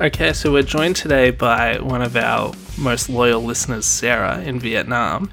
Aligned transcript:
Okay, 0.00 0.32
so 0.32 0.50
we're 0.50 0.62
joined 0.62 0.96
today 0.96 1.30
by 1.30 1.76
one 1.78 2.00
of 2.00 2.16
our 2.16 2.54
most 2.78 3.10
loyal 3.10 3.42
listeners, 3.42 3.84
Sarah, 3.84 4.40
in 4.40 4.58
Vietnam, 4.58 5.30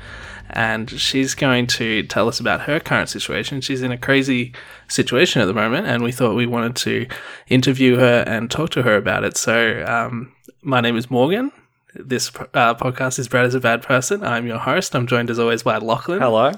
and 0.49 0.89
she's 0.89 1.35
going 1.35 1.67
to 1.67 2.03
tell 2.03 2.27
us 2.27 2.41
about 2.41 2.63
her 2.63 2.77
current 2.81 3.07
situation. 3.07 3.61
She's 3.61 3.81
in 3.81 3.93
a 3.93 3.97
crazy 3.97 4.51
situation 4.89 5.41
at 5.41 5.45
the 5.45 5.53
moment, 5.53 5.87
and 5.87 6.03
we 6.03 6.11
thought 6.11 6.35
we 6.35 6.47
wanted 6.47 6.75
to 6.77 7.07
interview 7.47 7.95
her 7.95 8.25
and 8.27 8.51
talk 8.51 8.71
to 8.71 8.83
her 8.83 8.97
about 8.97 9.23
it. 9.23 9.37
So, 9.37 9.85
um, 9.87 10.33
my 10.61 10.81
name 10.81 10.97
is 10.97 11.09
Morgan. 11.09 11.53
This 11.95 12.27
uh, 12.53 12.75
podcast 12.75 13.19
is 13.19 13.29
Brad 13.29 13.45
is 13.45 13.55
a 13.55 13.61
Bad 13.61 13.83
Person. 13.83 14.21
I'm 14.21 14.45
your 14.45 14.59
host. 14.59 14.97
I'm 14.97 15.07
joined 15.07 15.29
as 15.29 15.39
always 15.39 15.63
by 15.63 15.77
Lachlan. 15.77 16.19
Hello. 16.19 16.51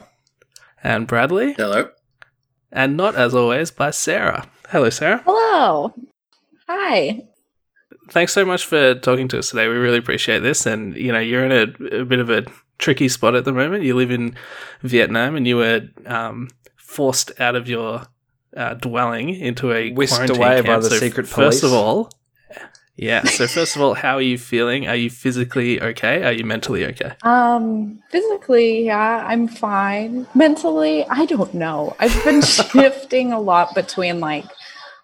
And 0.84 1.06
Bradley. 1.06 1.54
Hello. 1.54 1.92
And 2.72 2.98
not 2.98 3.14
as 3.14 3.36
always 3.36 3.70
by 3.70 3.92
Sarah. 3.92 4.50
Hello, 4.70 4.90
Sarah. 4.90 5.22
Hello. 5.28 5.94
Hi 6.68 7.29
thanks 8.10 8.34
so 8.34 8.46
much 8.46 8.66
for 8.66 8.96
talking 8.96 9.28
to 9.30 9.40
us 9.40 9.50
today. 9.50 9.68
We 9.68 9.76
really 9.76 9.98
appreciate 9.98 10.40
this. 10.40 10.66
And, 10.66 10.96
you 10.96 11.12
know, 11.12 11.20
you're 11.20 11.46
in 11.46 11.52
a, 11.52 12.02
a 12.02 12.06
bit 12.06 12.20
of 12.20 12.30
a 12.30 12.46
tricky 12.78 13.10
spot 13.10 13.36
at 13.36 13.46
the 13.46 13.54
moment. 13.54 13.84
You 13.84 13.96
live 13.96 14.12
in 14.12 14.36
Vietnam 14.82 15.36
and 15.36 15.48
you 15.48 15.58
were 15.58 15.82
um, 16.06 16.50
forced 16.76 17.32
out 17.40 17.56
of 17.56 17.68
your 17.68 18.04
uh, 18.56 18.74
dwelling 18.76 19.30
into 19.30 19.72
a 19.72 19.92
whisked 19.92 20.30
away 20.30 20.56
camp. 20.56 20.68
by 20.68 20.78
the 20.78 20.90
so 20.90 20.98
secret 20.98 21.28
first 21.28 21.36
police. 21.36 21.62
First 21.62 21.64
of 21.64 21.74
all, 21.74 22.10
yeah. 22.96 23.24
So 23.24 23.48
first 23.48 23.78
of 23.78 23.82
all, 23.82 23.94
how 23.94 24.16
are 24.16 24.22
you 24.22 24.38
feeling? 24.38 24.88
Are 24.88 24.96
you 24.96 25.10
physically 25.10 25.82
okay? 25.82 26.24
Are 26.24 26.34
you 26.34 26.44
mentally 26.44 26.86
okay? 26.86 27.14
Um, 27.24 28.02
physically, 28.12 28.88
yeah, 28.88 29.26
I'm 29.26 29.48
fine. 29.48 30.28
Mentally, 30.36 31.06
I 31.06 31.26
don't 31.26 31.54
know. 31.54 31.96
I've 32.00 32.24
been 32.26 32.42
shifting 32.72 33.32
a 33.32 33.40
lot 33.40 33.74
between 33.74 34.20
like 34.20 34.44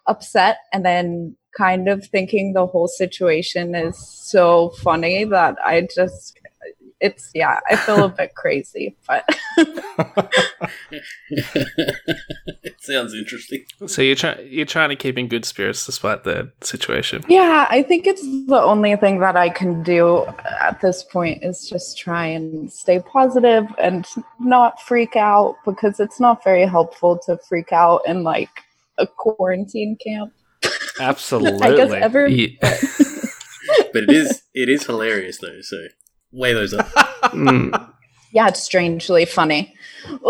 upset 0.06 0.58
and 0.74 0.84
then 0.84 1.36
kind 1.56 1.88
of 1.88 2.06
thinking 2.06 2.52
the 2.52 2.66
whole 2.66 2.88
situation 2.88 3.74
is 3.74 3.96
so 3.96 4.70
funny 4.82 5.24
that 5.24 5.56
I 5.64 5.88
just 5.94 6.38
it's 7.00 7.30
yeah, 7.34 7.60
I 7.70 7.76
feel 7.76 8.04
a 8.04 8.08
bit 8.16 8.34
crazy, 8.34 8.96
but 9.06 9.24
it 10.90 12.74
sounds 12.80 13.14
interesting. 13.14 13.64
So 13.86 14.02
you're 14.02 14.14
trying 14.16 14.48
you're 14.50 14.66
trying 14.66 14.88
to 14.90 14.96
keep 14.96 15.18
in 15.18 15.28
good 15.28 15.44
spirits 15.44 15.84
despite 15.84 16.24
the 16.24 16.52
situation. 16.62 17.22
Yeah, 17.28 17.66
I 17.68 17.82
think 17.82 18.06
it's 18.06 18.22
the 18.22 18.60
only 18.60 18.96
thing 18.96 19.20
that 19.20 19.36
I 19.36 19.50
can 19.50 19.82
do 19.82 20.24
at 20.60 20.80
this 20.80 21.02
point 21.02 21.44
is 21.44 21.68
just 21.68 21.98
try 21.98 22.26
and 22.26 22.72
stay 22.72 23.00
positive 23.00 23.66
and 23.78 24.06
not 24.40 24.80
freak 24.80 25.16
out 25.16 25.56
because 25.64 26.00
it's 26.00 26.20
not 26.20 26.42
very 26.42 26.66
helpful 26.66 27.18
to 27.26 27.38
freak 27.48 27.72
out 27.72 28.02
in 28.06 28.22
like 28.22 28.62
a 28.98 29.06
quarantine 29.06 29.96
camp. 30.02 30.32
Absolutely. 31.00 31.62
I 31.62 31.76
guess 31.76 31.92
ever. 31.92 32.26
Yeah. 32.26 32.56
but 32.60 34.04
it 34.04 34.10
is 34.10 34.42
it 34.54 34.68
is 34.68 34.86
hilarious 34.86 35.38
though. 35.38 35.60
So 35.60 35.86
weigh 36.32 36.52
those 36.52 36.74
up. 36.74 36.86
Mm. 37.32 37.92
Yeah, 38.32 38.48
it's 38.48 38.62
strangely 38.62 39.24
funny. 39.24 39.74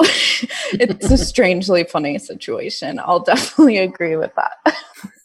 it's 0.72 1.10
a 1.10 1.18
strangely 1.18 1.84
funny 1.84 2.18
situation. 2.18 3.00
I'll 3.00 3.20
definitely 3.20 3.78
agree 3.78 4.16
with 4.16 4.32
that. 4.36 4.76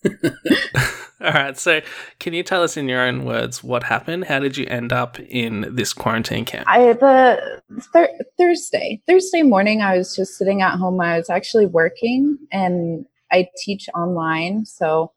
All 1.22 1.32
right. 1.32 1.58
So, 1.58 1.82
can 2.20 2.34
you 2.34 2.42
tell 2.42 2.64
us 2.64 2.78
in 2.78 2.90
your 2.90 3.02
own 3.02 3.24
words 3.24 3.64
what 3.64 3.84
happened? 3.84 4.26
How 4.26 4.40
did 4.40 4.58
you 4.58 4.66
end 4.66 4.92
up 4.92 5.20
in 5.20 5.68
this 5.76 5.94
quarantine 5.94 6.46
camp? 6.46 6.68
I 6.68 6.94
the 6.94 7.62
thir- 7.94 8.18
Thursday 8.40 9.02
Thursday 9.08 9.44
morning, 9.44 9.82
I 9.82 9.98
was 9.98 10.16
just 10.16 10.36
sitting 10.36 10.64
at 10.64 10.78
home. 10.78 11.00
I 11.00 11.18
was 11.18 11.30
actually 11.30 11.68
working, 11.68 12.40
and 12.52 13.06
I 13.32 13.48
teach 13.64 13.88
online, 13.94 14.66
so 14.66 15.12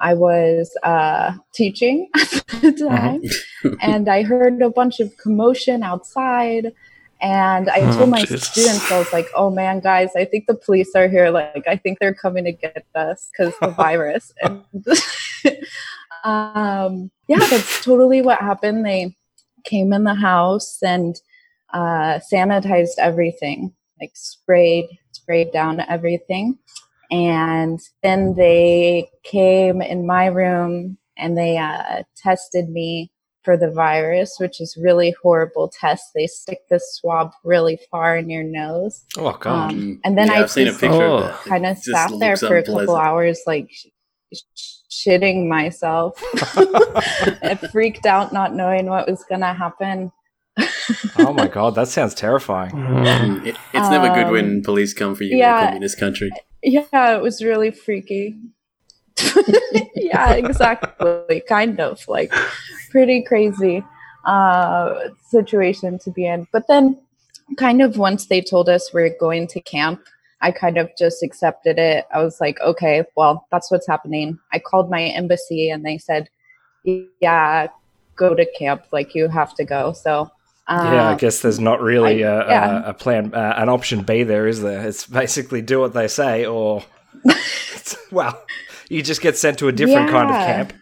I 0.00 0.14
was 0.14 0.76
uh, 0.82 1.34
teaching 1.52 2.08
at 2.16 2.62
the 2.62 2.72
time, 2.72 3.22
uh-huh. 3.24 3.76
and 3.82 4.08
I 4.08 4.22
heard 4.22 4.62
a 4.62 4.70
bunch 4.70 5.00
of 5.00 5.16
commotion 5.16 5.82
outside. 5.82 6.72
And 7.22 7.68
I 7.68 7.80
told 7.80 8.00
oh, 8.00 8.06
my 8.06 8.20
Jesus. 8.20 8.48
students, 8.48 8.90
I 8.90 8.98
was 8.98 9.12
like, 9.12 9.28
"Oh 9.34 9.50
man, 9.50 9.80
guys, 9.80 10.10
I 10.16 10.24
think 10.24 10.46
the 10.46 10.54
police 10.54 10.94
are 10.94 11.06
here. 11.06 11.30
Like, 11.30 11.64
I 11.68 11.76
think 11.76 11.98
they're 11.98 12.14
coming 12.14 12.44
to 12.44 12.52
get 12.52 12.86
us 12.94 13.28
because 13.30 13.52
the 13.60 13.68
virus." 13.76 14.32
and 14.40 14.64
um, 16.24 17.10
yeah, 17.28 17.38
that's 17.38 17.84
totally 17.84 18.22
what 18.22 18.40
happened. 18.40 18.86
They 18.86 19.14
came 19.64 19.92
in 19.92 20.04
the 20.04 20.14
house 20.14 20.78
and 20.82 21.14
uh, 21.74 22.20
sanitized 22.32 22.98
everything, 22.98 23.74
like 24.00 24.12
sprayed 24.14 24.86
sprayed 25.12 25.52
down 25.52 25.80
everything. 25.88 26.58
And 27.10 27.80
then 28.02 28.34
they 28.34 29.10
came 29.24 29.82
in 29.82 30.06
my 30.06 30.26
room 30.26 30.98
and 31.16 31.36
they 31.36 31.58
uh, 31.58 32.02
tested 32.16 32.68
me 32.68 33.10
for 33.42 33.56
the 33.56 33.70
virus, 33.70 34.36
which 34.38 34.60
is 34.60 34.78
really 34.80 35.14
horrible 35.22 35.68
test. 35.68 36.10
They 36.14 36.26
stick 36.26 36.60
this 36.68 36.98
swab 37.00 37.32
really 37.42 37.78
far 37.90 38.16
in 38.16 38.30
your 38.30 38.44
nose. 38.44 39.04
Oh 39.16 39.36
god! 39.40 39.72
Um, 39.72 40.00
and 40.04 40.16
then 40.16 40.28
yeah, 40.28 40.34
I 40.34 40.42
I've 40.42 40.50
seen 40.50 40.68
a 40.68 40.72
picture 40.72 41.02
oh. 41.02 41.16
of 41.16 41.22
that. 41.22 41.44
kind 41.44 41.66
of 41.66 41.78
sat 41.78 42.12
there 42.18 42.36
for 42.36 42.58
a 42.58 42.62
couple 42.62 42.96
hours, 42.96 43.40
like 43.46 43.70
sh- 43.72 44.80
shitting 44.90 45.48
myself, 45.48 46.22
I 46.34 47.58
freaked 47.72 48.06
out, 48.06 48.32
not 48.32 48.54
knowing 48.54 48.86
what 48.86 49.08
was 49.08 49.24
gonna 49.28 49.54
happen. 49.54 50.12
oh 51.18 51.32
my 51.32 51.48
god, 51.48 51.74
that 51.76 51.88
sounds 51.88 52.14
terrifying. 52.14 52.72
Mm, 53.00 53.46
it, 53.46 53.56
it's 53.72 53.88
never 53.88 54.08
um, 54.08 54.14
good 54.14 54.30
when 54.30 54.62
police 54.62 54.92
come 54.92 55.14
for 55.14 55.24
you 55.24 55.36
yeah, 55.36 55.58
in 55.58 55.64
a 55.64 55.66
communist 55.68 55.98
country. 55.98 56.30
Yeah, 56.62 57.16
it 57.16 57.22
was 57.22 57.42
really 57.42 57.70
freaky. 57.70 58.36
yeah, 59.94 60.32
exactly. 60.32 61.42
kind 61.48 61.80
of 61.80 62.06
like 62.08 62.32
pretty 62.90 63.22
crazy 63.22 63.84
uh, 64.24 65.08
situation 65.28 65.98
to 66.00 66.10
be 66.10 66.26
in. 66.26 66.46
But 66.52 66.66
then, 66.68 66.98
kind 67.58 67.82
of 67.82 67.96
once 67.96 68.26
they 68.26 68.40
told 68.40 68.68
us 68.68 68.92
we're 68.92 69.16
going 69.18 69.46
to 69.48 69.60
camp, 69.60 70.02
I 70.40 70.52
kind 70.52 70.78
of 70.78 70.90
just 70.98 71.22
accepted 71.22 71.78
it. 71.78 72.06
I 72.14 72.22
was 72.22 72.40
like, 72.40 72.60
okay, 72.60 73.04
well, 73.16 73.46
that's 73.50 73.70
what's 73.70 73.86
happening. 73.86 74.38
I 74.52 74.58
called 74.58 74.90
my 74.90 75.02
embassy 75.02 75.70
and 75.70 75.84
they 75.84 75.98
said, 75.98 76.30
yeah, 76.84 77.68
go 78.16 78.34
to 78.34 78.46
camp. 78.58 78.86
Like, 78.92 79.14
you 79.14 79.28
have 79.28 79.54
to 79.56 79.64
go. 79.64 79.92
So, 79.92 80.30
uh, 80.70 80.90
yeah, 80.92 81.08
I 81.08 81.16
guess 81.16 81.42
there's 81.42 81.58
not 81.58 81.80
really 81.80 82.24
I, 82.24 82.28
a, 82.28 82.46
yeah. 82.46 82.86
a, 82.86 82.90
a, 82.90 82.94
plan, 82.94 83.34
uh, 83.34 83.54
an 83.56 83.68
option 83.68 84.02
B 84.02 84.22
there, 84.22 84.46
is 84.46 84.62
there? 84.62 84.86
It's 84.86 85.04
basically 85.04 85.62
do 85.62 85.80
what 85.80 85.94
they 85.94 86.06
say, 86.06 86.46
or 86.46 86.84
well, 88.12 88.40
you 88.88 89.02
just 89.02 89.20
get 89.20 89.36
sent 89.36 89.58
to 89.58 89.68
a 89.68 89.72
different 89.72 90.06
yeah. 90.06 90.12
kind 90.12 90.30
of 90.30 90.36
camp. 90.36 90.72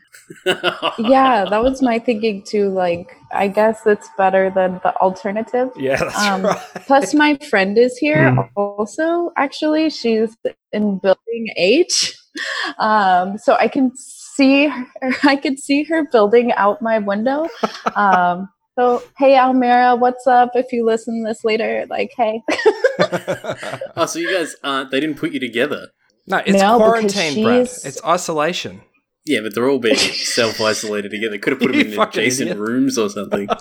yeah, 0.98 1.46
that 1.48 1.62
was 1.62 1.80
my 1.80 1.98
thinking 1.98 2.42
too. 2.42 2.68
Like, 2.68 3.16
I 3.32 3.48
guess 3.48 3.86
it's 3.86 4.06
better 4.18 4.50
than 4.50 4.78
the 4.82 4.94
alternative. 4.96 5.70
Yeah, 5.74 5.96
that's 5.96 6.18
um, 6.18 6.42
right. 6.42 6.58
Plus, 6.86 7.14
my 7.14 7.36
friend 7.48 7.78
is 7.78 7.96
here 7.96 8.32
mm. 8.32 8.48
also. 8.56 9.32
Actually, 9.38 9.88
she's 9.88 10.36
in 10.70 10.98
building 10.98 11.48
H, 11.56 12.14
um, 12.78 13.38
so 13.38 13.54
I 13.54 13.68
can 13.68 13.92
see 13.96 14.66
her. 14.66 14.86
I 15.22 15.36
can 15.36 15.56
see 15.56 15.84
her 15.84 16.06
building 16.12 16.52
out 16.52 16.82
my 16.82 16.98
window. 16.98 17.48
Um, 17.96 18.50
so, 18.78 19.02
hey, 19.16 19.36
Almira, 19.36 19.96
what's 19.96 20.26
up? 20.28 20.50
If 20.54 20.72
you 20.72 20.86
listen 20.86 21.24
to 21.24 21.28
this 21.28 21.42
later, 21.42 21.84
like, 21.90 22.12
hey. 22.16 22.42
oh, 23.96 24.06
so 24.06 24.20
you 24.20 24.32
guys 24.32 24.54
aren't, 24.62 24.92
they 24.92 25.00
didn't 25.00 25.16
put 25.16 25.32
you 25.32 25.40
together? 25.40 25.88
No, 26.28 26.38
it's 26.46 26.60
no, 26.62 26.76
quarantine, 26.76 27.42
Brad. 27.42 27.62
It's 27.62 28.04
isolation. 28.04 28.82
Yeah, 29.26 29.40
but 29.42 29.54
they're 29.54 29.68
all 29.68 29.80
being 29.80 29.96
self 29.96 30.60
isolated 30.60 31.10
together. 31.10 31.32
They 31.32 31.38
could 31.38 31.54
have 31.54 31.60
put 31.60 31.72
them 31.72 31.80
in 31.80 31.98
adjacent 31.98 32.50
idiot. 32.50 32.58
rooms 32.58 32.96
or 32.96 33.08
something. 33.08 33.48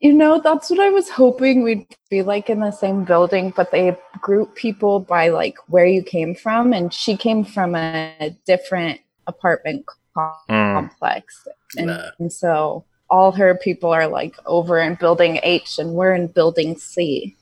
You 0.00 0.12
know, 0.12 0.40
that's 0.40 0.70
what 0.70 0.78
I 0.78 0.90
was 0.90 1.08
hoping 1.08 1.64
we'd 1.64 1.84
be 2.08 2.22
like 2.22 2.48
in 2.48 2.60
the 2.60 2.70
same 2.70 3.02
building, 3.02 3.52
but 3.56 3.72
they 3.72 3.98
group 4.20 4.54
people 4.54 5.00
by 5.00 5.30
like 5.30 5.56
where 5.66 5.86
you 5.86 6.04
came 6.04 6.36
from, 6.36 6.72
and 6.72 6.94
she 6.94 7.16
came 7.16 7.42
from 7.42 7.74
a 7.74 8.30
different 8.46 9.00
apartment 9.26 9.86
mm. 10.16 10.38
complex, 10.48 11.48
and, 11.76 11.88
nah. 11.88 12.10
and 12.20 12.32
so 12.32 12.84
all 13.10 13.32
her 13.32 13.54
people 13.56 13.90
are 13.90 14.06
like 14.06 14.36
over 14.46 14.78
in 14.78 14.94
building 14.94 15.40
H 15.42 15.78
and 15.78 15.92
we're 15.92 16.14
in 16.14 16.28
building 16.28 16.76
C. 16.76 17.36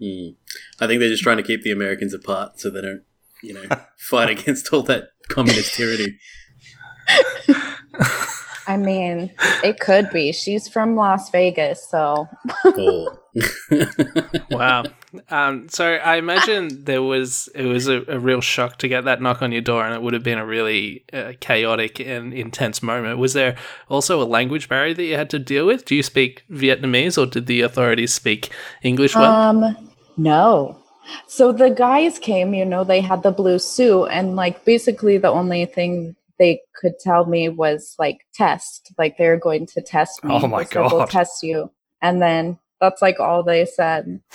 Mm. 0.00 0.34
I 0.80 0.86
think 0.86 1.00
they're 1.00 1.08
just 1.08 1.22
trying 1.22 1.36
to 1.36 1.42
keep 1.42 1.62
the 1.62 1.72
Americans 1.72 2.14
apart 2.14 2.58
so 2.58 2.70
they 2.70 2.80
don't, 2.80 3.02
you 3.42 3.54
know, 3.54 3.64
fight 3.98 4.30
against 4.40 4.72
all 4.72 4.82
that 4.84 5.10
communist 5.28 5.74
tyranny. 5.74 6.18
I 8.66 8.76
mean, 8.76 9.30
it 9.64 9.80
could 9.80 10.10
be. 10.10 10.32
She's 10.32 10.68
from 10.68 10.96
Las 10.96 11.30
Vegas, 11.30 11.88
so. 11.88 12.28
wow. 14.50 14.84
Um, 15.28 15.68
so 15.68 15.94
I 15.94 16.16
imagine 16.16 16.84
there 16.84 17.02
was 17.02 17.48
it 17.54 17.64
was 17.64 17.88
a, 17.88 18.02
a, 18.06 18.18
real 18.18 18.40
shock 18.40 18.78
to 18.78 18.88
get 18.88 19.04
that 19.04 19.20
knock 19.20 19.42
on 19.42 19.52
your 19.52 19.60
door, 19.60 19.84
and 19.84 19.94
it 19.94 20.02
would 20.02 20.14
have 20.14 20.22
been 20.22 20.38
a 20.38 20.46
really 20.46 21.04
uh, 21.12 21.32
chaotic 21.40 22.00
and 22.00 22.32
intense 22.32 22.82
moment. 22.82 23.18
Was 23.18 23.32
there 23.32 23.56
also 23.88 24.22
a 24.22 24.24
language 24.24 24.68
barrier 24.68 24.94
that 24.94 25.04
you 25.04 25.16
had 25.16 25.30
to 25.30 25.38
deal 25.38 25.66
with? 25.66 25.84
Do 25.84 25.94
you 25.94 26.02
speak 26.02 26.44
Vietnamese, 26.50 27.20
or 27.20 27.26
did 27.26 27.46
the 27.46 27.62
authorities 27.62 28.14
speak 28.14 28.50
English 28.82 29.14
well? 29.14 29.32
Um, 29.32 29.90
no. 30.16 30.76
So 31.26 31.50
the 31.52 31.70
guys 31.70 32.18
came, 32.18 32.54
you 32.54 32.64
know, 32.64 32.84
they 32.84 33.00
had 33.00 33.22
the 33.22 33.32
blue 33.32 33.58
suit, 33.58 34.06
and 34.06 34.36
like 34.36 34.64
basically 34.64 35.18
the 35.18 35.30
only 35.30 35.66
thing 35.66 36.14
they 36.40 36.62
could 36.74 36.98
tell 36.98 37.26
me 37.26 37.50
was 37.50 37.94
like 37.98 38.26
test, 38.34 38.92
like 38.98 39.16
they're 39.18 39.38
going 39.38 39.66
to 39.66 39.82
test 39.82 40.24
me. 40.24 40.34
Oh 40.34 40.48
my 40.48 40.64
god! 40.64 40.90
We'll 40.90 41.06
test 41.06 41.42
you, 41.42 41.70
and 42.02 42.20
then 42.20 42.58
that's 42.80 43.02
like 43.02 43.20
all 43.20 43.42
they 43.44 43.66
said. 43.66 44.20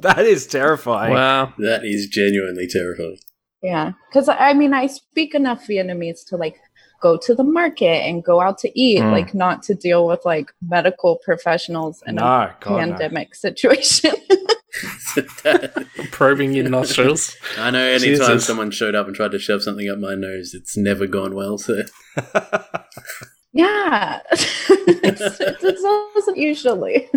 that 0.00 0.24
is 0.26 0.46
terrifying. 0.46 1.14
Wow, 1.14 1.54
that 1.58 1.84
is 1.84 2.08
genuinely 2.08 2.66
terrifying. 2.66 3.18
Yeah, 3.62 3.92
because 4.10 4.28
I 4.28 4.52
mean, 4.54 4.74
I 4.74 4.88
speak 4.88 5.34
enough 5.34 5.66
Vietnamese 5.66 6.26
to 6.28 6.36
like 6.36 6.56
go 7.00 7.16
to 7.16 7.34
the 7.34 7.44
market 7.44 8.04
and 8.04 8.24
go 8.24 8.40
out 8.40 8.58
to 8.58 8.80
eat, 8.80 9.00
mm. 9.00 9.12
like 9.12 9.32
not 9.32 9.62
to 9.64 9.74
deal 9.74 10.06
with 10.06 10.24
like 10.24 10.52
medical 10.60 11.20
professionals 11.24 12.02
in 12.06 12.16
no, 12.16 12.24
a 12.24 12.56
God, 12.60 12.78
pandemic 12.78 13.28
no. 13.28 13.34
situation. 13.34 14.14
Probing 16.10 16.52
your 16.52 16.68
nostrils. 16.68 17.36
I 17.58 17.70
know 17.70 17.84
anytime 17.84 18.16
Jesus. 18.18 18.46
someone 18.46 18.70
showed 18.70 18.94
up 18.94 19.06
and 19.06 19.14
tried 19.14 19.32
to 19.32 19.38
shove 19.38 19.62
something 19.62 19.88
up 19.88 19.98
my 19.98 20.14
nose, 20.14 20.54
it's 20.54 20.76
never 20.76 21.06
gone 21.06 21.34
well. 21.34 21.58
So, 21.58 21.82
yeah, 23.52 24.20
it's, 24.30 25.40
it 25.40 25.60
doesn't 26.14 26.36
usually. 26.36 27.08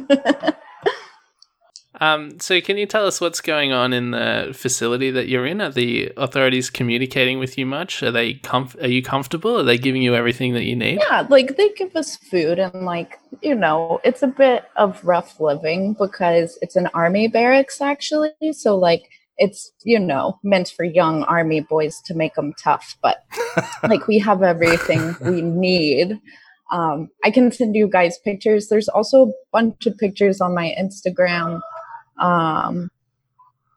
Um, 2.01 2.39
so, 2.39 2.61
can 2.61 2.77
you 2.77 2.85
tell 2.85 3.05
us 3.05 3.19
what's 3.19 3.41
going 3.41 3.71
on 3.71 3.91
in 3.91 4.11
the 4.11 4.51
facility 4.53 5.11
that 5.11 5.27
you're 5.27 5.45
in? 5.45 5.61
Are 5.61 5.71
the 5.71 6.11
authorities 6.15 6.69
communicating 6.69 7.39
with 7.39 7.57
you 7.57 7.65
much? 7.65 8.01
Are 8.03 8.11
they 8.11 8.35
comf- 8.35 8.81
Are 8.81 8.87
you 8.87 9.03
comfortable? 9.03 9.59
Are 9.59 9.63
they 9.63 9.77
giving 9.77 10.01
you 10.01 10.15
everything 10.15 10.53
that 10.53 10.63
you 10.63 10.75
need? 10.75 10.99
Yeah, 11.01 11.27
like 11.29 11.57
they 11.57 11.69
give 11.73 11.95
us 11.95 12.15
food 12.15 12.59
and 12.59 12.85
like 12.85 13.19
you 13.41 13.55
know, 13.55 13.99
it's 14.03 14.23
a 14.23 14.27
bit 14.27 14.65
of 14.75 15.03
rough 15.03 15.39
living 15.39 15.95
because 15.99 16.57
it's 16.61 16.75
an 16.75 16.87
army 16.93 17.27
barracks 17.27 17.81
actually. 17.81 18.31
So 18.51 18.77
like 18.77 19.03
it's 19.37 19.71
you 19.83 19.99
know 19.99 20.39
meant 20.43 20.69
for 20.69 20.83
young 20.83 21.23
army 21.23 21.61
boys 21.61 22.01
to 22.05 22.13
make 22.13 22.35
them 22.35 22.53
tough, 22.61 22.95
but 23.01 23.25
like 23.83 24.07
we 24.07 24.19
have 24.19 24.43
everything 24.43 25.15
we 25.21 25.41
need. 25.41 26.19
Um, 26.71 27.09
I 27.25 27.31
can 27.31 27.51
send 27.51 27.75
you 27.75 27.89
guys 27.89 28.19
pictures. 28.19 28.67
There's 28.67 28.87
also 28.87 29.23
a 29.23 29.31
bunch 29.51 29.87
of 29.87 29.97
pictures 29.97 30.39
on 30.39 30.53
my 30.53 30.75
Instagram 30.79 31.61
um, 32.19 32.89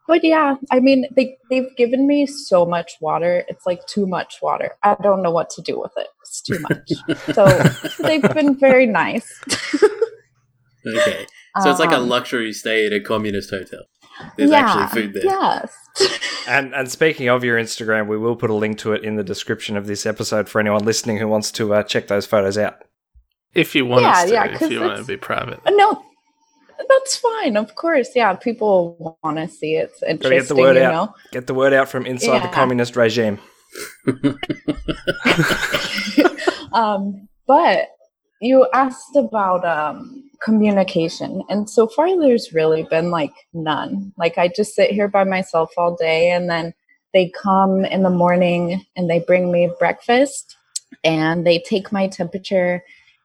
but 0.08 0.24
yeah, 0.24 0.56
I 0.70 0.80
mean, 0.80 1.06
they 1.14 1.38
they've 1.48 1.74
given 1.76 2.06
me 2.06 2.26
so 2.26 2.66
much 2.66 2.92
water. 3.00 3.44
It's 3.48 3.64
like 3.64 3.86
too 3.86 4.06
much 4.06 4.40
water. 4.42 4.72
I 4.82 4.96
don't 5.02 5.22
know 5.22 5.30
what 5.30 5.48
to 5.50 5.62
do 5.62 5.80
with 5.80 5.92
it. 5.96 6.08
It's 6.20 6.40
too 6.42 6.58
much. 6.60 7.18
so 7.34 7.46
they've 8.02 8.34
been 8.34 8.58
very 8.58 8.86
nice. 8.86 9.40
okay, 10.86 11.26
so 11.62 11.70
it's 11.70 11.80
like 11.80 11.92
a 11.92 11.98
um, 11.98 12.08
luxury 12.08 12.52
stay 12.52 12.86
at 12.86 12.92
a 12.92 13.00
communist 13.00 13.50
hotel. 13.50 13.84
There's 14.36 14.50
yeah, 14.50 14.58
actually 14.58 15.02
food 15.02 15.14
there. 15.14 15.24
Yes. 15.24 15.74
and 16.48 16.74
and 16.74 16.90
speaking 16.90 17.28
of 17.28 17.44
your 17.44 17.58
Instagram, 17.58 18.06
we 18.08 18.18
will 18.18 18.36
put 18.36 18.50
a 18.50 18.54
link 18.54 18.78
to 18.78 18.92
it 18.92 19.04
in 19.04 19.16
the 19.16 19.24
description 19.24 19.76
of 19.76 19.86
this 19.86 20.04
episode 20.04 20.48
for 20.48 20.60
anyone 20.60 20.84
listening 20.84 21.18
who 21.18 21.28
wants 21.28 21.50
to 21.52 21.74
uh, 21.74 21.82
check 21.82 22.08
those 22.08 22.26
photos 22.26 22.58
out. 22.58 22.74
If 23.54 23.74
you 23.74 23.86
want 23.86 24.02
yeah, 24.02 24.10
us 24.10 24.24
to, 24.24 24.32
yeah, 24.32 24.44
if 24.46 24.70
you 24.70 24.80
want 24.80 24.98
to 24.98 25.04
be 25.04 25.16
private. 25.16 25.60
No, 25.68 26.02
that's 26.88 27.16
fine. 27.16 27.56
Of 27.56 27.74
course, 27.74 28.10
yeah. 28.14 28.34
People 28.34 29.18
want 29.22 29.38
to 29.38 29.48
see 29.48 29.76
it. 29.76 29.90
It's 29.90 30.02
interesting. 30.02 30.38
Get 30.38 30.48
the 30.48 30.56
word 30.56 30.76
out. 30.76 30.92
Know? 30.92 31.14
Get 31.32 31.46
the 31.46 31.54
word 31.54 31.72
out 31.72 31.88
from 31.88 32.06
inside 32.06 32.34
yeah. 32.34 32.46
the 32.46 32.54
communist 32.54 32.96
regime. 32.96 33.38
um, 36.72 37.28
but 37.46 37.88
you 38.40 38.66
asked 38.74 39.16
about 39.16 39.64
um, 39.64 40.30
communication, 40.42 41.42
and 41.48 41.68
so 41.68 41.86
far 41.86 42.18
there's 42.18 42.52
really 42.52 42.84
been 42.84 43.10
like 43.10 43.32
none. 43.52 44.12
Like 44.18 44.38
I 44.38 44.48
just 44.48 44.74
sit 44.74 44.90
here 44.90 45.08
by 45.08 45.24
myself 45.24 45.70
all 45.76 45.96
day, 45.96 46.30
and 46.30 46.50
then 46.50 46.74
they 47.12 47.30
come 47.30 47.84
in 47.84 48.02
the 48.02 48.10
morning 48.10 48.84
and 48.96 49.08
they 49.08 49.20
bring 49.20 49.52
me 49.52 49.70
breakfast, 49.78 50.56
and 51.04 51.46
they 51.46 51.58
take 51.58 51.92
my 51.92 52.08
temperature 52.08 52.82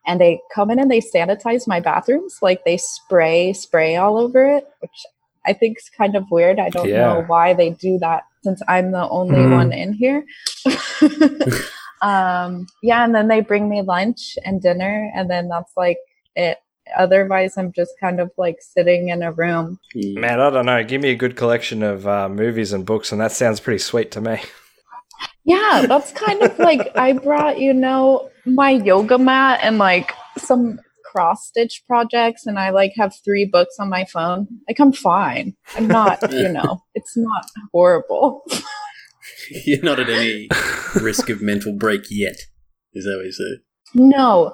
and 0.08 0.20
they 0.20 0.40
come 0.52 0.70
in 0.70 0.80
and 0.80 0.90
they 0.90 1.00
sanitize 1.00 1.68
my 1.68 1.78
bathrooms 1.78 2.38
like 2.42 2.64
they 2.64 2.78
spray 2.78 3.52
spray 3.52 3.94
all 3.94 4.18
over 4.18 4.44
it 4.48 4.66
which 4.80 5.04
i 5.46 5.52
think 5.52 5.78
is 5.78 5.90
kind 5.96 6.16
of 6.16 6.24
weird. 6.30 6.58
I 6.58 6.70
don't 6.70 6.88
yeah. 6.88 7.04
know 7.04 7.24
why 7.26 7.54
they 7.54 7.70
do 7.70 7.98
that 7.98 8.24
since 8.42 8.60
i'm 8.66 8.90
the 8.90 9.08
only 9.08 9.36
mm. 9.36 9.52
one 9.52 9.72
in 9.72 9.92
here. 9.92 10.24
Um 12.00 12.68
yeah 12.80 13.04
and 13.04 13.12
then 13.12 13.26
they 13.26 13.40
bring 13.40 13.68
me 13.68 13.82
lunch 13.82 14.38
and 14.44 14.62
dinner 14.62 15.10
and 15.16 15.28
then 15.28 15.48
that's 15.48 15.72
like 15.76 15.98
it. 16.36 16.58
Otherwise 16.96 17.58
i'm 17.58 17.72
just 17.72 17.90
kind 17.98 18.20
of 18.20 18.30
like 18.38 18.58
sitting 18.60 19.08
in 19.08 19.20
a 19.20 19.32
room. 19.32 19.80
Man 19.96 20.38
i 20.40 20.48
don't 20.48 20.66
know. 20.66 20.84
Give 20.84 21.02
me 21.02 21.10
a 21.10 21.16
good 21.16 21.34
collection 21.34 21.82
of 21.82 22.06
uh, 22.06 22.28
movies 22.28 22.72
and 22.72 22.86
books 22.86 23.10
and 23.10 23.20
that 23.20 23.32
sounds 23.32 23.58
pretty 23.58 23.80
sweet 23.80 24.12
to 24.12 24.20
me 24.20 24.40
yeah, 25.44 25.86
that's 25.86 26.12
kind 26.12 26.42
of 26.42 26.58
like 26.58 26.96
I 26.96 27.12
brought, 27.12 27.58
you 27.58 27.72
know, 27.72 28.30
my 28.44 28.70
yoga 28.70 29.18
mat 29.18 29.60
and 29.62 29.78
like 29.78 30.12
some 30.36 30.78
cross 31.04 31.48
stitch 31.48 31.82
projects 31.86 32.46
and 32.46 32.58
I 32.58 32.70
like 32.70 32.92
have 32.96 33.14
three 33.24 33.48
books 33.50 33.76
on 33.78 33.88
my 33.88 34.04
phone. 34.04 34.46
Like 34.68 34.78
I'm 34.78 34.92
fine. 34.92 35.54
I'm 35.76 35.88
not, 35.88 36.32
you 36.32 36.48
know, 36.52 36.82
it's 36.94 37.16
not 37.16 37.46
horrible. 37.72 38.42
You're 39.64 39.82
not 39.82 40.00
at 40.00 40.10
any 40.10 40.48
risk 41.00 41.30
of 41.30 41.40
mental 41.40 41.72
break 41.72 42.02
yet. 42.10 42.36
Is 42.92 43.04
that 43.04 43.16
what 43.16 43.26
you 43.26 43.32
say? 43.32 43.62
No. 43.94 44.52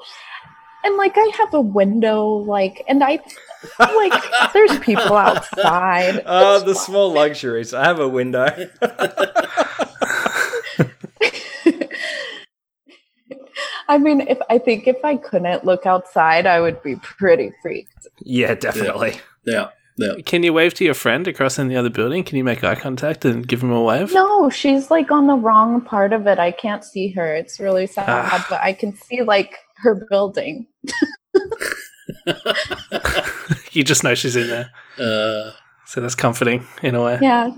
And 0.84 0.96
like 0.96 1.14
I 1.16 1.30
have 1.38 1.54
a 1.54 1.60
window, 1.60 2.26
like, 2.26 2.84
and 2.88 3.02
I 3.02 3.18
like 3.78 4.52
there's 4.52 4.78
people 4.80 5.16
outside. 5.16 6.22
Oh, 6.26 6.60
the 6.60 6.74
fine. 6.74 6.84
small 6.84 7.12
luxuries. 7.12 7.72
I 7.72 7.84
have 7.84 8.00
a 8.00 8.08
window. 8.08 8.46
I 13.88 13.98
mean, 13.98 14.22
if 14.22 14.38
I 14.48 14.58
think 14.58 14.88
if 14.88 15.04
I 15.04 15.16
couldn't 15.16 15.64
look 15.64 15.86
outside, 15.86 16.46
I 16.46 16.60
would 16.60 16.82
be 16.82 16.96
pretty 16.96 17.52
freaked. 17.62 18.06
Yeah, 18.20 18.54
definitely. 18.54 19.16
Yeah. 19.46 19.68
yeah. 19.98 20.14
Can 20.24 20.42
you 20.42 20.52
wave 20.52 20.74
to 20.74 20.84
your 20.84 20.94
friend 20.94 21.28
across 21.28 21.58
in 21.58 21.68
the 21.68 21.76
other 21.76 21.90
building? 21.90 22.24
Can 22.24 22.38
you 22.38 22.44
make 22.44 22.64
eye 22.64 22.74
contact 22.74 23.24
and 23.24 23.46
give 23.46 23.62
him 23.62 23.70
a 23.70 23.82
wave? 23.82 24.12
No, 24.12 24.48
she's 24.48 24.90
like 24.90 25.10
on 25.10 25.26
the 25.26 25.36
wrong 25.36 25.82
part 25.82 26.12
of 26.12 26.26
it. 26.26 26.38
I 26.38 26.50
can't 26.50 26.84
see 26.84 27.10
her. 27.12 27.34
It's 27.34 27.60
really 27.60 27.86
sad, 27.86 28.08
ah. 28.08 28.46
but 28.48 28.60
I 28.60 28.72
can 28.72 28.94
see 28.96 29.22
like 29.22 29.58
her 29.76 30.06
building. 30.08 30.66
you 33.72 33.84
just 33.84 34.04
know 34.04 34.14
she's 34.14 34.36
in 34.36 34.48
there. 34.48 34.70
Uh, 34.98 35.52
so 35.86 36.00
that's 36.00 36.14
comforting 36.14 36.66
in 36.82 36.94
a 36.94 37.02
way. 37.02 37.18
Yeah. 37.20 37.50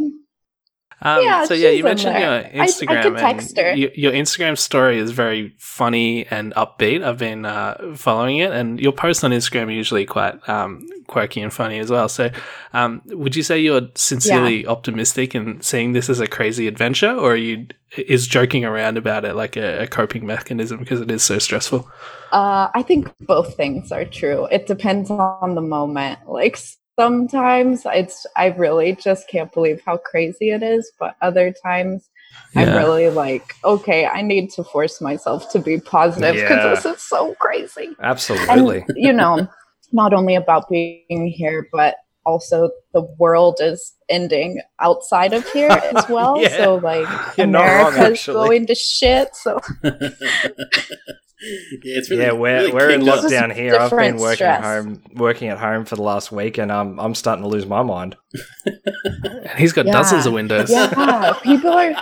Um, 1.03 1.23
yeah, 1.23 1.45
so 1.45 1.53
yeah, 1.53 1.69
you 1.69 1.85
mentioned 1.85 2.19
your 2.19 2.43
Instagram. 2.65 3.17
I, 3.17 3.29
I 3.29 3.33
text 3.33 3.59
her. 3.59 3.75
You, 3.75 3.91
your 3.95 4.13
Instagram 4.13 4.57
story 4.57 4.99
is 4.99 5.11
very 5.11 5.55
funny 5.59 6.27
and 6.27 6.55
upbeat. 6.55 7.05
I've 7.05 7.19
been 7.19 7.45
uh, 7.45 7.93
following 7.95 8.39
it, 8.39 8.51
and 8.51 8.81
your 8.81 8.93
posts 8.93 9.23
on 9.23 9.31
Instagram 9.31 9.67
are 9.67 9.73
usually 9.73 10.07
quite 10.07 10.37
um, 10.49 10.89
quirky 11.07 11.43
and 11.43 11.53
funny 11.53 11.81
as 11.81 11.91
well. 11.91 12.09
So, 12.09 12.31
um, 12.73 13.03
would 13.07 13.37
you 13.37 13.43
say 13.43 13.59
you're 13.59 13.89
sincerely 13.95 14.63
yeah. 14.63 14.71
optimistic 14.71 15.35
and 15.35 15.63
seeing 15.63 15.93
this 15.93 16.09
as 16.09 16.19
a 16.19 16.27
crazy 16.27 16.67
adventure, 16.67 17.13
or 17.13 17.33
are 17.33 17.37
you 17.37 17.67
is 17.99 18.27
joking 18.27 18.65
around 18.65 18.97
about 18.97 19.25
it 19.27 19.35
like 19.35 19.57
a, 19.57 19.83
a 19.83 19.87
coping 19.87 20.27
mechanism 20.27 20.79
because 20.79 21.03
it 21.03 21.11
is 21.11 21.23
so 21.23 21.39
stressful? 21.39 21.89
Uh, 22.33 22.69
I 22.75 22.83
think 22.83 23.13
both 23.21 23.55
things 23.55 23.93
are 23.93 24.07
true. 24.07 24.47
It 24.47 24.67
depends 24.67 25.11
on 25.11 25.55
the 25.55 25.61
moment. 25.61 26.21
Like 26.27 26.59
sometimes 26.99 27.83
it's 27.87 28.27
I 28.37 28.47
really 28.47 28.95
just 28.97 29.29
can't 29.29 29.53
believe 29.53 29.83
how 29.85 29.99
crazy 29.99 30.51
it 30.51 30.63
is, 30.63 30.91
but 30.99 31.17
other 31.23 31.53
times 31.53 32.09
yeah. 32.55 32.63
I'm 32.63 32.77
really 32.77 33.09
like, 33.09 33.55
okay, 33.65 34.07
I 34.07 34.23
need 34.23 34.51
to 34.53 34.65
force 34.65 35.01
myself 35.01 35.51
to 35.53 35.59
be 35.59 35.81
positive 35.81 36.35
because 36.35 36.51
yeah. 36.51 36.69
this 36.69 36.85
is 36.85 37.03
so 37.03 37.35
crazy. 37.35 37.91
Absolutely. 38.03 38.85
And, 38.89 38.97
you 38.97 39.13
know, 39.13 39.49
not 39.93 40.13
only 40.13 40.35
about 40.35 40.69
being 40.69 41.33
here, 41.35 41.69
but 41.73 41.97
also 42.27 42.71
the 42.93 43.03
world 43.19 43.59
is 43.61 43.95
ending 44.09 44.61
outside 44.81 45.33
of 45.33 45.49
here 45.53 45.71
as 45.71 46.07
well. 46.11 46.41
yeah. 46.41 46.57
So 46.57 46.75
like 46.77 47.07
You're 47.39 47.47
America's 47.47 48.29
wrong, 48.29 48.37
going 48.37 48.67
to 48.67 48.75
shit. 48.75 49.35
So 49.35 49.61
yeah, 49.83 49.91
it's 51.41 52.11
really, 52.11 52.23
yeah. 52.23 52.33
We're 52.33 52.57
really 52.57 52.73
we're 52.73 52.91
in 52.91 53.03
lockdown 53.03 53.55
here. 53.55 53.77
I've 53.77 53.91
been 53.91 54.17
working 54.17 54.37
stress. 54.37 54.65
home, 54.65 55.03
working 55.15 55.49
at 55.49 55.59
home 55.59 55.85
for 55.85 55.97
the 55.97 56.03
last 56.03 56.33
week, 56.33 56.59
and 56.59 56.71
I'm 56.73 56.99
I'm 56.99 57.15
starting 57.15 57.45
to 57.45 57.49
lose 57.49 57.67
my 57.67 57.83
mind. 57.83 58.17
He's 59.57 59.73
got 59.73 59.87
yeah. 59.87 59.93
dozens 59.93 60.27
of 60.27 60.33
windows. 60.33 60.71
Yeah, 60.71 61.33
people 61.43 61.73
are. 61.73 61.95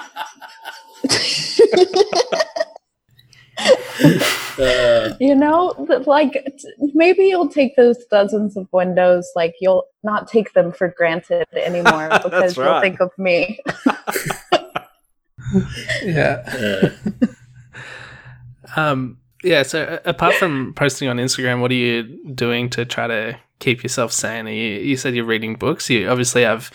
Uh, 4.58 5.14
you 5.20 5.34
know, 5.34 5.74
like 6.06 6.46
maybe 6.94 7.24
you'll 7.24 7.48
take 7.48 7.76
those 7.76 8.04
dozens 8.06 8.56
of 8.56 8.68
windows, 8.72 9.30
like 9.34 9.54
you'll 9.60 9.84
not 10.02 10.28
take 10.28 10.52
them 10.52 10.72
for 10.72 10.88
granted 10.88 11.46
anymore 11.54 12.08
because 12.22 12.56
right. 12.56 12.70
you'll 12.70 12.80
think 12.80 13.00
of 13.00 13.10
me. 13.18 13.58
yeah. 16.04 16.90
Uh. 17.22 17.26
Um, 18.76 19.18
yeah. 19.42 19.62
So 19.62 19.82
uh, 19.82 19.98
apart 20.04 20.34
from 20.34 20.74
posting 20.74 21.08
on 21.08 21.18
Instagram, 21.18 21.60
what 21.60 21.70
are 21.70 21.74
you 21.74 22.32
doing 22.34 22.70
to 22.70 22.84
try 22.84 23.06
to 23.06 23.38
keep 23.60 23.82
yourself 23.82 24.12
sane? 24.12 24.46
You, 24.46 24.52
you 24.52 24.96
said 24.96 25.14
you're 25.14 25.24
reading 25.24 25.54
books. 25.54 25.88
You 25.90 26.08
obviously 26.08 26.42
have 26.42 26.70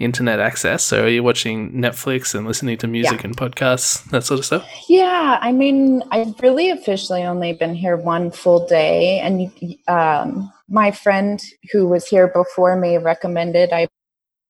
internet 0.00 0.40
access. 0.40 0.82
So 0.82 1.04
are 1.04 1.08
you 1.08 1.22
watching 1.22 1.72
Netflix 1.72 2.34
and 2.34 2.46
listening 2.46 2.78
to 2.78 2.88
music 2.88 3.20
yeah. 3.20 3.26
and 3.26 3.36
podcasts, 3.36 4.02
that 4.10 4.24
sort 4.24 4.40
of 4.40 4.46
stuff? 4.46 4.68
Yeah, 4.88 5.38
I 5.40 5.52
mean, 5.52 6.02
I've 6.10 6.40
really 6.40 6.70
officially 6.70 7.22
only 7.22 7.52
been 7.52 7.74
here 7.74 7.96
one 7.96 8.30
full 8.30 8.66
day, 8.66 9.20
and 9.20 9.52
um, 9.86 10.52
my 10.68 10.90
friend 10.90 11.40
who 11.72 11.86
was 11.86 12.06
here 12.06 12.28
before 12.28 12.76
me 12.76 12.96
recommended 12.96 13.72
I 13.72 13.88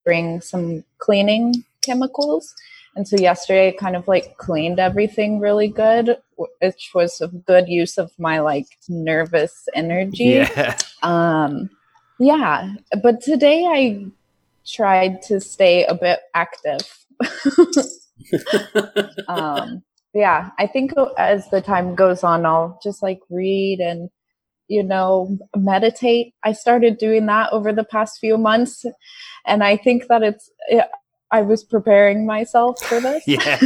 bring 0.04 0.40
some 0.40 0.85
cleaning 0.99 1.54
chemicals. 1.83 2.54
And 2.97 3.07
so 3.07 3.16
yesterday 3.16 3.69
I 3.69 3.73
kind 3.73 3.97
of 3.97 4.09
like 4.09 4.37
cleaned 4.37 4.78
everything 4.78 5.38
really 5.38 5.69
good, 5.69 6.16
which 6.37 6.90
was 6.95 7.21
a 7.21 7.28
good 7.28 7.69
use 7.69 7.99
of 7.99 8.11
my 8.19 8.40
like 8.40 8.66
nervous 8.88 9.69
energy. 9.75 10.25
Yeah. 10.25 10.76
Um 11.02 11.71
yeah, 12.19 12.75
but 13.02 13.23
today 13.23 13.64
I 13.66 14.07
tried 14.67 15.23
to 15.23 15.40
stay 15.40 15.85
a 15.85 15.95
bit 15.95 16.21
active. 16.35 16.81
um 19.29 19.83
yeah, 20.12 20.50
I 20.59 20.67
think 20.67 20.93
as 21.19 21.49
the 21.50 21.61
time 21.61 21.95
goes 21.95 22.25
on 22.25 22.45
I'll 22.45 22.81
just 22.83 23.02
like 23.02 23.21
read 23.31 23.81
and 23.81 24.11
you 24.71 24.85
know, 24.85 25.37
meditate. 25.57 26.33
I 26.45 26.52
started 26.52 26.97
doing 26.97 27.26
that 27.26 27.52
over 27.52 27.73
the 27.73 27.85
past 27.85 28.19
few 28.21 28.38
months. 28.38 28.87
And 29.45 29.64
I 29.64 29.76
think 29.76 30.05
that 30.09 30.23
it's, 30.23 30.49
it, 30.69 30.85
I 31.33 31.43
was 31.43 31.64
preparing 31.64 32.25
myself 32.25 32.81
for 32.81 33.00
this. 33.00 33.25
yeah. 33.26 33.59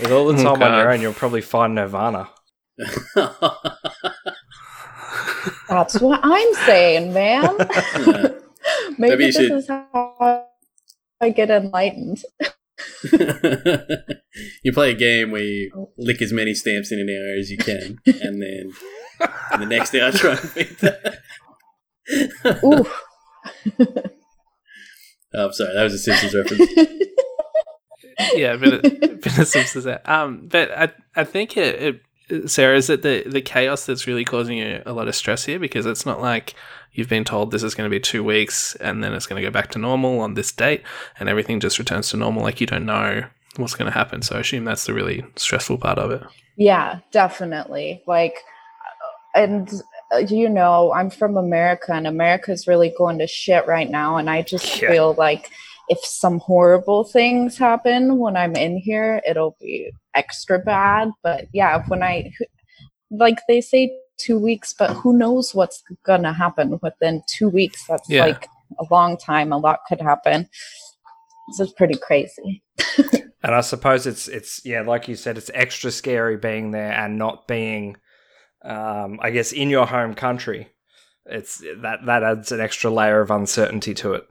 With 0.00 0.10
all 0.10 0.32
the 0.32 0.42
time 0.42 0.62
on 0.62 0.78
your 0.78 0.90
own, 0.90 1.02
you'll 1.02 1.12
probably 1.12 1.42
find 1.42 1.74
nirvana. 1.74 2.30
That's 5.68 6.00
what 6.00 6.20
I'm 6.22 6.54
saying, 6.66 7.12
man. 7.12 7.56
Maybe, 9.08 9.16
Maybe 9.16 9.26
this 9.26 9.36
should... 9.36 9.52
is 9.52 9.68
how 9.68 10.46
I 11.20 11.30
get 11.30 11.50
enlightened. 11.50 12.22
you 14.62 14.72
play 14.72 14.92
a 14.92 14.94
game 14.94 15.30
where 15.30 15.42
you 15.42 15.90
lick 15.98 16.22
as 16.22 16.32
many 16.32 16.54
stamps 16.54 16.90
in 16.90 16.98
an 16.98 17.08
hour 17.08 17.38
as 17.38 17.50
you 17.50 17.58
can, 17.58 17.98
and 18.06 18.42
then 18.42 18.72
and 19.52 19.62
the 19.62 19.66
next 19.66 19.94
hour 19.94 20.10
try 20.10 20.36
and 20.36 20.54
beat 20.54 20.78
that. 20.80 21.18
Ooh. 22.64 22.86
oh, 25.34 25.44
I'm 25.46 25.52
sorry, 25.52 25.74
that 25.74 25.82
was 25.82 25.94
a 25.94 25.98
Simpsons 25.98 26.34
reference. 26.34 26.70
yeah, 28.34 28.54
a 28.54 28.58
bit 28.58 28.74
of, 28.74 28.82
bit 29.20 29.38
of 29.38 29.46
Simpsons 29.46 29.84
there. 29.84 30.00
Um, 30.10 30.48
but 30.50 30.70
I 30.72 30.92
I 31.14 31.24
think 31.24 31.58
it, 31.58 31.82
it 31.82 32.00
Sarah, 32.46 32.76
is 32.76 32.88
it 32.88 33.02
the 33.02 33.22
the 33.26 33.42
chaos 33.42 33.86
that's 33.86 34.06
really 34.06 34.24
causing 34.24 34.58
you 34.58 34.82
a 34.86 34.92
lot 34.92 35.08
of 35.08 35.14
stress 35.14 35.44
here? 35.44 35.58
Because 35.58 35.86
it's 35.86 36.06
not 36.06 36.20
like 36.20 36.54
you've 36.92 37.08
been 37.08 37.24
told 37.24 37.50
this 37.50 37.62
is 37.62 37.74
going 37.74 37.88
to 37.88 37.94
be 37.94 38.00
two 38.00 38.24
weeks 38.24 38.74
and 38.76 39.02
then 39.02 39.12
it's 39.12 39.26
going 39.26 39.40
to 39.40 39.46
go 39.46 39.52
back 39.52 39.70
to 39.72 39.78
normal 39.78 40.20
on 40.20 40.34
this 40.34 40.52
date 40.52 40.82
and 41.18 41.28
everything 41.28 41.60
just 41.60 41.78
returns 41.78 42.10
to 42.10 42.16
normal. 42.16 42.42
Like 42.42 42.60
you 42.60 42.66
don't 42.66 42.86
know 42.86 43.24
what's 43.56 43.74
going 43.74 43.90
to 43.90 43.96
happen. 43.96 44.22
So 44.22 44.36
I 44.36 44.40
assume 44.40 44.64
that's 44.64 44.86
the 44.86 44.94
really 44.94 45.24
stressful 45.36 45.78
part 45.78 45.98
of 45.98 46.10
it. 46.10 46.22
Yeah, 46.56 47.00
definitely. 47.10 48.02
Like, 48.06 48.36
and 49.34 49.70
uh, 50.12 50.18
you 50.18 50.48
know, 50.48 50.92
I'm 50.92 51.10
from 51.10 51.36
America 51.36 51.92
and 51.92 52.06
America's 52.06 52.66
really 52.66 52.94
going 52.96 53.18
to 53.18 53.26
shit 53.26 53.66
right 53.66 53.90
now. 53.90 54.16
And 54.16 54.30
I 54.30 54.42
just 54.42 54.80
yeah. 54.80 54.90
feel 54.90 55.14
like 55.18 55.50
if 55.88 55.98
some 56.04 56.38
horrible 56.38 57.04
things 57.04 57.58
happen 57.58 58.18
when 58.18 58.36
I'm 58.36 58.56
in 58.56 58.78
here, 58.78 59.20
it'll 59.28 59.56
be 59.60 59.92
extra 60.14 60.58
bad. 60.58 61.10
But 61.22 61.46
yeah, 61.52 61.82
when 61.88 62.02
I, 62.02 62.30
like 63.10 63.38
they 63.48 63.60
say, 63.60 63.92
two 64.16 64.38
weeks, 64.38 64.72
but 64.72 64.90
who 64.90 65.16
knows 65.16 65.54
what's 65.54 65.82
gonna 66.04 66.32
happen 66.32 66.78
within 66.82 67.22
two 67.28 67.48
weeks? 67.48 67.84
That's 67.88 68.08
yeah. 68.08 68.26
like 68.26 68.48
a 68.78 68.84
long 68.90 69.16
time. 69.16 69.52
A 69.52 69.58
lot 69.58 69.80
could 69.88 70.00
happen. 70.00 70.48
This 71.48 71.68
is 71.68 71.72
pretty 71.72 71.96
crazy. 71.96 72.62
and 73.42 73.54
I 73.54 73.60
suppose 73.60 74.06
it's 74.06 74.28
it's 74.28 74.64
yeah, 74.64 74.82
like 74.82 75.08
you 75.08 75.16
said, 75.16 75.38
it's 75.38 75.50
extra 75.54 75.90
scary 75.90 76.36
being 76.36 76.70
there 76.70 76.92
and 76.92 77.18
not 77.18 77.46
being, 77.46 77.96
um, 78.64 79.18
I 79.20 79.30
guess, 79.30 79.52
in 79.52 79.70
your 79.70 79.86
home 79.86 80.14
country. 80.14 80.68
It's 81.26 81.58
that 81.82 82.00
that 82.06 82.22
adds 82.22 82.52
an 82.52 82.60
extra 82.60 82.90
layer 82.90 83.20
of 83.20 83.30
uncertainty 83.30 83.94
to 83.94 84.14
it. 84.14 84.28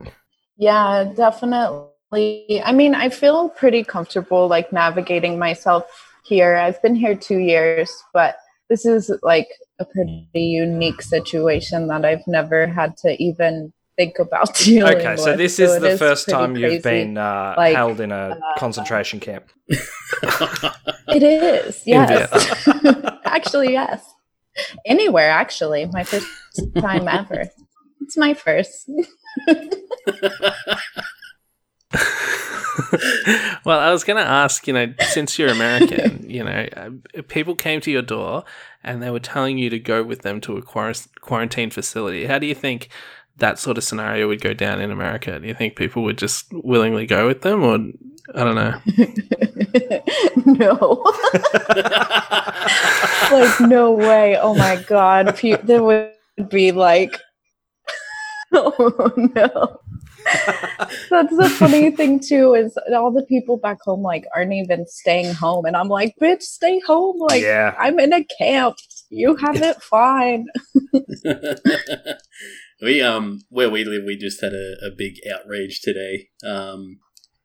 Yeah, 0.58 1.12
definitely. 1.16 1.88
I 2.14 2.72
mean, 2.74 2.96
I 2.96 3.10
feel 3.10 3.50
pretty 3.50 3.84
comfortable 3.84 4.48
like 4.48 4.72
navigating 4.72 5.40
myself 5.40 5.86
here. 6.24 6.56
I've 6.56 6.82
been 6.82 6.96
here 6.96 7.16
two 7.16 7.40
years, 7.40 7.92
but 8.14 8.38
this 8.70 8.86
is 8.86 9.12
like 9.24 9.48
a 9.80 9.86
pretty 9.86 10.28
unique 10.34 11.02
situation 11.02 11.88
that 11.88 12.06
I've 12.06 12.26
never 12.28 12.68
had 12.68 12.98
to 12.98 13.22
even 13.22 13.74
think 13.96 14.20
about 14.20 14.56
dealing 14.64 14.98
okay, 14.98 15.16
so 15.18 15.36
this 15.36 15.60
is 15.60 15.80
the 15.80 15.90
is 15.90 16.00
first 16.00 16.28
time 16.28 16.56
crazy. 16.56 16.76
you've 16.76 16.84
been 16.84 17.18
uh, 17.18 17.54
like, 17.58 17.76
held 17.76 18.00
in 18.00 18.12
a 18.12 18.16
uh, 18.16 18.36
concentration 18.58 19.20
camp. 19.20 19.50
it 19.68 21.24
is, 21.24 21.82
yes. 21.86 22.68
actually, 23.26 23.74
yes. 23.74 24.04
Anywhere, 24.86 25.30
actually. 25.30 25.86
My 25.92 26.04
first 26.04 26.28
time 26.78 27.08
ever. 27.08 27.50
It's 28.02 28.18
my 28.18 28.34
first. 28.34 28.90
well, 33.66 33.80
I 33.80 33.92
was 33.92 34.04
going 34.04 34.18
to 34.18 34.30
ask, 34.30 34.68
you 34.68 34.74
know, 34.74 34.94
since 35.10 35.38
you're 35.38 35.50
American, 35.50 36.26
you 36.30 36.44
know, 36.44 36.68
uh, 36.76 36.90
people 37.28 37.56
came 37.56 37.82
to 37.82 37.92
your 37.92 38.02
door 38.02 38.44
and 38.84 39.02
they 39.02 39.10
were 39.10 39.20
telling 39.20 39.58
you 39.58 39.70
to 39.70 39.80
go 39.80 40.04
with 40.04 40.22
them 40.22 40.42
to 40.42 40.58
a 40.58 40.62
quarantine 40.62 41.70
facility. 41.70 42.26
How 42.26 42.40
do 42.40 42.48
you 42.48 42.56
think 42.56 42.90
that 43.38 43.60
sort 43.60 43.78
of 43.78 43.84
scenario 43.84 44.28
would 44.28 44.42
go 44.42 44.54
down 44.54 44.80
in 44.80 44.92
America? 44.92 45.40
Do 45.40 45.48
you 45.48 45.54
think 45.54 45.76
people 45.76 46.04
would 46.04 46.18
just 46.18 46.48
willingly 46.52 47.06
go 47.06 47.28
with 47.28 47.42
them, 47.42 47.64
or 47.64 47.80
I 48.36 48.44
don't 48.44 48.56
know? 48.56 48.80
no, 50.46 51.04
like 53.32 53.60
no 53.62 53.92
way. 53.92 54.38
Oh 54.38 54.56
my 54.56 54.84
god, 54.88 55.38
there 55.64 55.84
would 55.84 56.14
be 56.50 56.72
like, 56.72 57.20
oh 58.52 59.12
no. 59.36 59.80
That's 61.10 61.36
the 61.36 61.54
funny 61.58 61.92
thing 61.92 62.20
too 62.20 62.54
is 62.54 62.78
all 62.94 63.12
the 63.12 63.26
people 63.26 63.58
back 63.58 63.80
home 63.82 64.02
like 64.02 64.26
aren't 64.36 64.54
even 64.54 64.86
staying 64.88 65.34
home, 65.34 65.66
and 65.66 65.76
I'm 65.76 65.90
like, 65.90 66.14
bitch, 66.22 66.42
stay 66.42 66.80
home. 66.86 67.18
Like, 67.20 67.42
yeah. 67.42 67.76
I'm 67.78 68.00
in 68.00 68.14
a 68.14 68.26
camp. 68.38 68.76
You 69.10 69.36
have 69.38 69.62
it 69.62 69.82
fine. 69.82 70.46
we 72.82 73.02
um 73.02 73.42
where 73.50 73.70
we 73.70 73.84
live, 73.84 74.04
we 74.06 74.18
just 74.18 74.42
had 74.42 74.54
a, 74.54 74.76
a 74.86 74.90
big 74.96 75.16
outrage 75.32 75.82
today. 75.82 76.30
Um, 76.46 77.00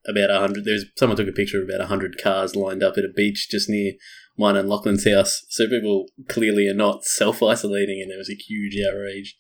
about 0.07 0.31
a 0.31 0.41
hundred. 0.41 0.65
There's 0.65 0.87
someone 0.97 1.17
took 1.17 1.29
a 1.29 1.33
picture 1.33 1.63
of 1.63 1.69
about 1.69 1.85
a 1.85 1.89
hundred 1.89 2.17
cars 2.23 2.57
lined 2.57 2.83
up 2.83 2.97
at 2.97 3.05
a 3.05 3.13
beach 3.15 3.49
just 3.51 3.69
near 3.69 3.93
mine 4.37 4.57
and 4.57 4.69
Lachlan's 4.69 5.09
house. 5.09 5.45
So 5.49 5.69
people 5.69 6.07
clearly 6.29 6.69
are 6.69 6.75
not 6.75 7.05
self 7.05 7.43
isolating, 7.43 8.01
and 8.01 8.11
there 8.11 8.19
was 8.19 8.31
a 8.31 8.35
huge 8.35 8.77
outrage. 8.87 9.37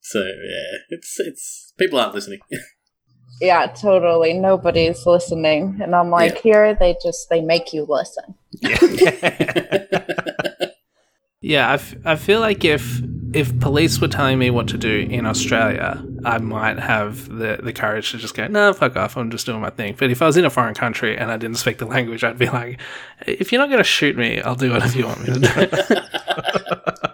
So 0.00 0.20
yeah, 0.20 0.78
it's 0.88 1.16
it's 1.18 1.72
people 1.78 1.98
aren't 1.98 2.14
listening. 2.14 2.40
yeah, 3.40 3.66
totally. 3.66 4.32
Nobody's 4.34 5.06
listening, 5.06 5.80
and 5.82 5.94
I'm 5.94 6.10
like, 6.10 6.36
yeah. 6.36 6.40
here 6.42 6.74
they 6.74 6.96
just 7.02 7.28
they 7.30 7.40
make 7.40 7.72
you 7.72 7.86
listen. 7.88 8.34
Yeah, 8.60 8.78
yeah. 11.40 11.70
I, 11.70 11.74
f- 11.74 11.94
I 12.04 12.16
feel 12.16 12.40
like 12.40 12.64
if 12.64 13.00
if 13.32 13.58
police 13.60 14.00
were 14.00 14.08
telling 14.08 14.38
me 14.38 14.50
what 14.50 14.68
to 14.68 14.78
do 14.78 15.06
in 15.08 15.26
Australia, 15.26 16.04
I 16.24 16.38
might 16.38 16.78
have 16.78 17.28
the, 17.28 17.60
the 17.62 17.72
courage 17.72 18.10
to 18.10 18.18
just 18.18 18.34
go, 18.34 18.46
no, 18.48 18.72
fuck 18.72 18.96
off, 18.96 19.16
I'm 19.16 19.30
just 19.30 19.46
doing 19.46 19.60
my 19.60 19.70
thing. 19.70 19.94
But 19.96 20.10
if 20.10 20.20
I 20.20 20.26
was 20.26 20.36
in 20.36 20.44
a 20.44 20.50
foreign 20.50 20.74
country 20.74 21.16
and 21.16 21.30
I 21.30 21.36
didn't 21.36 21.58
speak 21.58 21.78
the 21.78 21.86
language, 21.96 22.24
I'd 22.24 22.38
be 22.38 22.48
like, 22.48 22.80
if 23.26 23.52
you're 23.52 23.60
not 23.60 23.68
going 23.68 23.78
to 23.78 23.84
shoot 23.84 24.16
me, 24.16 24.40
I'll 24.40 24.56
do 24.56 24.72
whatever 24.72 24.98
you 24.98 25.06
want 25.06 25.20
me 25.20 25.38
to 25.38 27.00
do. 27.00 27.10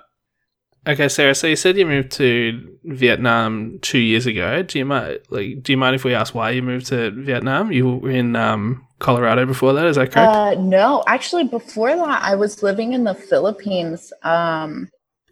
Okay, 0.86 1.08
Sarah. 1.08 1.34
So 1.34 1.48
you 1.48 1.56
said 1.56 1.76
you 1.76 1.84
moved 1.84 2.12
to 2.12 2.78
Vietnam 2.84 3.78
two 3.82 3.98
years 3.98 4.26
ago. 4.26 4.62
Do 4.62 4.78
you 4.78 4.84
mind, 4.84 5.18
like, 5.30 5.62
do 5.62 5.72
you 5.72 5.76
mind 5.76 5.96
if 5.96 6.04
we 6.04 6.14
ask 6.14 6.32
why 6.32 6.50
you 6.50 6.62
moved 6.62 6.86
to 6.86 7.10
Vietnam? 7.10 7.72
You 7.72 7.96
were 7.96 8.10
in 8.10 8.36
um, 8.36 8.86
Colorado 9.00 9.46
before 9.46 9.72
that. 9.72 9.86
Is 9.86 9.96
that 9.96 10.12
correct? 10.12 10.32
Uh, 10.32 10.54
no, 10.54 11.02
actually, 11.08 11.44
before 11.44 11.96
that, 11.96 12.22
I 12.22 12.36
was 12.36 12.62
living 12.62 12.92
in 12.92 13.02
the 13.02 13.14
Philippines. 13.14 14.12
Um, 14.22 14.88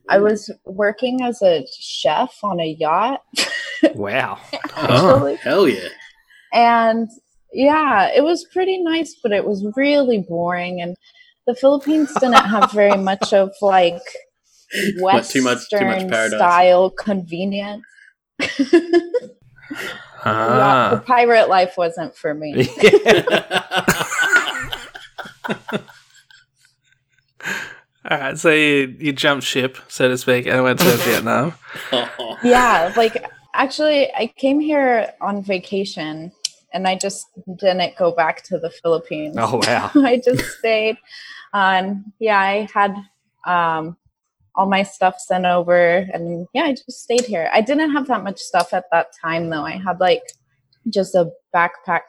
I 0.08 0.18
was 0.18 0.50
working 0.64 1.22
as 1.22 1.40
a 1.40 1.64
chef 1.78 2.36
on 2.42 2.58
a 2.58 2.76
yacht. 2.78 3.22
wow! 3.94 4.40
oh, 4.76 5.36
hell 5.42 5.68
yeah! 5.68 5.88
And 6.52 7.08
yeah, 7.52 8.10
it 8.12 8.24
was 8.24 8.44
pretty 8.52 8.82
nice, 8.82 9.14
but 9.22 9.30
it 9.30 9.46
was 9.46 9.64
really 9.76 10.18
boring. 10.18 10.82
And 10.82 10.96
the 11.46 11.54
Philippines 11.54 12.12
didn't 12.14 12.34
have 12.34 12.72
very 12.72 12.98
much 12.98 13.32
of 13.32 13.52
like 13.62 14.02
Western 14.98 15.40
too 15.40 15.44
much, 15.44 15.68
too 15.70 15.84
much 15.84 16.28
style 16.28 16.90
convenience. 16.90 17.84
ah. 20.24 20.90
the 20.92 21.00
pirate 21.06 21.48
life 21.48 21.76
wasn't 21.76 22.16
for 22.16 22.34
me. 22.34 22.68
All 28.10 28.18
right, 28.18 28.38
so 28.38 28.50
you, 28.50 28.94
you 28.98 29.12
jumped 29.12 29.46
ship, 29.46 29.78
so 29.88 30.08
to 30.08 30.18
speak, 30.18 30.46
and 30.46 30.62
went 30.62 30.78
to 30.80 30.84
Vietnam. 30.84 31.54
Yeah, 32.42 32.92
like 32.96 33.24
actually, 33.54 34.12
I 34.12 34.26
came 34.36 34.60
here 34.60 35.12
on 35.22 35.42
vacation 35.42 36.32
and 36.74 36.86
I 36.86 36.96
just 36.96 37.28
didn't 37.56 37.96
go 37.96 38.12
back 38.12 38.42
to 38.44 38.58
the 38.58 38.68
Philippines. 38.68 39.36
Oh 39.38 39.60
wow. 39.66 39.90
I 39.94 40.20
just 40.22 40.44
stayed. 40.58 40.98
And 41.54 42.12
yeah, 42.18 42.38
I 42.38 42.68
had 42.74 42.94
um, 43.46 43.96
all 44.56 44.66
my 44.66 44.82
stuff 44.82 45.18
sent 45.18 45.46
over 45.46 46.06
and 46.12 46.46
yeah, 46.54 46.64
I 46.64 46.72
just 46.72 47.02
stayed 47.02 47.24
here. 47.24 47.50
I 47.52 47.60
didn't 47.60 47.92
have 47.92 48.06
that 48.06 48.22
much 48.22 48.38
stuff 48.38 48.72
at 48.72 48.84
that 48.92 49.08
time 49.20 49.50
though. 49.50 49.64
I 49.64 49.72
had 49.72 50.00
like 50.00 50.22
just 50.88 51.14
a 51.14 51.30
backpack 51.54 52.02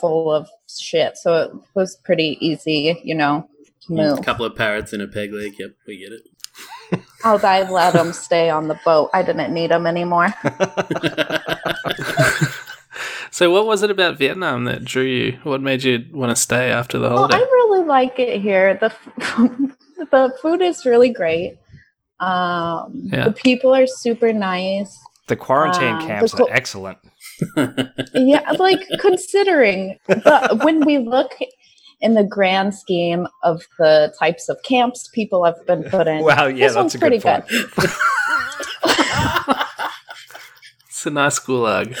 full 0.00 0.32
of 0.32 0.48
shit. 0.68 1.16
So 1.16 1.42
it 1.42 1.50
was 1.74 1.96
pretty 2.04 2.36
easy, 2.40 3.00
you 3.04 3.14
know, 3.14 3.48
to 3.86 3.92
move. 3.92 4.18
A 4.18 4.22
couple 4.22 4.44
of 4.44 4.56
parrots 4.56 4.92
and 4.92 5.02
a 5.02 5.08
peg 5.08 5.32
leg. 5.32 5.54
Yep, 5.58 5.70
we 5.86 5.98
get 5.98 6.12
it. 6.12 6.22
Oh, 7.24 7.38
I 7.42 7.62
let 7.70 7.92
them 7.92 8.12
stay 8.12 8.50
on 8.50 8.66
the 8.66 8.78
boat. 8.84 9.08
I 9.14 9.22
didn't 9.22 9.54
need 9.54 9.70
them 9.70 9.86
anymore. 9.86 10.34
So, 13.32 13.50
what 13.50 13.66
was 13.66 13.82
it 13.82 13.90
about 13.90 14.18
Vietnam 14.18 14.64
that 14.64 14.84
drew 14.84 15.04
you? 15.04 15.38
What 15.42 15.62
made 15.62 15.84
you 15.84 16.04
want 16.12 16.28
to 16.30 16.36
stay 16.36 16.70
after 16.70 16.98
the 16.98 17.08
Well, 17.08 17.16
holiday? 17.20 17.36
I 17.36 17.38
really 17.38 17.86
like 17.86 18.18
it 18.18 18.42
here. 18.42 18.74
The 18.74 18.86
f- 18.86 19.08
the 20.10 20.36
food 20.42 20.60
is 20.60 20.84
really 20.84 21.08
great. 21.08 21.56
Um, 22.22 23.08
Yeah. 23.12 23.24
The 23.24 23.32
people 23.32 23.74
are 23.74 23.86
super 23.86 24.32
nice. 24.32 24.98
The 25.28 25.36
quarantine 25.36 25.94
Uh, 25.96 26.06
camps 26.06 26.32
the 26.32 26.38
co- 26.38 26.44
are 26.44 26.52
excellent. 26.52 26.98
Yeah, 28.14 28.50
like 28.58 28.80
considering, 28.98 29.98
but 30.06 30.64
when 30.64 30.84
we 30.84 30.98
look 30.98 31.32
in 32.00 32.14
the 32.14 32.24
grand 32.24 32.74
scheme 32.74 33.26
of 33.42 33.66
the 33.78 34.12
types 34.18 34.48
of 34.48 34.62
camps 34.62 35.08
people 35.12 35.44
have 35.44 35.64
been 35.66 35.82
put 35.84 36.06
in, 36.06 36.22
Wow, 36.24 36.46
yeah, 36.46 36.68
this 36.68 36.76
one's 36.76 36.92
that's 36.92 36.94
a 36.94 36.98
good 36.98 37.22
pretty 37.22 37.30
point. 37.40 37.44
it's 40.88 41.06
a 41.06 41.10
nice 41.10 41.38
gulag. 41.38 41.96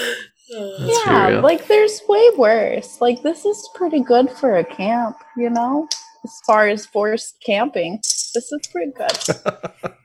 That's 0.50 1.06
yeah, 1.06 1.40
like 1.42 1.66
there's 1.66 2.00
way 2.08 2.28
worse. 2.36 3.00
Like 3.00 3.22
this 3.22 3.44
is 3.46 3.68
pretty 3.74 4.00
good 4.00 4.30
for 4.30 4.56
a 4.58 4.64
camp, 4.64 5.16
you 5.36 5.48
know. 5.50 5.88
As 6.24 6.40
far 6.46 6.68
as 6.68 6.86
forced 6.86 7.36
camping, 7.44 7.98
this 8.34 8.52
is 8.52 8.66
pretty 8.70 8.92
good. 8.92 9.92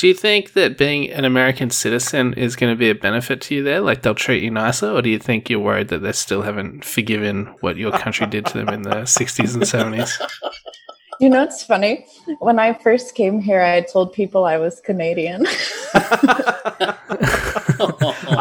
Do 0.00 0.08
you 0.08 0.14
think 0.14 0.54
that 0.54 0.78
being 0.78 1.10
an 1.10 1.26
American 1.26 1.68
citizen 1.68 2.32
is 2.32 2.56
going 2.56 2.72
to 2.72 2.78
be 2.78 2.88
a 2.88 2.94
benefit 2.94 3.42
to 3.42 3.56
you 3.56 3.62
there? 3.62 3.82
Like 3.82 4.00
they'll 4.00 4.14
treat 4.14 4.42
you 4.42 4.50
nicer, 4.50 4.90
or 4.90 5.02
do 5.02 5.10
you 5.10 5.18
think 5.18 5.50
you're 5.50 5.60
worried 5.60 5.88
that 5.88 5.98
they 5.98 6.12
still 6.12 6.40
haven't 6.40 6.86
forgiven 6.86 7.54
what 7.60 7.76
your 7.76 7.92
country 7.92 8.26
did 8.26 8.46
to 8.46 8.54
them 8.54 8.70
in 8.70 8.80
the 8.80 8.90
60s 9.02 9.52
and 9.52 9.62
70s? 9.62 10.18
You 11.20 11.28
know, 11.28 11.42
it's 11.42 11.62
funny. 11.62 12.06
When 12.38 12.58
I 12.58 12.72
first 12.72 13.14
came 13.14 13.40
here, 13.40 13.60
I 13.60 13.82
told 13.82 14.14
people 14.14 14.46
I 14.46 14.56
was 14.56 14.80
Canadian. 14.80 15.46
I 15.94 16.96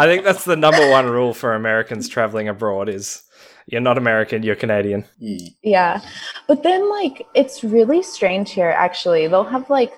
think 0.05 0.23
that's 0.23 0.45
the 0.45 0.55
number 0.55 0.89
one 0.89 1.07
rule 1.07 1.33
for 1.33 1.55
Americans 1.55 2.07
traveling 2.07 2.47
abroad 2.47 2.87
is 2.87 3.23
you're 3.67 3.81
not 3.81 3.97
American, 3.97 4.43
you're 4.43 4.55
Canadian. 4.55 5.03
Yeah. 5.19 5.99
But 6.47 6.63
then, 6.63 6.89
like, 6.89 7.27
it's 7.35 7.65
really 7.65 8.01
strange 8.01 8.51
here, 8.51 8.69
actually. 8.69 9.27
They'll 9.27 9.43
have, 9.43 9.69
like, 9.69 9.91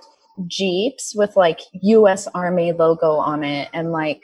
Jeeps 0.48 1.14
with, 1.16 1.36
like, 1.36 1.60
US 1.74 2.28
Army 2.34 2.72
logo 2.72 3.12
on 3.14 3.44
it. 3.44 3.70
And, 3.74 3.92
like, 3.92 4.24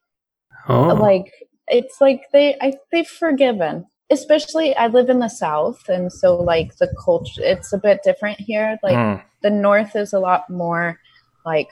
Oh, 0.70 0.94
like, 0.96 1.32
it's 1.68 2.02
like 2.02 2.24
they, 2.34 2.58
I, 2.62 2.74
they've 2.92 3.08
forgiven. 3.08 3.86
Especially, 4.10 4.76
I 4.76 4.88
live 4.88 5.10
in 5.10 5.20
the 5.20 5.28
South. 5.30 5.88
And 5.90 6.12
so, 6.12 6.36
like, 6.36 6.76
the 6.78 6.94
culture, 7.04 7.42
it's 7.44 7.74
a 7.74 7.78
bit 7.78 8.02
different 8.04 8.40
here. 8.40 8.78
Like, 8.84 8.96
Mm. 8.98 9.24
the 9.44 9.50
north 9.50 9.96
is 9.96 10.14
a 10.14 10.20
lot 10.20 10.50
more 10.50 11.00
like 11.46 11.70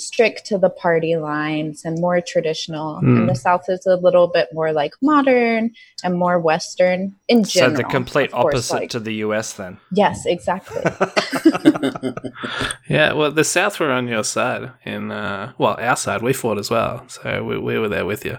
strict 0.00 0.44
to 0.46 0.58
the 0.58 0.70
party 0.70 1.16
lines 1.16 1.84
and 1.84 2.00
more 2.00 2.20
traditional 2.20 2.98
Hmm. 3.00 3.16
and 3.18 3.28
the 3.28 3.34
south 3.34 3.64
is 3.68 3.86
a 3.86 3.96
little 3.96 4.26
bit 4.28 4.48
more 4.52 4.72
like 4.72 4.94
modern 5.02 5.70
and 6.02 6.18
more 6.18 6.38
western 6.40 7.14
in 7.28 7.44
So 7.44 7.60
general 7.60 7.76
the 7.76 7.84
complete 7.84 8.32
course, 8.32 8.44
opposite 8.54 8.74
like- 8.74 8.90
to 8.90 9.00
the 9.00 9.14
US 9.26 9.52
then. 9.52 9.78
yes 9.92 10.24
exactly 10.26 10.82
yeah. 12.88 13.12
Well, 13.12 13.30
the 13.30 13.44
South 13.44 13.78
were 13.80 13.90
on 13.90 14.08
your 14.08 14.24
side. 14.24 14.70
In 14.84 15.10
uh, 15.10 15.52
well, 15.58 15.76
our 15.78 15.96
side, 15.96 16.22
we 16.22 16.32
fought 16.32 16.58
as 16.58 16.70
well, 16.70 17.04
so 17.08 17.44
we, 17.44 17.58
we 17.58 17.78
were 17.78 17.88
there 17.88 18.06
with 18.06 18.24
you. 18.24 18.36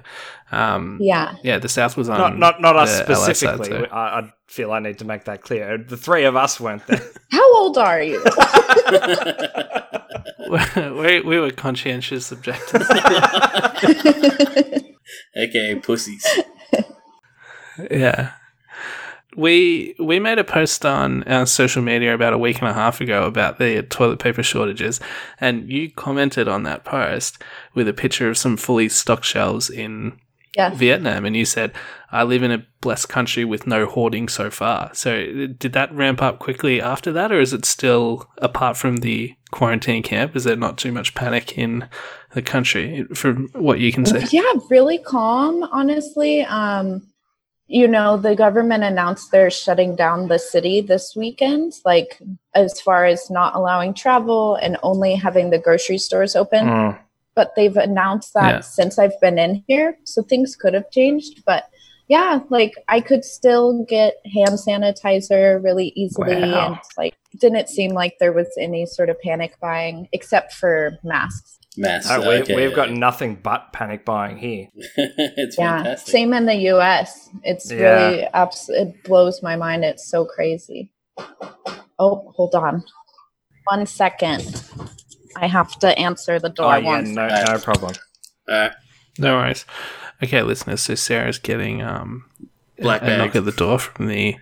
Um, 0.51 0.97
yeah 0.99 1.35
yeah, 1.43 1.59
the 1.59 1.69
South 1.69 1.95
was 1.95 2.09
on 2.09 2.17
not 2.19 2.37
not 2.37 2.61
not 2.61 2.75
us 2.75 2.99
the 3.01 3.13
LA 3.13 3.19
side 3.19 3.35
specifically. 3.35 3.87
I, 3.87 4.19
I 4.19 4.33
feel 4.47 4.71
I 4.73 4.79
need 4.79 4.99
to 4.99 5.05
make 5.05 5.23
that 5.25 5.41
clear. 5.41 5.77
The 5.77 5.97
three 5.97 6.25
of 6.25 6.35
us 6.35 6.59
weren't 6.59 6.85
there. 6.87 7.01
how 7.31 7.55
old 7.57 7.77
are 7.77 8.01
you 8.01 8.21
we, 10.75 11.21
we 11.21 11.39
were 11.39 11.51
conscientious 11.51 12.29
objectors. 12.31 12.89
okay, 15.37 15.75
pussies. 15.81 16.27
yeah. 17.89 18.33
We 19.37 19.95
we 19.97 20.19
made 20.19 20.39
a 20.39 20.43
post 20.43 20.85
on 20.85 21.23
our 21.23 21.45
social 21.45 21.81
media 21.81 22.13
about 22.13 22.33
a 22.33 22.37
week 22.37 22.59
and 22.59 22.67
a 22.67 22.73
half 22.73 22.99
ago 22.99 23.23
about 23.23 23.59
the 23.59 23.81
toilet 23.83 24.19
paper 24.19 24.43
shortages, 24.43 24.99
and 25.39 25.71
you 25.71 25.89
commented 25.89 26.49
on 26.49 26.63
that 26.63 26.83
post 26.83 27.41
with 27.73 27.87
a 27.87 27.93
picture 27.93 28.29
of 28.29 28.37
some 28.37 28.57
fully 28.57 28.89
stocked 28.89 29.23
shelves 29.23 29.69
in 29.69 30.19
yes 30.55 30.75
Vietnam, 30.77 31.25
and 31.25 31.35
you 31.35 31.45
said, 31.45 31.71
"I 32.11 32.23
live 32.23 32.43
in 32.43 32.51
a 32.51 32.65
blessed 32.81 33.09
country 33.09 33.45
with 33.45 33.67
no 33.67 33.85
hoarding 33.85 34.27
so 34.29 34.49
far." 34.49 34.89
So, 34.93 35.25
did 35.57 35.73
that 35.73 35.93
ramp 35.93 36.21
up 36.21 36.39
quickly 36.39 36.81
after 36.81 37.11
that, 37.13 37.31
or 37.31 37.39
is 37.39 37.53
it 37.53 37.65
still 37.65 38.29
apart 38.39 38.77
from 38.77 38.97
the 38.97 39.33
quarantine 39.51 40.03
camp? 40.03 40.35
Is 40.35 40.43
there 40.45 40.55
not 40.55 40.77
too 40.77 40.91
much 40.91 41.13
panic 41.15 41.57
in 41.57 41.87
the 42.33 42.41
country, 42.41 43.05
from 43.13 43.49
what 43.53 43.79
you 43.79 43.91
can 43.91 44.05
see? 44.05 44.23
yeah 44.31 44.53
really 44.69 44.97
calm 44.97 45.63
honestly 45.63 46.41
um 46.43 47.01
you 47.67 47.87
know 47.87 48.17
the 48.17 48.35
government 48.35 48.83
announced 48.83 49.31
they're 49.31 49.49
shutting 49.49 49.95
down 49.95 50.27
the 50.27 50.39
city 50.39 50.81
this 50.81 51.13
weekend 51.15 51.73
like 51.85 52.19
as 52.55 52.79
far 52.81 53.05
as 53.05 53.29
not 53.29 53.55
allowing 53.55 53.93
travel 53.93 54.55
and 54.55 54.77
only 54.83 55.15
having 55.15 55.49
the 55.49 55.57
grocery 55.59 55.97
stores 55.97 56.35
open 56.35 56.65
Mm. 56.67 56.99
But 57.35 57.53
they've 57.55 57.77
announced 57.77 58.33
that 58.33 58.49
Yeah. 58.55 58.59
since 58.61 58.99
I've 58.99 59.19
been 59.21 59.37
in 59.39 59.63
here, 59.67 59.97
so 60.03 60.21
things 60.21 60.55
could 60.55 60.73
have 60.73 60.89
changed. 60.91 61.43
But 61.45 61.65
yeah, 62.07 62.39
like 62.49 62.73
I 62.89 62.99
could 63.01 63.23
still 63.23 63.83
get 63.87 64.15
hand 64.33 64.59
sanitizer 64.59 65.63
really 65.63 65.93
easily, 65.95 66.35
Wow. 66.41 66.67
and 66.67 66.77
like 66.97 67.15
didn't 67.39 67.69
seem 67.69 67.91
like 67.91 68.17
there 68.19 68.33
was 68.33 68.47
any 68.59 68.85
sort 68.85 69.09
of 69.09 69.19
panic 69.21 69.53
buying 69.61 70.09
except 70.11 70.53
for 70.53 70.97
masks. 71.03 71.57
Mass. 71.77 72.09
No, 72.09 72.19
we, 72.19 72.27
okay. 72.41 72.53
We've 72.53 72.75
got 72.75 72.91
nothing 72.91 73.35
but 73.41 73.71
panic 73.71 74.03
buying 74.03 74.35
here. 74.37 74.67
it's 74.97 75.57
Yeah, 75.57 75.77
fantastic. 75.77 76.11
same 76.11 76.33
in 76.33 76.45
the 76.45 76.55
U.S. 76.73 77.29
It's 77.43 77.71
Yeah. 77.71 77.77
really 78.09 78.23
abs- 78.33 78.67
it 78.69 79.01
blows 79.05 79.41
my 79.41 79.55
mind. 79.55 79.85
It's 79.85 80.05
so 80.05 80.25
crazy. 80.25 80.91
Oh, 81.97 82.33
hold 82.35 82.55
on, 82.55 82.83
one 83.69 83.85
second. 83.85 84.63
I 85.35 85.47
have 85.47 85.77
to 85.79 85.97
answer 85.97 86.39
the 86.39 86.49
door 86.49 86.73
Oh 86.73 86.77
yeah, 86.77 86.85
once. 86.85 87.09
no, 87.09 87.27
no 87.27 87.57
problem. 87.59 87.93
Alright, 88.49 88.71
No 89.17 89.35
worries. 89.37 89.65
Okay, 90.23 90.41
listeners. 90.41 90.81
So 90.81 90.95
Sarah's 90.95 91.39
getting 91.39 91.81
um, 91.81 92.25
Black 92.79 93.01
a 93.03 93.17
knock 93.17 93.35
at 93.35 93.45
the 93.45 93.51
door 93.51 93.79
from 93.79 94.07
the 94.07 94.35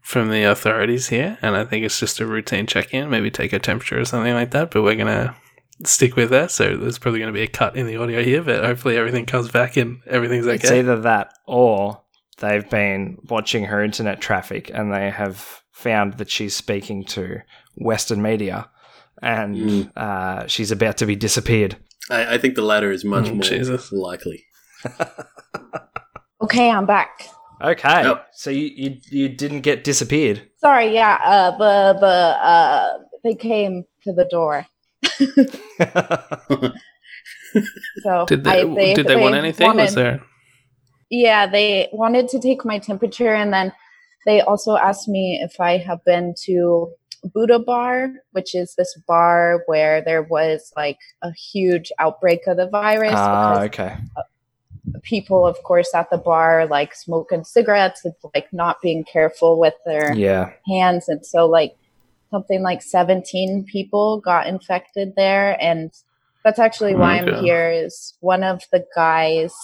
from 0.00 0.28
the 0.28 0.44
authorities 0.44 1.08
here, 1.08 1.38
and 1.40 1.56
I 1.56 1.64
think 1.64 1.84
it's 1.84 1.98
just 1.98 2.20
a 2.20 2.26
routine 2.26 2.66
check-in, 2.66 3.08
maybe 3.08 3.30
take 3.30 3.52
her 3.52 3.58
temperature 3.58 3.98
or 3.98 4.04
something 4.04 4.34
like 4.34 4.50
that. 4.50 4.70
But 4.70 4.82
we're 4.82 4.96
gonna 4.96 5.34
stick 5.84 6.14
with 6.16 6.30
that. 6.30 6.50
So 6.50 6.76
there's 6.76 6.98
probably 6.98 7.20
going 7.20 7.32
to 7.32 7.36
be 7.36 7.42
a 7.42 7.48
cut 7.48 7.76
in 7.76 7.86
the 7.86 7.96
audio 7.96 8.22
here, 8.22 8.42
but 8.42 8.64
hopefully 8.64 8.96
everything 8.96 9.26
comes 9.26 9.50
back 9.50 9.76
and 9.76 10.00
everything's 10.06 10.46
okay. 10.46 10.54
It's 10.56 10.70
either 10.70 11.00
that 11.00 11.32
or 11.46 12.00
they've 12.38 12.68
been 12.70 13.18
watching 13.28 13.64
her 13.64 13.82
internet 13.82 14.20
traffic 14.20 14.70
and 14.72 14.92
they 14.92 15.10
have 15.10 15.62
found 15.72 16.14
that 16.18 16.30
she's 16.30 16.54
speaking 16.54 17.04
to 17.06 17.40
Western 17.76 18.22
media 18.22 18.70
and 19.24 19.56
Mm. 19.56 19.90
uh, 19.96 20.46
she's 20.46 20.70
about 20.70 20.96
to 20.98 21.06
be 21.06 21.16
disappeared. 21.16 21.76
I, 22.10 22.34
I 22.34 22.38
think 22.38 22.54
the 22.54 22.62
latter 22.62 22.92
is 22.92 23.04
much 23.04 23.28
Oh, 23.30 23.34
more 23.34 23.42
Jesus. 23.42 23.90
likely. 23.92 24.44
Okay, 26.42 26.68
I'm 26.70 26.84
back. 26.84 27.26
Okay, 27.62 28.02
Yep. 28.02 28.26
so 28.34 28.50
you, 28.50 28.68
you 28.76 28.96
you 29.10 29.28
didn't 29.30 29.62
get 29.62 29.82
disappeared. 29.82 30.42
Sorry, 30.58 30.92
yeah, 30.92 31.16
uh, 31.24 31.50
the 31.56 31.98
the 32.00 32.16
uh, 32.52 32.88
they 33.22 33.34
came 33.34 33.84
to 34.04 34.12
the 34.12 34.26
door. 34.26 34.66
So 38.02 38.26
Did 38.28 38.44
they, 38.44 38.62
I- 38.62 38.94
did 38.94 39.06
they, 39.06 39.16
want 39.16 39.34
anything? 39.36 39.74
Was 39.76 39.94
there? 39.94 40.20
Yeah, 41.10 41.46
they 41.46 41.88
wanted 41.92 42.28
to 42.30 42.40
take 42.40 42.64
my 42.64 42.78
temperature, 42.78 43.32
and 43.34 43.52
then 43.52 43.72
they 44.26 44.40
also 44.40 44.76
asked 44.76 45.08
me 45.08 45.40
if 45.42 45.60
I 45.60 45.78
have 45.78 46.04
been 46.04 46.34
to 46.46 46.90
Buddha 47.32 47.58
Bar, 47.58 48.10
which 48.32 48.54
is 48.54 48.74
this 48.76 48.94
bar 49.08 49.62
where 49.66 50.02
there 50.02 50.22
was 50.22 50.72
like 50.76 50.98
a 51.22 51.32
huge 51.32 51.90
outbreak 51.98 52.46
of 52.46 52.56
the 52.56 52.68
virus. 52.68 53.14
Ah, 53.16 53.62
okay. 53.64 53.96
people, 55.02 55.46
of 55.46 55.62
course, 55.62 55.94
at 55.94 56.10
the 56.10 56.18
bar 56.18 56.66
like 56.66 56.94
smoking 56.94 57.42
cigarettes 57.44 58.04
and 58.04 58.14
like 58.34 58.52
not 58.52 58.76
being 58.82 59.02
careful 59.04 59.58
with 59.58 59.74
their 59.86 60.14
Yeah. 60.14 60.52
hands 60.68 61.08
and 61.08 61.24
so 61.24 61.46
like 61.46 61.74
something 62.30 62.62
like 62.62 62.82
17 62.82 63.64
people 63.64 64.20
got 64.20 64.46
infected 64.46 65.14
there 65.16 65.56
and 65.60 65.90
That's 66.44 66.58
actually 66.58 66.94
why 66.94 67.20
Okay. 67.22 67.32
I'm 67.32 67.42
here. 67.42 67.70
Is 67.70 68.12
one 68.20 68.44
of 68.44 68.60
the 68.70 68.84
guys 68.94 69.54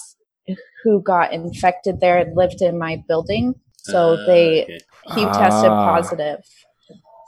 who 0.82 1.02
got 1.02 1.30
infected 1.34 2.00
there 2.00 2.16
and 2.16 2.34
lived 2.34 2.62
in 2.62 2.78
my 2.78 3.04
building, 3.06 3.54
so 3.76 4.14
Uh, 4.14 4.24
they 4.26 4.62
okay. 4.64 4.78
he 5.14 5.24
tested 5.26 5.70
Ah. 5.70 5.84
positive. 5.92 6.42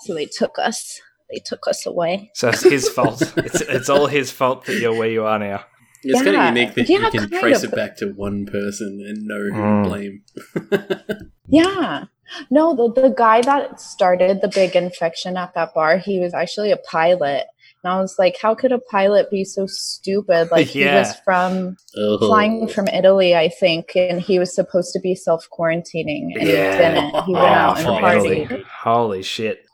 So 0.04 0.14
they 0.14 0.26
took 0.26 0.58
us. 0.58 1.00
They 1.30 1.40
took 1.44 1.66
us 1.66 1.86
away. 1.86 2.30
So 2.34 2.48
it's 2.50 2.62
his 2.62 2.88
fault. 2.88 3.22
it's 3.36 3.60
it's 3.62 3.88
all 3.88 4.06
his 4.06 4.30
fault 4.30 4.66
that 4.66 4.78
you're 4.78 4.94
where 4.94 5.08
you 5.08 5.24
are 5.24 5.38
now. 5.38 5.64
It's 6.04 6.20
kind 6.22 6.36
of 6.36 6.56
unique 6.56 6.74
that 6.74 6.88
Yeah, 6.88 7.04
you 7.12 7.20
can 7.28 7.30
trace 7.40 7.62
of. 7.62 7.72
it 7.72 7.76
back 7.76 7.96
to 7.98 8.06
one 8.08 8.44
person 8.44 9.02
and 9.06 9.22
know 9.24 9.42
who 9.54 9.62
Mm. 9.62 9.82
to 9.84 9.88
blame. 9.88 11.22
Yeah. 11.48 12.04
No, 12.50 12.74
the, 12.74 13.00
the 13.02 13.08
guy 13.10 13.42
that 13.42 13.80
started 13.80 14.40
the 14.40 14.48
big 14.48 14.74
infection 14.74 15.36
at 15.36 15.52
that 15.54 15.74
bar, 15.74 15.98
he 15.98 16.18
was 16.18 16.32
actually 16.32 16.70
a 16.72 16.76
pilot. 16.78 17.44
And 17.84 17.92
I 17.92 18.00
was 18.00 18.16
like, 18.18 18.36
how 18.40 18.54
could 18.54 18.72
a 18.72 18.78
pilot 18.78 19.30
be 19.30 19.44
so 19.44 19.66
stupid? 19.66 20.50
Like 20.50 20.66
he 20.68 20.84
was 20.84 21.14
from 21.24 21.76
oh. 21.96 22.18
flying 22.18 22.68
from 22.68 22.88
Italy, 22.88 23.34
I 23.34 23.48
think, 23.48 23.92
and 23.96 24.20
he 24.20 24.38
was 24.38 24.54
supposed 24.54 24.92
to 24.94 25.00
be 25.00 25.14
self 25.14 25.46
quarantining 25.50 26.30
and 26.34 26.46
Yeah. 26.48 26.72
he 26.72 26.78
didn't. 26.78 27.24
He 27.24 27.32
went 27.34 27.44
Oh, 27.44 27.48
out 27.48 27.76
and 27.78 27.86
from 27.86 27.94
partied. 28.02 28.44
Italy. 28.44 28.64
Holy 28.82 29.22
shit. 29.22 29.66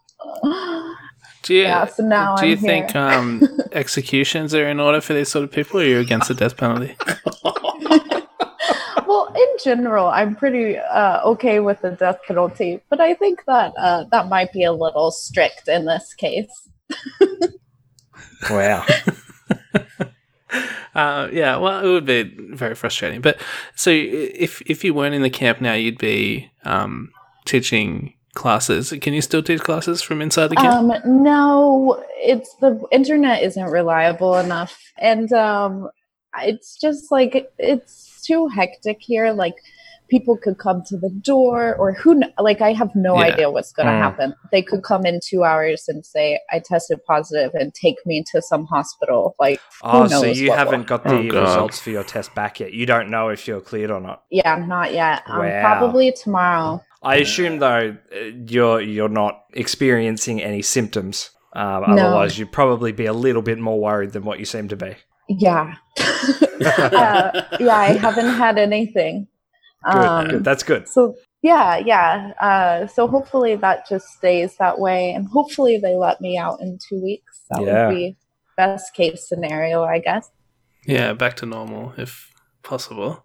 Do 1.42 1.54
you, 1.54 1.62
yeah, 1.62 1.86
so 1.86 2.02
now 2.02 2.36
do 2.36 2.42
I'm 2.42 2.50
you 2.50 2.56
here. 2.56 2.68
think 2.68 2.96
um, 2.96 3.42
executions 3.72 4.54
are 4.54 4.68
in 4.68 4.80
order 4.80 5.00
for 5.00 5.14
these 5.14 5.28
sort 5.28 5.44
of 5.44 5.52
people, 5.52 5.80
or 5.80 5.82
are 5.82 5.86
you 5.86 5.98
against 6.00 6.28
the 6.28 6.34
death 6.34 6.56
penalty? 6.56 6.96
well, 9.06 9.32
in 9.34 9.48
general, 9.62 10.08
I'm 10.08 10.34
pretty 10.34 10.76
uh, 10.76 11.22
okay 11.24 11.60
with 11.60 11.80
the 11.80 11.92
death 11.92 12.18
penalty, 12.26 12.80
but 12.90 13.00
I 13.00 13.14
think 13.14 13.44
that 13.46 13.72
uh, 13.78 14.04
that 14.10 14.28
might 14.28 14.52
be 14.52 14.64
a 14.64 14.72
little 14.72 15.10
strict 15.10 15.68
in 15.68 15.86
this 15.86 16.12
case. 16.14 16.68
Wow. 18.50 18.84
Uh, 20.94 21.28
yeah, 21.32 21.56
well, 21.56 21.84
it 21.84 21.88
would 21.88 22.06
be 22.06 22.24
very 22.52 22.74
frustrating. 22.74 23.20
But 23.20 23.40
so, 23.76 23.90
if 23.90 24.60
if 24.62 24.82
you 24.82 24.94
weren't 24.94 25.14
in 25.14 25.22
the 25.22 25.30
camp 25.30 25.60
now, 25.60 25.74
you'd 25.74 25.98
be 25.98 26.50
um, 26.64 27.10
teaching 27.44 28.14
classes. 28.38 28.92
Can 29.02 29.12
you 29.12 29.20
still 29.20 29.42
teach 29.42 29.60
classes 29.60 30.00
from 30.02 30.22
inside 30.22 30.48
the 30.48 30.56
camp? 30.56 30.74
Um, 31.04 31.22
no, 31.24 32.02
it's 32.16 32.54
the 32.60 32.72
internet 32.90 33.42
isn't 33.42 33.70
reliable 33.80 34.36
enough, 34.38 34.78
and 34.98 35.30
um, 35.32 35.88
it's 36.52 36.78
just 36.80 37.10
like 37.10 37.32
it's 37.58 38.22
too 38.26 38.48
hectic 38.48 38.98
here. 39.00 39.32
Like 39.32 39.54
people 40.08 40.38
could 40.42 40.56
come 40.56 40.82
to 40.90 40.96
the 40.96 41.10
door, 41.32 41.74
or 41.76 41.92
who? 41.92 42.18
kn- 42.20 42.32
Like 42.38 42.60
I 42.62 42.72
have 42.72 42.90
no 42.94 43.12
Yeah. 43.18 43.26
idea 43.30 43.50
what's 43.50 43.72
going 43.72 43.88
to 43.88 43.92
Mm. 43.92 44.00
happen. 44.08 44.34
They 44.52 44.62
could 44.62 44.82
come 44.82 45.04
in 45.04 45.20
two 45.22 45.44
hours 45.44 45.84
and 45.88 46.00
say 46.14 46.40
I 46.50 46.60
tested 46.64 46.98
positive 47.06 47.50
and 47.60 47.74
take 47.74 47.96
me 48.06 48.24
to 48.32 48.40
some 48.40 48.64
hospital. 48.66 49.34
Like 49.38 49.60
Oh, 49.82 50.04
Who 50.04 50.08
so 50.08 50.24
you 50.24 50.50
haven't 50.52 50.80
will- 50.80 50.86
got 50.96 51.04
the 51.04 51.18
Oh, 51.18 51.40
results 51.42 51.78
for 51.80 51.90
your 51.90 52.04
test 52.04 52.34
back 52.34 52.58
yet. 52.60 52.72
You 52.72 52.86
don't 52.86 53.10
know 53.10 53.28
if 53.28 53.46
you're 53.46 53.60
cleared 53.60 53.90
or 53.90 54.00
not. 54.00 54.22
yeah, 54.30 54.54
not 54.56 54.94
yet. 54.94 55.22
Um, 55.26 55.40
Probably 55.60 56.12
tomorrow. 56.12 56.82
I 57.02 57.16
assume 57.16 57.58
though 57.60 57.96
uh, 58.14 58.18
you're 58.46 58.80
you're 58.80 59.08
not 59.08 59.44
experiencing 59.54 60.42
any 60.42 60.62
symptoms. 60.62 61.30
Um, 61.54 61.94
No. 61.94 62.06
Otherwise, 62.06 62.38
you'd 62.38 62.52
probably 62.52 62.92
be 62.92 63.06
a 63.06 63.12
little 63.12 63.42
bit 63.42 63.58
more 63.58 63.80
worried 63.80 64.12
than 64.12 64.24
what 64.24 64.38
you 64.38 64.44
seem 64.44 64.68
to 64.68 64.76
be. 64.76 64.94
Yeah, 65.28 65.74
uh, 65.98 67.42
yeah. 67.60 67.76
I 67.76 67.96
haven't 68.00 68.28
had 68.34 68.58
anything. 68.58 69.28
Good, 69.84 69.96
Um, 69.96 70.28
good. 70.28 70.44
That's 70.44 70.62
good. 70.64 70.88
so 70.88 71.14
yeah 71.40 71.76
yeah 71.76 72.32
uh 72.40 72.88
so 72.88 73.06
hopefully 73.06 73.54
that 73.54 73.88
just 73.88 74.08
stays 74.08 74.56
that 74.58 74.80
way 74.80 75.12
and 75.12 75.28
hopefully 75.28 75.78
they 75.80 75.94
let 75.94 76.20
me 76.20 76.36
out 76.36 76.60
in 76.60 76.78
two 76.88 77.00
weeks 77.00 77.42
that 77.50 77.62
Yeah. 77.62 77.86
would 77.86 77.94
be 77.94 78.16
best 78.56 78.92
case 78.92 79.28
scenario 79.28 79.84
i 79.84 80.00
guess 80.00 80.28
Yeah, 80.84 81.12
back 81.12 81.36
to 81.36 81.46
normal 81.46 81.92
if 81.96 82.28
possible. 82.64 83.24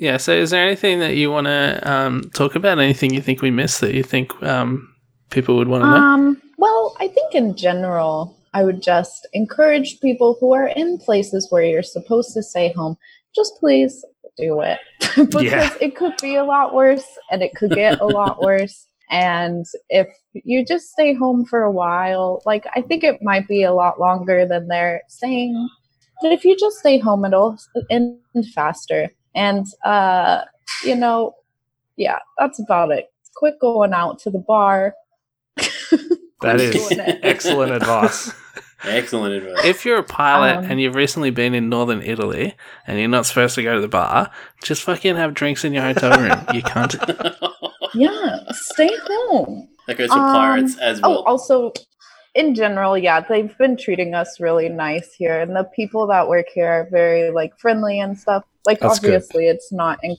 Yeah. 0.00 0.16
So, 0.16 0.32
is 0.32 0.50
there 0.50 0.66
anything 0.66 0.98
that 1.00 1.14
you 1.14 1.30
want 1.30 1.46
to 1.46 1.80
um, 1.84 2.30
talk 2.34 2.54
about? 2.56 2.78
Anything 2.78 3.14
you 3.14 3.20
think 3.20 3.42
we 3.42 3.50
missed 3.50 3.80
that 3.82 3.94
you 3.94 4.02
think 4.02 4.32
um, 4.42 4.92
people 5.30 5.56
would 5.56 5.68
want 5.68 5.84
to 5.84 5.90
know? 5.90 5.96
um 5.96 6.42
well 6.58 6.96
i 7.00 7.08
think 7.08 7.34
in 7.34 7.56
general 7.56 8.36
i 8.52 8.62
would 8.64 8.82
just 8.82 9.26
encourage 9.32 10.00
people 10.00 10.36
who 10.40 10.52
are 10.52 10.68
in 10.68 10.98
places 10.98 11.46
where 11.50 11.62
you're 11.62 11.82
supposed 11.82 12.34
to 12.34 12.42
stay 12.42 12.72
home 12.72 12.96
just 13.34 13.52
please 13.60 14.04
do 14.36 14.60
it 14.60 14.78
because 15.16 15.42
Yeah. 15.42 15.72
it 15.80 15.96
could 15.96 16.14
be 16.20 16.34
a 16.34 16.44
lot 16.44 16.74
worse 16.74 17.06
and 17.30 17.42
it 17.42 17.54
could 17.54 17.70
get 17.70 18.00
a 18.00 18.06
lot 18.20 18.42
worse 18.42 18.86
and 19.10 19.64
if 19.88 20.08
you 20.34 20.64
just 20.64 20.90
stay 20.90 21.14
home 21.14 21.44
for 21.44 21.62
a 21.62 21.70
while 21.72 22.42
like 22.44 22.66
i 22.74 22.80
think 22.82 23.04
it 23.04 23.22
might 23.22 23.46
be 23.48 23.62
a 23.62 23.72
lot 23.72 24.00
longer 24.00 24.46
than 24.46 24.68
they're 24.68 25.02
saying 25.08 25.68
but 26.22 26.32
if 26.32 26.44
you 26.44 26.56
just 26.58 26.78
stay 26.78 26.98
home 26.98 27.24
it'll 27.24 27.56
end 27.88 28.18
faster 28.54 29.08
and 29.34 29.66
uh 29.84 30.42
you 30.84 30.94
know 30.96 31.34
yeah 31.96 32.18
that's 32.38 32.58
about 32.58 32.90
it 32.90 33.06
quit 33.36 33.58
going 33.60 33.92
out 33.92 34.18
to 34.18 34.30
the 34.30 34.38
bar 34.38 34.94
That 35.56 36.56
Quit 36.56 36.60
is 36.60 36.88
doing 36.88 37.06
it. 37.06 37.20
excellent 37.22 37.72
advice. 37.72 38.32
Excellent 38.82 39.34
advice. 39.34 39.62
If 39.66 39.84
you're 39.84 39.98
a 39.98 40.02
pilot 40.02 40.56
Um, 40.56 40.64
and 40.70 40.80
you've 40.80 40.94
recently 40.94 41.28
been 41.30 41.52
in 41.54 41.68
northern 41.68 42.00
Italy 42.00 42.54
and 42.86 42.98
you're 42.98 43.08
not 43.08 43.26
supposed 43.26 43.54
to 43.56 43.62
go 43.62 43.74
to 43.74 43.80
the 43.82 43.88
bar, 43.88 44.30
just 44.62 44.82
fucking 44.82 45.16
have 45.16 45.34
drinks 45.34 45.64
in 45.66 45.74
your 45.74 45.82
hotel 45.82 46.18
room. 46.18 46.38
You 46.54 46.62
can't. 46.62 46.94
yeah 47.94 48.38
stay 48.52 48.88
home 49.02 49.68
that 49.86 49.98
goes 49.98 50.08
for 50.08 50.18
Um, 50.18 50.32
pirates 50.32 50.78
as 50.78 51.00
Oh, 51.02 51.10
well. 51.10 51.18
also, 51.24 51.72
in 52.34 52.54
general, 52.54 52.96
yeah, 52.96 53.20
they've 53.20 53.56
been 53.58 53.76
treating 53.76 54.14
us 54.14 54.40
really 54.40 54.68
nice 54.68 55.12
here, 55.14 55.40
and 55.40 55.56
the 55.56 55.64
people 55.64 56.06
that 56.08 56.28
work 56.28 56.46
here 56.54 56.68
are 56.68 56.88
very 56.90 57.30
like 57.30 57.58
friendly 57.58 58.00
and 58.00 58.18
stuff. 58.18 58.44
Like, 58.66 58.80
That's 58.80 58.98
good. 58.98 59.14
obviously, 59.14 59.48
it's 59.48 59.72
not 59.72 59.98
in- 60.02 60.16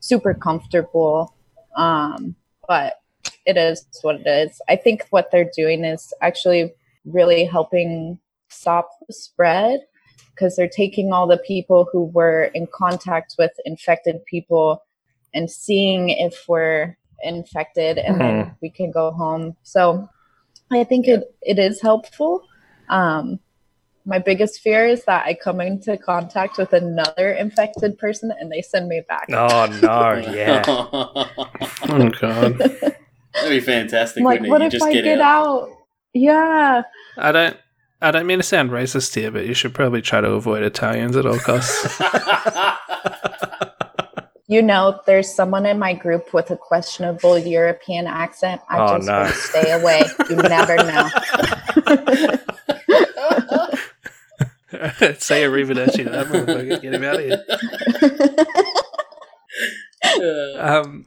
super 0.00 0.34
comfortable, 0.34 1.34
um, 1.76 2.36
but 2.68 2.94
it 3.46 3.56
is 3.56 3.86
what 4.02 4.20
it 4.20 4.26
is. 4.26 4.60
I 4.68 4.76
think 4.76 5.06
what 5.10 5.30
they're 5.30 5.50
doing 5.56 5.84
is 5.84 6.12
actually 6.20 6.72
really 7.04 7.44
helping 7.44 8.18
stop 8.48 8.90
the 9.06 9.14
spread 9.14 9.80
because 10.30 10.56
they're 10.56 10.68
taking 10.68 11.12
all 11.12 11.26
the 11.26 11.38
people 11.38 11.88
who 11.92 12.04
were 12.04 12.44
in 12.54 12.66
contact 12.72 13.34
with 13.38 13.52
infected 13.64 14.24
people 14.26 14.82
and 15.34 15.50
seeing 15.50 16.10
if 16.10 16.44
we're 16.48 16.96
infected 17.22 17.98
and 17.98 18.20
then 18.20 18.56
we 18.62 18.70
can 18.70 18.90
go 18.90 19.10
home 19.10 19.54
so 19.62 20.08
i 20.70 20.84
think 20.84 21.06
it, 21.08 21.34
it 21.42 21.58
is 21.58 21.80
helpful 21.80 22.42
um, 22.88 23.38
my 24.04 24.18
biggest 24.18 24.60
fear 24.60 24.86
is 24.86 25.04
that 25.04 25.26
i 25.26 25.34
come 25.34 25.60
into 25.60 25.96
contact 25.96 26.58
with 26.58 26.72
another 26.72 27.32
infected 27.32 27.96
person 27.98 28.32
and 28.40 28.50
they 28.50 28.62
send 28.62 28.88
me 28.88 29.02
back 29.08 29.26
Oh 29.30 29.66
no, 29.82 30.16
yeah. 30.32 30.62
Oh, 30.66 32.08
God. 32.20 32.58
That'd 32.58 33.50
be 33.50 33.60
fantastic. 33.60 34.22
Like 34.22 34.42
what 34.42 34.60
You 34.60 34.66
if 34.66 34.72
just 34.72 34.84
i 34.84 34.92
get, 34.92 35.04
get, 35.04 35.20
out. 35.20 35.68
out 35.68 35.76
yeah 36.12 36.82
I 37.16 37.32
don't. 37.32 37.56
I 38.02 38.10
don't 38.10 38.26
mean 38.26 38.38
to 38.38 38.42
sound 38.42 38.70
racist 38.70 39.14
here, 39.14 39.30
but 39.30 39.46
you 39.46 39.52
should 39.52 39.74
probably 39.74 40.00
try 40.00 40.22
to 40.22 40.30
avoid 40.30 40.62
Italians 40.62 41.16
at 41.16 41.26
all 41.26 41.38
costs. 41.38 42.00
you 44.50 44.60
know 44.60 45.00
there's 45.06 45.32
someone 45.32 45.64
in 45.64 45.78
my 45.78 45.94
group 45.94 46.34
with 46.34 46.50
a 46.50 46.56
questionable 46.56 47.38
european 47.38 48.06
accent 48.06 48.60
i 48.68 48.78
Oh, 48.78 48.96
just 48.96 49.06
no. 49.08 49.22
would 49.22 49.34
stay 49.34 49.70
away 49.72 50.02
you 50.28 50.36
never 50.36 50.76
know 50.76 51.08
Say 55.18 55.42
arrivederci 55.42 56.04
to 56.04 56.10
that 56.10 56.26
motherfucker. 56.28 56.80
Get 56.80 56.94
him 56.94 57.02
out 57.04 57.16
of 57.16 57.22
here. 57.22 57.44
Um, 60.58 61.06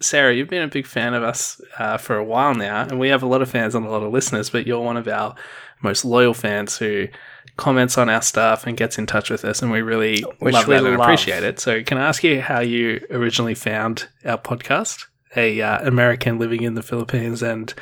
Sarah, 0.00 0.32
you've 0.34 0.48
been 0.48 0.62
a 0.62 0.68
big 0.68 0.86
fan 0.86 1.12
of 1.14 1.22
us 1.22 1.60
uh, 1.78 1.96
for 1.98 2.16
a 2.16 2.24
while 2.24 2.54
now, 2.54 2.82
and 2.82 2.98
we 3.00 3.08
have 3.08 3.22
a 3.22 3.26
lot 3.26 3.42
of 3.42 3.50
fans 3.50 3.74
and 3.74 3.84
a 3.84 3.90
lot 3.90 4.02
of 4.02 4.12
listeners, 4.12 4.48
but 4.50 4.66
you're 4.66 4.80
one 4.80 4.96
of 4.96 5.08
our 5.08 5.34
most 5.82 6.04
loyal 6.04 6.32
fans 6.34 6.78
who 6.78 7.08
comments 7.56 7.98
on 7.98 8.08
our 8.08 8.22
stuff 8.22 8.66
and 8.66 8.76
gets 8.76 8.98
in 8.98 9.06
touch 9.06 9.30
with 9.30 9.44
us, 9.44 9.62
and 9.62 9.70
we 9.70 9.82
really 9.82 10.22
Which 10.38 10.54
love 10.54 10.66
we 10.68 10.74
that 10.74 10.84
and 10.84 10.96
love. 10.96 11.00
appreciate 11.00 11.42
it. 11.44 11.60
So, 11.60 11.82
can 11.82 11.98
I 11.98 12.06
ask 12.08 12.22
you 12.24 12.40
how 12.40 12.60
you 12.60 13.04
originally 13.10 13.54
found 13.54 14.08
our 14.24 14.38
podcast? 14.38 15.04
A 15.36 15.60
uh, 15.62 15.86
American 15.86 16.38
living 16.38 16.62
in 16.62 16.74
the 16.74 16.82
Philippines 16.82 17.42
and 17.42 17.72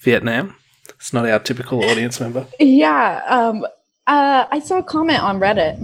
Vietnam. 0.00 0.56
It's 0.88 1.12
not 1.12 1.28
our 1.28 1.38
typical 1.38 1.84
audience 1.84 2.20
member. 2.20 2.46
yeah 2.58 3.22
um, 3.28 3.64
uh, 4.06 4.46
i 4.50 4.58
saw 4.60 4.78
a 4.78 4.82
comment 4.82 5.20
on 5.22 5.38
reddit 5.38 5.78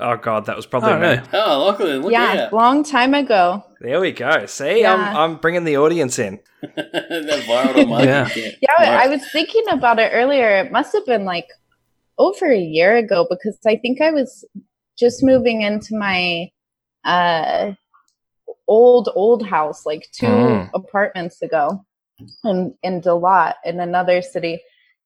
Oh 0.00 0.16
god, 0.16 0.46
that 0.46 0.54
was 0.56 0.64
probably 0.66 0.90
Oh, 0.92 1.00
me. 1.00 1.06
really? 1.08 1.22
oh, 1.32 1.66
Lachlan, 1.66 2.02
look 2.02 2.12
yeah 2.12 2.44
out. 2.46 2.52
long 2.52 2.84
time 2.84 3.14
ago 3.14 3.64
There 3.80 4.00
we 4.00 4.12
go. 4.12 4.46
See, 4.46 4.80
Yeah. 4.82 4.94
I'm 4.94 5.16
I'm 5.16 5.36
bringing 5.38 5.64
the 5.64 5.76
audience 5.78 6.18
in. 6.18 6.40
that 6.76 7.44
viral 7.48 7.90
on 7.92 8.04
Yeah. 8.04 8.28
Yeah, 8.36 8.78
I 8.78 9.08
was 9.08 9.22
thinking 9.32 9.64
about 9.70 9.98
it 9.98 10.10
earlier. 10.12 10.58
It 10.58 10.70
must 10.72 10.92
have 10.94 11.06
been 11.06 11.24
like 11.24 11.46
over 12.18 12.46
a 12.50 12.58
year 12.58 12.96
ago 12.96 13.26
because 13.30 13.58
I 13.66 13.76
think 13.76 14.00
I 14.00 14.10
was 14.10 14.44
just 14.98 15.22
moving 15.22 15.62
into 15.62 15.96
my 15.96 16.50
uh 17.04 17.72
old 18.66 19.08
old 19.14 19.46
house 19.46 19.86
like 19.86 20.08
two 20.12 20.26
Mm. 20.26 20.70
apartments 20.74 21.40
ago 21.42 21.84
in 22.44 22.74
in 22.82 23.00
Dalat 23.00 23.54
in 23.64 23.80
another 23.80 24.20
city 24.22 24.60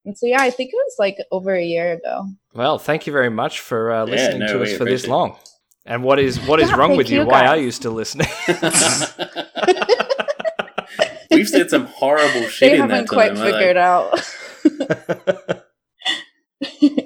And 0.04 0.16
so 0.18 0.26
yeah, 0.26 0.42
I 0.42 0.50
think 0.50 0.70
it 0.72 0.76
was 0.86 0.96
like 0.98 1.16
over 1.30 1.54
a 1.54 1.62
year 1.74 1.92
ago. 1.92 2.26
Well, 2.54 2.78
thank 2.78 3.06
you 3.06 3.12
very 3.12 3.30
much 3.30 3.60
for 3.60 3.92
uh, 3.92 4.04
Yeah, 4.06 4.12
listening 4.14 4.40
no, 4.40 4.52
to 4.54 4.62
us 4.64 4.72
for 4.76 4.84
this 4.84 5.04
it. 5.04 5.10
long. 5.10 5.36
And 5.86 6.02
what 6.02 6.18
is 6.18 6.40
what 6.48 6.58
is 6.60 6.70
Yeah, 6.70 6.76
wrong 6.78 6.96
with 6.96 7.08
you? 7.10 7.20
you, 7.20 7.26
Why 7.26 7.42
are 7.46 7.54
guys. 7.56 7.64
you 7.64 7.70
still 7.70 7.92
listening? 7.92 8.26
We've 11.30 11.48
said 11.48 11.70
some 11.70 11.86
horrible 11.86 12.46
shit 12.48 12.70
They 12.70 12.74
in 12.76 12.80
haven't 12.82 13.06
that 13.06 13.08
quite 13.08 13.34
time. 13.36 13.46
Figured 13.46 13.76
like- 13.76 13.86
out. 13.86 15.62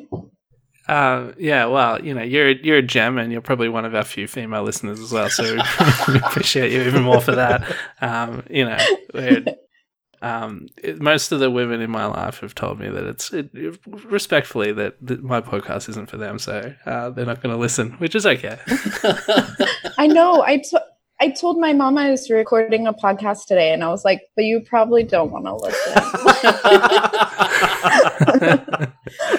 Uh, 0.89 1.33
yeah, 1.37 1.67
well, 1.67 2.01
you 2.05 2.15
know, 2.15 2.23
you're 2.23 2.51
you're 2.51 2.77
a 2.79 2.83
gem, 2.83 3.19
and 3.19 3.33
you're 3.33 3.41
probably 3.41 3.69
one 3.69 3.85
of 3.85 3.93
our 3.95 4.05
few 4.05 4.27
female 4.29 4.63
listeners 4.63 5.01
as 5.01 5.11
well. 5.13 5.29
So 5.29 5.43
we 6.09 6.19
appreciate 6.25 6.71
you 6.73 6.83
even 6.83 7.03
more 7.03 7.21
for 7.21 7.33
that. 7.35 7.65
Um, 8.01 8.45
you 8.49 8.65
know, 8.67 8.79
um, 10.23 10.69
it- 10.83 11.01
most 11.01 11.33
of 11.33 11.41
the 11.41 11.51
women 11.51 11.81
in 11.81 11.91
my 11.91 12.07
life 12.07 12.39
have 12.41 12.55
told 12.55 12.79
me 12.79 12.89
that 12.89 13.03
it's 13.05 13.33
it, 13.33 13.51
respectfully 14.05 14.71
that, 14.73 14.95
that 15.05 15.25
my 15.25 15.41
podcast 15.41 15.89
isn't 15.89 16.09
for 16.09 16.19
them, 16.19 16.39
so 16.39 16.73
uh, 16.87 17.11
they're 17.11 17.27
not 17.27 17.43
going 17.43 17.53
to 17.55 17.61
listen, 17.61 17.93
which 17.95 18.15
is 18.15 18.25
okay. 18.25 18.57
I 19.99 20.07
know. 20.07 20.45
I 21.19 21.31
told 21.31 21.59
my 21.59 21.73
mom 21.73 21.97
I 21.99 22.11
was 22.11 22.29
recording 22.31 22.87
a 22.87 22.93
podcast 22.93 23.47
today, 23.47 23.73
and 23.73 23.83
I 23.83 23.89
was 23.89 24.05
like, 24.05 24.21
"But 24.37 24.45
you 24.45 24.61
probably 24.61 25.03
don't 25.03 25.33
want 25.33 25.47
to 25.47 25.57
listen." 25.57 25.95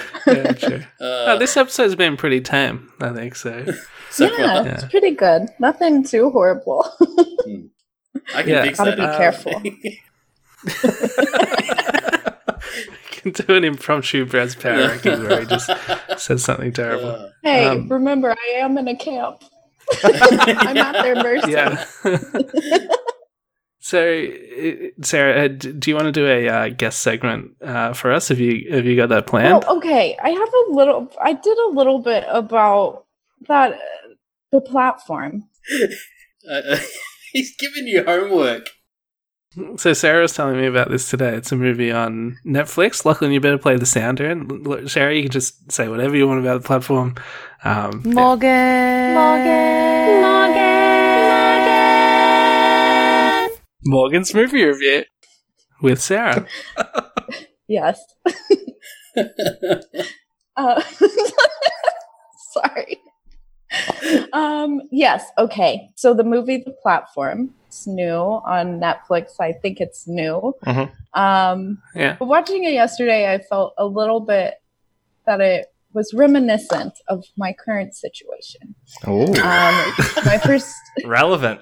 yeah, 0.32 0.52
true. 0.52 0.82
Uh, 1.00 1.04
Uh, 1.04 1.36
this 1.38 1.56
episode's 1.56 1.94
been 1.94 2.16
pretty 2.16 2.40
tame, 2.40 2.92
I 3.00 3.10
think. 3.10 3.36
So 3.36 3.64
so 4.10 4.24
yeah, 4.38 4.62
far, 4.62 4.68
it's 4.68 4.84
pretty 4.86 5.12
good. 5.12 5.48
Nothing 5.58 6.02
too 6.04 6.30
horrible. 6.30 6.86
I 8.34 8.42
can 8.42 8.48
Yeah. 8.50 8.62
fix 8.64 8.78
Gotta 8.78 8.90
that. 8.92 8.96
be 8.96 9.02
Uh, 9.02 9.18
careful. 9.18 9.60
you 9.64 9.76
can 13.10 13.32
do 13.32 13.54
an 13.54 13.64
impromptu 13.64 14.24
Brad's 14.26 14.54
power 14.54 14.88
ranking 14.88 15.22
where 15.24 15.40
he 15.40 15.46
just 15.46 15.70
says 16.18 16.44
something 16.44 16.72
terrible. 16.72 17.10
uh, 17.10 17.28
hey, 17.42 17.66
Um, 17.66 17.88
remember, 17.88 18.30
I 18.32 18.50
am 18.58 18.76
in 18.78 18.88
a 18.88 18.96
camp. 18.96 19.42
I'm 20.04 20.76
at 20.76 21.02
their 21.02 21.14
mercy. 21.16 21.52
Yeah. 21.52 21.84
So, 23.88 24.22
uh, 24.22 25.02
Sarah, 25.02 25.46
uh, 25.46 25.48
do 25.48 25.90
you 25.90 25.94
want 25.94 26.08
to 26.08 26.12
do 26.12 26.26
a 26.26 26.46
uh, 26.46 26.68
guest 26.68 27.00
segment 27.00 27.52
uh, 27.62 27.94
for 27.94 28.12
us? 28.12 28.28
Have 28.28 28.38
you 28.38 28.70
have 28.70 28.84
you 28.84 28.96
got 28.96 29.08
that 29.08 29.26
planned? 29.26 29.64
Well, 29.64 29.78
okay. 29.78 30.14
I 30.22 30.28
have 30.28 30.48
a 30.48 30.72
little. 30.72 31.10
I 31.22 31.32
did 31.32 31.56
a 31.56 31.70
little 31.70 31.98
bit 31.98 32.24
about 32.28 33.06
that. 33.46 33.72
Uh, 33.72 34.14
the 34.52 34.60
platform. 34.60 35.44
uh, 36.50 36.76
he's 37.32 37.56
giving 37.56 37.86
you 37.86 38.04
homework. 38.04 38.68
So 39.78 39.94
Sarah 39.94 40.20
was 40.20 40.34
telling 40.34 40.58
me 40.60 40.66
about 40.66 40.90
this 40.90 41.08
today. 41.08 41.34
It's 41.34 41.50
a 41.50 41.56
movie 41.56 41.90
on 41.90 42.36
Netflix. 42.44 43.06
Lachlan, 43.06 43.32
you 43.32 43.40
better 43.40 43.56
play 43.56 43.78
the 43.78 43.86
sounder. 43.86 44.26
And 44.26 44.66
L- 44.66 44.86
Sarah, 44.86 45.14
you 45.14 45.22
can 45.22 45.30
just 45.30 45.72
say 45.72 45.88
whatever 45.88 46.14
you 46.14 46.28
want 46.28 46.40
about 46.40 46.60
the 46.60 46.66
platform. 46.66 47.14
Um, 47.64 48.02
yeah. 48.04 48.12
Morgan. 48.12 49.14
Morgan. 49.14 50.37
Morgan's 53.88 54.34
movie 54.34 54.64
review 54.64 55.04
with 55.82 56.00
Sarah. 56.00 56.46
Yes. 57.70 58.00
Uh, 60.56 60.82
sorry. 62.52 62.98
Um, 64.32 64.80
yes. 64.90 65.24
Okay. 65.38 65.88
So 65.96 66.14
the 66.14 66.24
movie 66.24 66.62
The 66.64 66.72
Platform. 66.82 67.54
It's 67.66 67.86
new 67.86 68.10
on 68.46 68.80
Netflix. 68.80 69.32
I 69.38 69.52
think 69.52 69.80
it's 69.80 70.08
new. 70.08 70.54
Mhm. 70.64 70.90
Um, 71.14 71.82
Yeah. 71.94 72.16
but 72.18 72.26
watching 72.26 72.64
it 72.64 72.72
yesterday, 72.72 73.30
I 73.32 73.38
felt 73.38 73.74
a 73.78 73.84
little 73.86 74.20
bit 74.20 74.54
that 75.26 75.40
it 75.42 75.66
was 75.92 76.12
reminiscent 76.14 76.94
of 77.08 77.24
my 77.36 77.52
current 77.52 77.94
situation. 77.94 78.74
Ooh, 79.06 79.26
Um, 79.34 79.94
my 80.24 80.38
first 80.42 80.74
relevant. 81.04 81.60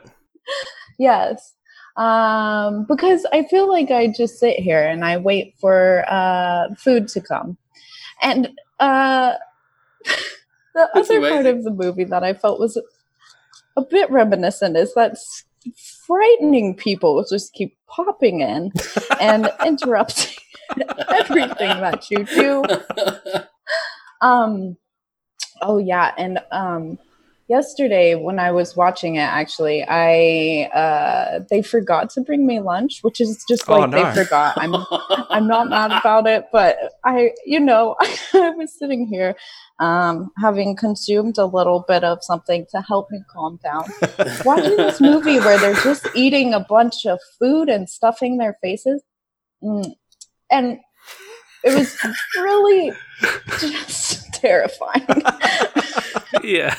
Yes. 0.98 1.52
Um, 1.96 2.84
because 2.84 3.26
I 3.32 3.44
feel 3.44 3.68
like 3.68 3.90
I 3.90 4.08
just 4.08 4.38
sit 4.38 4.58
here 4.58 4.86
and 4.86 5.04
I 5.04 5.16
wait 5.16 5.54
for 5.58 6.04
uh, 6.08 6.74
food 6.76 7.08
to 7.08 7.20
come. 7.20 7.56
And 8.22 8.50
uh, 8.78 9.34
the 10.04 10.88
That's 10.94 11.10
other 11.10 11.20
part 11.20 11.46
of 11.46 11.64
the 11.64 11.70
movie 11.70 12.04
that 12.04 12.22
I 12.22 12.34
felt 12.34 12.60
was 12.60 12.80
a 13.76 13.82
bit 13.82 14.10
reminiscent 14.10 14.76
is 14.76 14.94
that 14.94 15.16
frightening 16.06 16.74
people 16.74 17.24
just 17.28 17.52
keep 17.52 17.76
popping 17.86 18.40
in 18.40 18.72
and 19.20 19.50
interrupting 19.64 20.36
everything 21.08 21.80
that 21.80 22.10
you 22.10 22.24
do. 22.24 22.62
Um, 24.20 24.76
oh 25.62 25.78
yeah, 25.78 26.12
and 26.16 26.40
um, 26.50 26.98
yesterday 27.48 28.14
when 28.14 28.38
I 28.38 28.50
was 28.50 28.76
watching 28.76 29.16
it, 29.16 29.20
actually, 29.20 29.84
I 29.86 30.68
uh, 30.74 31.40
they 31.50 31.62
forgot 31.62 32.10
to 32.10 32.20
bring 32.20 32.46
me 32.46 32.60
lunch, 32.60 33.00
which 33.02 33.20
is 33.20 33.44
just 33.48 33.68
Oh, 33.68 33.80
like 33.80 33.90
no. 33.90 34.04
they 34.12 34.24
forgot. 34.24 34.54
I'm 34.56 34.74
I'm 35.30 35.46
not 35.46 35.68
mad 35.68 35.92
about 35.92 36.26
it, 36.26 36.46
but 36.52 36.76
I, 37.04 37.30
you 37.44 37.60
know, 37.60 37.96
I 38.34 38.50
was 38.50 38.76
sitting 38.76 39.06
here, 39.06 39.36
um, 39.78 40.30
having 40.38 40.76
consumed 40.76 41.38
a 41.38 41.46
little 41.46 41.84
bit 41.86 42.04
of 42.04 42.18
something 42.22 42.66
to 42.70 42.80
help 42.82 43.10
me 43.10 43.20
calm 43.30 43.58
down, 43.62 43.84
watching 44.44 44.76
this 44.76 45.00
movie 45.00 45.38
where 45.38 45.58
they're 45.58 45.82
just 45.82 46.08
eating 46.14 46.54
a 46.54 46.60
bunch 46.60 47.06
of 47.06 47.18
food 47.38 47.68
and 47.68 47.88
stuffing 47.88 48.38
their 48.38 48.56
faces, 48.62 49.02
mm. 49.62 49.92
and 50.50 50.78
it 51.64 51.74
was 51.74 51.96
really 52.36 52.92
just 53.58 54.32
terrifying. 54.34 55.06
yeah. 56.42 56.76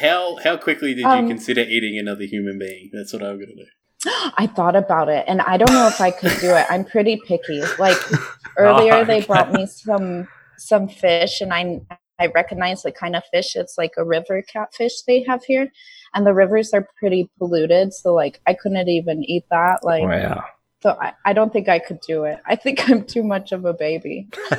How 0.00 0.36
how 0.42 0.56
quickly 0.56 0.94
did 0.94 1.02
you 1.02 1.08
Um, 1.08 1.28
consider 1.28 1.62
eating 1.62 1.98
another 1.98 2.24
human 2.24 2.58
being? 2.58 2.90
That's 2.92 3.12
what 3.12 3.22
I'm 3.22 3.38
gonna 3.38 3.54
do. 3.54 3.66
I 4.38 4.46
thought 4.46 4.76
about 4.76 5.08
it, 5.08 5.24
and 5.28 5.40
I 5.42 5.56
don't 5.56 5.72
know 5.72 5.86
if 5.88 6.00
I 6.00 6.10
could 6.10 6.32
do 6.40 6.54
it. 6.56 6.66
I'm 6.70 6.84
pretty 6.84 7.20
picky. 7.26 7.62
Like 7.78 7.96
earlier, 8.58 8.94
Oh, 8.94 9.04
they 9.04 9.22
brought 9.22 9.52
me 9.52 9.66
some 9.66 10.28
some 10.58 10.88
fish, 10.88 11.40
and 11.40 11.52
I 11.52 11.80
I 12.18 12.26
recognize 12.34 12.82
the 12.82 12.92
kind 12.92 13.16
of 13.16 13.22
fish. 13.32 13.56
It's 13.56 13.76
like 13.78 13.92
a 13.96 14.04
river 14.04 14.42
catfish 14.42 15.02
they 15.06 15.22
have 15.24 15.42
here, 15.44 15.70
and 16.14 16.26
the 16.26 16.34
rivers 16.34 16.72
are 16.74 16.86
pretty 16.98 17.30
polluted. 17.38 17.92
So 17.94 18.14
like 18.14 18.40
I 18.46 18.54
couldn't 18.54 18.88
even 18.88 19.22
eat 19.24 19.44
that. 19.50 19.84
Like 19.84 20.02
Wow. 20.04 20.44
so, 20.82 20.96
I, 21.00 21.12
I 21.24 21.32
don't 21.32 21.52
think 21.52 21.68
I 21.68 21.78
could 21.78 22.00
do 22.06 22.24
it. 22.24 22.38
I 22.46 22.56
think 22.56 22.88
I'm 22.90 23.04
too 23.04 23.22
much 23.22 23.52
of 23.52 23.64
a 23.64 23.72
baby. 23.74 24.28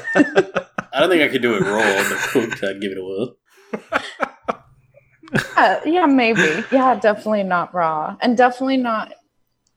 I 0.93 0.99
don't 0.99 1.09
think 1.09 1.23
I 1.23 1.29
could 1.29 1.41
do 1.41 1.55
it 1.55 1.61
raw, 1.61 2.09
but 2.09 2.17
cooked, 2.29 2.63
I'd 2.63 2.81
give 2.81 2.91
it 2.91 2.97
a 2.97 3.03
whirl. 3.03 3.37
Uh, 5.55 5.79
yeah, 5.85 6.05
maybe. 6.05 6.63
Yeah, 6.71 6.99
definitely 6.99 7.43
not 7.43 7.73
raw, 7.73 8.15
and 8.21 8.35
definitely 8.37 8.77
not. 8.77 9.13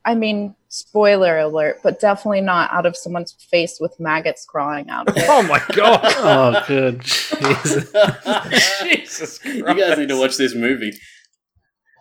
I 0.05 0.15
mean, 0.15 0.55
spoiler 0.69 1.39
alert, 1.39 1.79
but 1.83 1.99
definitely 2.01 2.41
not 2.43 2.71
out 2.73 2.85
of 2.87 2.97
someone's 2.97 3.33
face 3.33 3.79
with 3.81 3.99
maggots 3.99 4.45
crawling 4.45 4.91
out 4.91 5.09
of 5.09 5.17
it. 5.17 5.25
Oh 5.29 5.43
my 5.45 5.63
god. 5.75 6.01
Oh, 6.19 6.65
good. 6.67 7.01
Jesus. 7.01 7.91
Jesus 8.83 9.39
Christ. 9.39 9.57
You 9.57 9.65
guys 9.75 9.99
need 9.99 10.09
to 10.09 10.19
watch 10.19 10.37
this 10.37 10.55
movie. 10.55 10.93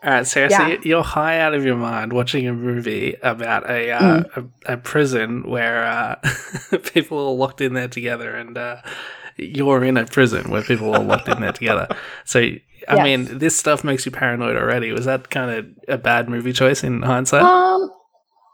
All 0.03 0.11
right, 0.11 0.27
Sarah. 0.27 0.49
So 0.49 0.57
Yeah. 0.57 0.67
you- 0.67 0.79
you're 0.83 1.03
high 1.03 1.39
out 1.39 1.53
of 1.53 1.63
your 1.65 1.77
mind 1.77 2.11
watching 2.11 2.45
a 2.47 2.53
movie 2.53 3.15
about 3.21 3.69
a 3.69 3.91
uh, 3.91 4.23
a, 4.67 4.73
a 4.73 4.77
prison 4.77 5.43
where 5.49 5.85
uh, 5.85 6.15
people 6.93 7.19
are 7.25 7.33
locked 7.35 7.61
in 7.61 7.73
there 7.73 7.87
together, 7.87 8.35
and 8.35 8.57
uh, 8.57 8.81
you're 9.37 9.83
in 9.85 9.95
a 9.95 10.05
prison 10.05 10.49
where 10.51 10.61
people 10.61 10.93
are 10.93 11.01
locked 11.03 11.29
in 11.29 11.39
there 11.39 11.53
together. 11.53 11.87
So, 12.25 12.49
I 12.87 12.95
Yes. 12.95 13.03
mean, 13.03 13.37
this 13.39 13.55
stuff 13.55 13.83
makes 13.83 14.05
you 14.05 14.11
paranoid 14.11 14.55
already. 14.57 14.91
Was 14.91 15.05
that 15.05 15.29
kind 15.29 15.51
of 15.51 15.65
a 15.87 15.97
bad 15.97 16.29
movie 16.29 16.53
choice 16.53 16.83
in 16.83 17.01
hindsight? 17.01 17.43
Um, 17.43 17.91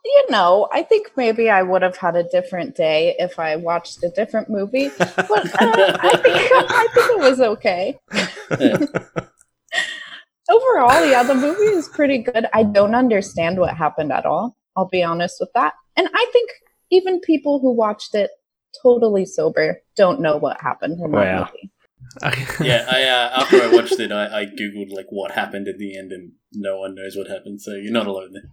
you 0.05 0.25
know, 0.29 0.67
I 0.71 0.83
think 0.83 1.11
maybe 1.17 1.49
I 1.49 1.61
would 1.61 1.81
have 1.81 1.97
had 1.97 2.15
a 2.15 2.23
different 2.23 2.75
day 2.75 3.15
if 3.19 3.37
I 3.39 3.55
watched 3.57 4.03
a 4.03 4.09
different 4.09 4.49
movie. 4.49 4.89
But 4.97 5.09
uh, 5.09 5.27
I 6.01 6.19
think 6.23 6.51
I 6.51 6.87
think 6.93 7.11
it 7.11 7.19
was 7.19 7.41
okay. 7.41 7.97
Overall, 10.49 11.05
yeah, 11.05 11.21
the 11.23 11.35
movie 11.35 11.75
is 11.77 11.87
pretty 11.89 12.17
good. 12.19 12.47
I 12.53 12.63
don't 12.63 12.95
understand 12.95 13.59
what 13.59 13.75
happened 13.77 14.11
at 14.11 14.25
all. 14.25 14.55
I'll 14.75 14.87
be 14.87 15.03
honest 15.03 15.37
with 15.39 15.49
that. 15.53 15.73
And 15.95 16.07
I 16.13 16.25
think 16.33 16.49
even 16.89 17.19
people 17.19 17.59
who 17.59 17.71
watched 17.71 18.15
it 18.15 18.31
totally 18.81 19.25
sober 19.25 19.81
don't 19.95 20.19
know 20.21 20.37
what 20.37 20.59
happened 20.61 20.99
in 21.01 21.11
that 21.11 21.35
movie. 21.51 21.71
Yeah, 22.61 22.85
I 22.89 23.03
uh, 23.03 23.41
after 23.43 23.61
I 23.61 23.67
watched 23.73 23.99
it, 23.99 24.11
I, 24.11 24.41
I 24.41 24.45
googled 24.45 24.91
like 24.91 25.07
what 25.09 25.31
happened 25.31 25.67
at 25.67 25.77
the 25.77 25.97
end, 25.97 26.11
and 26.11 26.31
no 26.53 26.79
one 26.79 26.95
knows 26.95 27.15
what 27.15 27.27
happened. 27.27 27.61
So 27.61 27.71
you're 27.75 27.91
not 27.93 28.07
alone 28.07 28.33
there. 28.33 28.49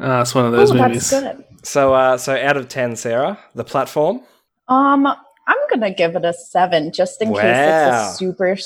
Oh, 0.00 0.20
it's 0.22 0.34
one 0.34 0.46
of 0.46 0.52
those 0.52 0.72
Oh, 0.72 0.74
movies. 0.74 1.08
that's 1.10 1.22
good. 1.36 1.44
So, 1.62 1.94
uh, 1.94 2.16
so 2.18 2.34
out 2.36 2.56
of 2.56 2.68
ten, 2.68 2.96
Sarah, 2.96 3.38
the 3.54 3.64
platform. 3.64 4.22
Um, 4.68 5.06
I'm 5.06 5.58
gonna 5.70 5.92
give 5.94 6.16
it 6.16 6.24
a 6.24 6.32
seven, 6.32 6.92
just 6.92 7.20
in 7.22 7.28
case 7.32 7.42
it's 7.44 7.86
a 7.86 8.14
super, 8.16 8.56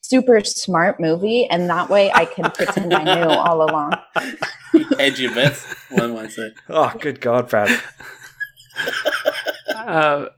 super 0.00 0.40
smart 0.44 0.98
movie, 1.00 1.46
and 1.50 1.68
that 1.70 1.88
way 1.88 2.10
I 2.12 2.24
can 2.24 2.50
pretend 2.50 2.92
I 2.94 3.04
knew 3.04 3.24
all 3.28 3.62
along. 3.62 3.92
Hedge 4.98 5.20
your 5.20 5.34
bets, 5.34 5.64
one 5.90 6.14
might 6.14 6.32
say. 6.32 6.50
Oh, 6.68 6.92
good 7.00 7.20
God, 7.20 7.48
Brad. 7.48 7.70
Uh, 9.74 10.28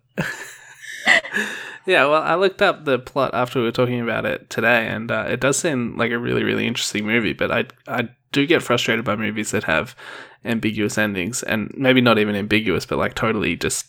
Yeah, 1.89 2.05
well, 2.05 2.23
I 2.23 2.35
looked 2.35 2.61
up 2.61 2.85
the 2.85 2.99
plot 2.99 3.33
after 3.33 3.61
we 3.61 3.65
were 3.65 3.73
talking 3.73 4.03
about 4.03 4.27
it 4.27 4.51
today, 4.51 4.87
and 4.89 5.11
uh, 5.11 5.25
it 5.27 5.41
does 5.41 5.57
seem 5.57 5.97
like 5.97 6.11
a 6.11 6.19
really, 6.19 6.45
really 6.45 6.67
interesting 6.67 7.07
movie. 7.07 7.33
But 7.33 7.51
I, 7.51 7.65
I 7.87 8.11
do 8.31 8.47
get 8.47 8.63
frustrated 8.63 9.07
by 9.07 9.17
movies 9.17 9.53
that 9.53 9.65
have 9.65 9.97
ambiguous 10.45 10.99
endings, 10.99 11.43
and 11.43 11.73
maybe 11.75 12.03
not 12.03 12.19
even 12.19 12.37
ambiguous, 12.37 12.85
but 12.85 12.99
like 12.99 13.15
totally 13.15 13.57
just 13.57 13.87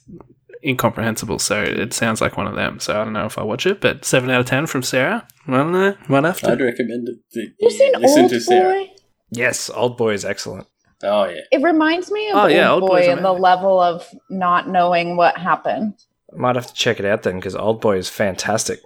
incomprehensible. 0.64 1.40
So 1.40 1.62
it 1.62 1.92
sounds 1.92 2.22
like 2.22 2.38
one 2.38 2.48
of 2.48 2.56
them. 2.56 2.80
So 2.80 2.94
I 2.94 3.04
don't 3.04 3.12
know 3.12 3.26
if 3.26 3.38
I 3.38 3.44
watch 3.44 3.66
it, 3.66 3.82
but 3.82 4.06
seven 4.06 4.30
out 4.30 4.40
of 4.40 4.46
ten 4.46 4.66
from 4.66 4.82
Sarah. 4.82 5.28
I 5.46 5.58
don't 5.58 5.74
know. 5.74 5.98
Might 6.08 6.24
have. 6.24 6.42
I'd 6.46 6.62
recommend 6.62 7.10
it. 7.10 7.18
that 7.34 7.54
You've 7.60 7.74
seen 7.74 7.92
listen 8.00 8.22
Old 8.22 8.30
to 8.32 8.40
Sarah. 8.40 8.74
Boy? 8.76 8.92
Yes, 9.32 9.70
Old 9.70 9.98
Boy 9.98 10.14
is 10.14 10.24
excellent. 10.24 10.68
Oh 11.04 11.26
yeah. 11.26 11.42
It 11.52 11.62
reminds 11.62 12.12
me 12.12 12.30
of 12.30 12.38
Oh, 12.38 12.42
Old 12.44 12.52
yeah, 12.52 12.72
Old 12.72 12.88
Boy 12.88 13.12
and 13.12 13.26
the 13.26 13.34
level 13.34 13.78
of 13.82 14.08
not 14.30 14.70
knowing 14.70 15.18
what 15.18 15.38
happened. 15.38 15.96
Might 16.36 16.56
have 16.56 16.68
to 16.68 16.74
check 16.74 17.00
it 17.00 17.06
out 17.06 17.24
then 17.24 17.36
because 17.36 17.56
Old 17.56 17.82
Boy 17.82 17.98
is 17.98 18.10
fantastic. 18.10 18.82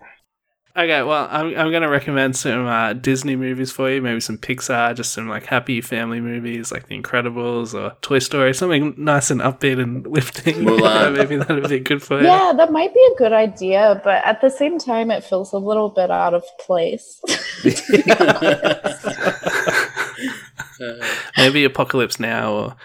Okay, 0.75 1.03
well, 1.03 1.27
I'm, 1.29 1.47
I'm 1.56 1.69
going 1.69 1.84
to 1.84 1.89
recommend 1.89 2.36
some 2.36 2.65
uh, 2.65 2.93
Disney 2.93 3.36
movies 3.36 3.71
for 3.71 3.91
you, 3.91 4.01
maybe 4.01 4.19
some 4.19 4.39
Pixar, 4.39 4.95
just 4.95 5.13
some 5.13 5.29
like 5.29 5.45
happy 5.45 5.82
family 5.82 6.19
movies 6.19 6.71
like 6.71 6.88
The 6.88 6.99
Incredibles 6.99 7.75
or 7.75 7.95
Toy 8.01 8.17
Story, 8.17 8.56
something 8.56 8.95
nice 8.97 9.29
and 9.29 9.39
upbeat 9.39 9.79
and 9.79 10.08
lifting. 10.12 10.65
Maybe 11.13 11.36
that'd 11.36 11.69
be 11.69 11.79
good 11.79 12.01
for 12.01 12.19
you. 12.19 12.25
Yeah, 12.25 12.53
that 12.58 12.71
might 12.71 12.91
be 12.91 13.10
a 13.13 13.17
good 13.19 13.34
idea, 13.34 14.01
but 14.03 14.25
at 14.25 14.41
the 14.41 14.49
same 14.49 14.79
time, 14.79 15.12
it 15.12 15.23
feels 15.23 15.53
a 15.53 15.60
little 15.60 15.89
bit 15.89 16.10
out 16.10 16.34
of 16.34 16.43
place. 16.60 17.21
Uh, 20.82 21.06
Maybe 21.38 21.65
Apocalypse 21.65 22.19
Now 22.19 22.51
or 22.51 22.75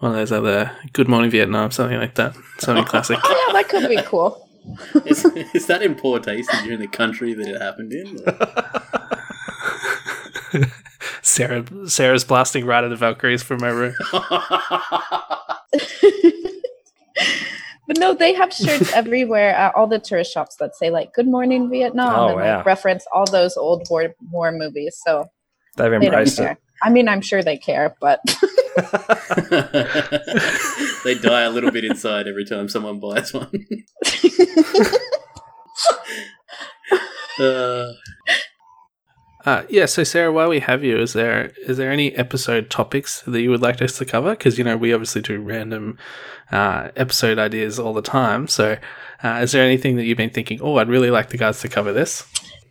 one 0.00 0.12
of 0.12 0.18
those 0.18 0.32
other 0.32 0.72
Good 0.92 1.08
Morning 1.08 1.30
Vietnam, 1.30 1.70
something 1.70 1.98
like 1.98 2.14
that. 2.16 2.34
Something 2.58 2.84
classic. 2.84 3.18
oh, 3.24 3.44
yeah, 3.46 3.52
that 3.52 3.68
could 3.68 3.88
be 3.88 4.02
cool. 4.02 4.46
is, 5.06 5.24
is 5.54 5.66
that 5.66 5.82
in 5.82 5.94
poor 5.94 6.18
taste 6.18 6.50
that 6.52 6.64
you're 6.64 6.74
in 6.74 6.80
the 6.80 6.86
country 6.88 7.32
that 7.34 7.46
it 7.46 7.60
happened 7.60 7.92
in? 7.92 8.18
Sarah 11.22 11.64
Sarah's 11.88 12.24
blasting 12.24 12.66
Ride 12.66 12.84
of 12.84 12.90
the 12.90 12.96
Valkyries 12.96 13.42
from 13.42 13.60
my 13.60 13.68
room. 13.68 13.94
But 17.86 17.98
no, 17.98 18.14
they 18.14 18.34
have 18.34 18.52
shirts 18.52 18.92
everywhere 18.92 19.52
at 19.52 19.74
all 19.74 19.88
the 19.88 19.98
tourist 19.98 20.32
shops 20.32 20.54
that 20.60 20.76
say 20.76 20.90
like 20.90 21.12
"Good 21.12 21.26
Morning 21.26 21.68
Vietnam" 21.68 22.14
Oh, 22.14 22.28
and 22.28 22.36
wow. 22.36 22.56
like 22.58 22.64
reference 22.66 23.04
all 23.12 23.24
those 23.26 23.56
old 23.56 23.84
war 23.90 24.14
war 24.30 24.52
movies. 24.52 24.96
So 25.04 25.28
They've 25.76 25.90
don't 25.90 26.04
embraced 26.04 26.36
care. 26.38 26.52
it. 26.52 26.58
I 26.84 26.90
mean, 26.90 27.08
I'm 27.08 27.20
sure 27.20 27.42
they 27.42 27.56
care, 27.58 27.96
but 28.00 28.20
they 31.04 31.14
die 31.14 31.42
a 31.42 31.50
little 31.50 31.70
bit 31.70 31.84
inside 31.84 32.28
every 32.28 32.44
time 32.44 32.68
someone 32.68 33.00
buys 33.00 33.32
one. 33.32 33.50
Uh, 37.38 37.92
Uh, 39.46 39.62
yeah, 39.70 39.86
so 39.86 40.04
Sarah, 40.04 40.30
while 40.30 40.50
we 40.50 40.60
have 40.60 40.84
you, 40.84 40.98
is 40.98 41.14
there 41.14 41.50
is 41.66 41.78
there 41.78 41.90
any 41.90 42.14
episode 42.14 42.68
topics 42.68 43.22
that 43.22 43.40
you 43.40 43.48
would 43.48 43.62
like 43.62 43.80
us 43.80 43.96
to 43.96 44.04
cover? 44.04 44.30
Because 44.32 44.58
you 44.58 44.64
know 44.64 44.76
we 44.76 44.92
obviously 44.92 45.22
do 45.22 45.40
random 45.40 45.96
uh, 46.52 46.88
episode 46.96 47.38
ideas 47.38 47.78
all 47.78 47.94
the 47.94 48.02
time. 48.02 48.46
So, 48.48 48.76
uh, 49.24 49.40
is 49.42 49.52
there 49.52 49.64
anything 49.64 49.96
that 49.96 50.04
you've 50.04 50.18
been 50.18 50.28
thinking? 50.30 50.60
Oh, 50.60 50.76
I'd 50.76 50.90
really 50.90 51.10
like 51.10 51.30
the 51.30 51.38
guys 51.38 51.58
to 51.60 51.68
cover 51.68 51.90
this. 51.92 52.22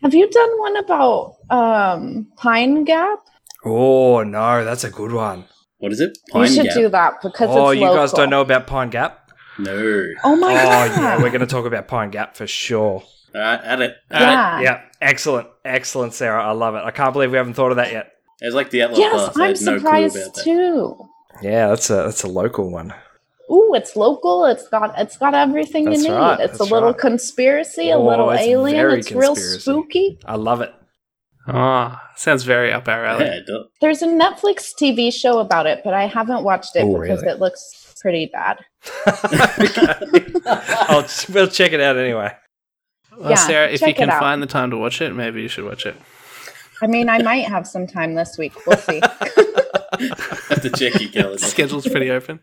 have 0.04 0.14
you 0.14 0.30
done 0.30 0.60
one 0.60 0.78
about 0.78 1.38
um, 1.50 2.28
Pine 2.38 2.84
Gap? 2.84 3.20
Oh 3.66 4.22
no, 4.22 4.64
that's 4.64 4.84
a 4.84 4.92
good 4.92 5.12
one. 5.12 5.46
What 5.80 5.92
is 5.92 6.00
it? 6.00 6.18
you 6.28 6.34
Pine 6.34 6.48
should 6.54 6.66
Gap? 6.66 6.74
do 6.76 6.90
that 6.90 7.14
because 7.22 7.50
oh, 7.52 7.70
it's 7.70 7.82
you 7.82 7.88
guys 7.88 8.12
don't 8.14 8.30
know 8.30 8.42
about 8.42 8.68
Pine 8.68 8.90
Gap? 8.90 9.32
No. 9.58 10.06
Oh 10.24 10.36
my 10.38 10.52
oh 10.52 10.56
god! 10.56 10.92
yeah, 11.02 11.18
we're 11.18 11.30
going 11.30 11.42
to 11.42 11.46
talk 11.48 11.66
about 11.66 11.88
Pine 11.88 12.12
Gap 12.12 12.36
for 12.38 12.48
sure. 12.48 13.04
All 13.36 13.42
right, 13.42 13.60
add 13.64 13.82
it. 13.82 13.96
Add 14.10 14.22
Yeah. 14.22 14.62
Yeah, 14.62 14.82
excellent, 15.02 15.48
excellent, 15.66 16.14
Sarah. 16.14 16.44
I 16.44 16.52
love 16.52 16.76
it. 16.76 16.80
I 16.84 16.92
can't 16.92 17.12
believe 17.14 17.32
we 17.32 17.38
haven't 17.38 17.54
thought 17.56 17.72
of 17.72 17.78
that 17.78 17.92
yet. 17.92 18.12
it. 18.42 18.46
It 18.48 18.54
like 18.54 18.70
the 18.70 18.84
Outlaw 18.84 18.98
yes, 18.98 19.28
Pass. 19.28 19.38
I 19.38 19.42
I'm 19.44 19.48
had 19.50 19.62
no 19.62 19.72
clue 19.72 19.80
surprised 19.80 20.16
about 20.18 20.34
that. 20.36 20.44
too. 20.44 21.10
Yeah, 21.42 21.68
that's 21.68 21.90
a 21.90 21.96
that's 21.96 22.24
a 22.24 22.28
local 22.30 22.72
one. 22.72 22.94
Ooh, 23.52 23.74
it's 23.74 23.96
local. 23.96 24.46
It's 24.46 24.68
got 24.70 24.98
it's 24.98 25.18
got 25.18 25.34
everything 25.34 25.86
That's 25.86 26.04
you 26.04 26.10
need. 26.10 26.16
right, 26.16 26.40
It's 26.40 26.60
a 26.60 26.64
little 26.64 26.90
right. 26.92 26.98
conspiracy, 26.98 27.90
a 27.90 27.98
Oh, 27.98 28.06
little 28.08 28.30
it's 28.30 28.44
alien. 28.44 28.78
very 28.78 29.00
It's 29.00 29.12
real 29.12 29.36
spooky. 29.36 30.20
I 30.26 30.36
love 30.36 30.62
it. 30.62 30.74
Oh, 31.52 32.00
sounds 32.16 32.44
very 32.44 32.72
up 32.72 32.88
our 32.88 33.04
alley. 33.06 33.26
Yeah, 33.26 33.32
it 33.38 33.46
does. 33.48 33.66
There's 33.82 34.02
a 34.02 34.08
Netflix 34.08 34.72
TV 34.80 35.12
show 35.14 35.40
about 35.40 35.66
it, 35.68 35.82
but 35.84 35.94
I 35.94 36.06
haven't 36.08 36.44
watched 36.44 36.76
it 36.76 36.84
Oh, 36.84 37.00
because 37.02 37.22
really? 37.22 37.34
it 37.34 37.40
looks 37.40 37.96
pretty 38.02 38.28
bad. 38.28 38.60
I'll, 40.46 41.06
we'll 41.30 41.48
check 41.48 41.72
it 41.74 41.82
out 41.82 41.98
anyway. 41.98 42.32
Well, 43.18 43.32
Yeah, 43.32 43.36
Sarah, 43.36 43.70
if 43.70 43.82
you 43.82 43.94
can 43.94 44.10
find 44.10 44.42
the 44.42 44.48
time 44.48 44.72
to 44.72 44.78
watch 44.78 45.02
it, 45.02 45.14
maybe 45.14 45.42
you 45.42 45.48
should 45.48 45.66
watch 45.66 45.86
it. 45.86 45.96
I 46.82 46.88
mean, 46.88 47.10
I 47.10 47.22
might 47.22 47.46
have 47.46 47.68
some 47.68 47.88
time 47.88 48.14
this 48.16 48.38
week. 48.38 48.54
We'll 48.66 48.78
see. 48.78 49.02
have 50.00 50.62
to 50.62 50.72
check 50.76 51.00
your 51.02 51.10
calendar. 51.12 51.38
Schedule's 51.40 51.88
pretty 51.88 52.10
open. 52.10 52.40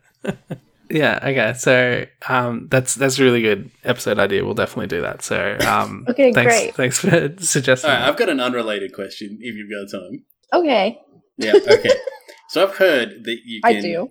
Yeah. 0.88 1.18
Okay. 1.22 1.52
So 1.54 2.06
um, 2.28 2.68
that's 2.70 2.94
that's 2.94 3.18
a 3.18 3.24
really 3.24 3.42
good 3.42 3.70
episode 3.84 4.18
idea. 4.18 4.44
We'll 4.44 4.54
definitely 4.54 4.86
do 4.88 5.02
that. 5.02 5.22
So 5.22 5.56
um, 5.66 6.04
Okay, 6.10 6.32
thanks, 6.32 6.52
great. 6.52 6.74
Thanks 6.74 6.98
for 6.98 7.34
suggesting. 7.38 7.90
All 7.90 7.96
right. 7.96 8.08
I've 8.08 8.16
got 8.16 8.28
an 8.28 8.40
unrelated 8.40 8.92
question. 8.94 9.38
If 9.40 9.54
you've 9.56 9.70
got 9.70 9.98
time. 9.98 10.24
Okay, 10.52 10.98
Yeah. 11.38 11.54
Okay. 11.56 11.90
so 12.50 12.62
I've 12.62 12.76
heard 12.76 13.24
that 13.24 13.38
you 13.44 13.60
I 13.64 13.74
can 13.74 13.82
do. 13.82 14.10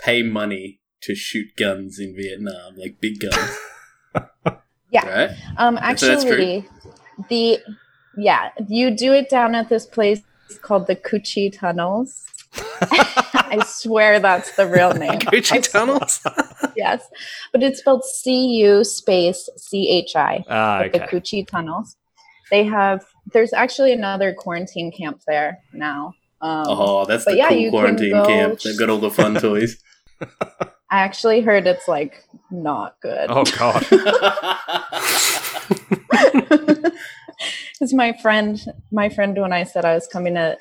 pay 0.00 0.22
money 0.22 0.80
to 1.02 1.14
shoot 1.14 1.46
guns 1.56 1.98
in 2.00 2.14
Vietnam, 2.16 2.74
like 2.76 2.96
big 3.00 3.20
guns. 3.20 3.58
Yeah. 4.90 5.08
Right. 5.08 5.30
Um, 5.58 5.76
So 5.96 6.06
that's 6.06 6.24
actually, 6.24 6.68
the 7.28 7.58
yeah, 8.16 8.50
you 8.68 8.90
do 8.90 9.12
it 9.12 9.28
down 9.28 9.54
at 9.54 9.68
this 9.68 9.84
place 9.86 10.22
called 10.62 10.86
the 10.86 10.96
Cu 10.96 11.18
Chi 11.20 11.48
Tunnels. 11.52 12.24
I 12.58 13.62
swear 13.66 14.20
that's 14.20 14.54
the 14.56 14.66
real 14.66 14.92
name. 14.94 15.12
I 15.12 15.16
Gucci 15.18 15.70
tunnels. 15.70 16.20
Yes, 16.76 17.08
but 17.52 17.62
it's 17.62 17.78
spelled 17.78 18.04
C 18.04 18.48
U 18.58 18.84
space 18.84 19.48
C 19.56 19.88
H 19.88 20.14
I. 20.14 20.44
Ah, 20.48 20.78
like 20.82 20.92
the 20.92 21.04
okay. 21.04 21.20
Cu 21.20 21.42
Chi 21.42 21.46
tunnels. 21.50 21.96
They 22.50 22.64
have. 22.64 23.04
There's 23.32 23.54
actually 23.54 23.92
another 23.92 24.34
quarantine 24.34 24.92
camp 24.92 25.22
there 25.26 25.58
now. 25.72 26.12
Um, 26.42 26.64
Oh, 26.68 27.04
that's 27.06 27.24
the 27.24 27.34
yeah, 27.34 27.48
cool 27.48 27.70
quarantine 27.70 28.12
camp. 28.26 28.60
They've 28.60 28.78
got 28.78 28.90
all 28.90 28.98
the 28.98 29.10
fun 29.10 29.34
toys. 29.40 29.78
I 30.20 31.00
actually 31.00 31.40
heard 31.40 31.66
it's 31.66 31.88
like 31.88 32.22
not 32.50 32.96
good. 33.00 33.26
Oh 33.30 33.44
god. 33.58 33.86
Because 37.72 37.92
my 37.92 38.12
friend, 38.22 38.60
my 38.90 39.08
friend, 39.08 39.36
when 39.40 39.52
I 39.52 39.64
said 39.64 39.84
I 39.84 39.94
was 39.94 40.06
coming 40.06 40.34
to 40.34 40.56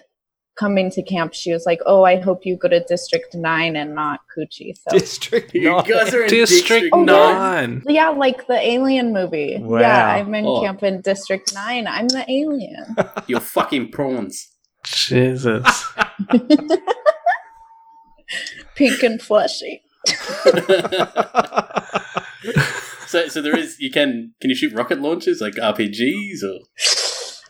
coming 0.56 0.90
to 0.92 1.02
camp, 1.04 1.34
she 1.34 1.52
was 1.54 1.66
like, 1.66 1.80
"Oh, 1.86 2.04
I 2.04 2.20
hope 2.20 2.46
you 2.46 2.58
go 2.58 2.68
to 2.70 2.80
District 2.84 3.34
Nine 3.36 3.76
and 3.76 3.94
not 3.96 4.22
Cu 4.34 4.46
Chi." 4.46 4.74
So 4.90 4.98
District 4.98 5.54
you 5.54 5.72
nine. 5.72 5.84
guys 5.84 6.14
are 6.14 6.24
in 6.24 6.30
District 6.30 6.68
District, 6.68 6.90
Oh, 6.94 7.00
yeah. 7.00 7.06
Nine. 7.06 7.84
yeah, 7.88 8.10
like 8.10 8.48
the 8.48 8.58
Alien 8.60 9.14
movie. 9.14 9.58
Wow. 9.60 9.80
Yeah, 9.80 10.08
I'm 10.16 10.34
in 10.36 10.46
Oh. 10.46 10.62
camp 10.62 10.84
in 10.84 11.02
District 11.02 11.54
Nine. 11.54 11.88
I'm 11.88 12.08
the 12.08 12.26
alien. 12.30 12.96
You're 13.28 13.40
fucking 13.40 13.92
prawns. 13.92 14.48
Jesus. 14.84 15.66
Pink 18.76 19.04
and 19.04 19.22
fleshy. 19.22 19.82
so, 23.08 23.28
so 23.28 23.42
there 23.42 23.58
is. 23.58 23.80
You 23.80 23.90
can 23.92 24.34
can 24.42 24.50
you 24.50 24.56
shoot 24.56 24.74
rocket 24.74 25.00
launchers 25.02 25.42
like 25.42 25.54
RPGs 25.56 26.44
or? 26.44 26.60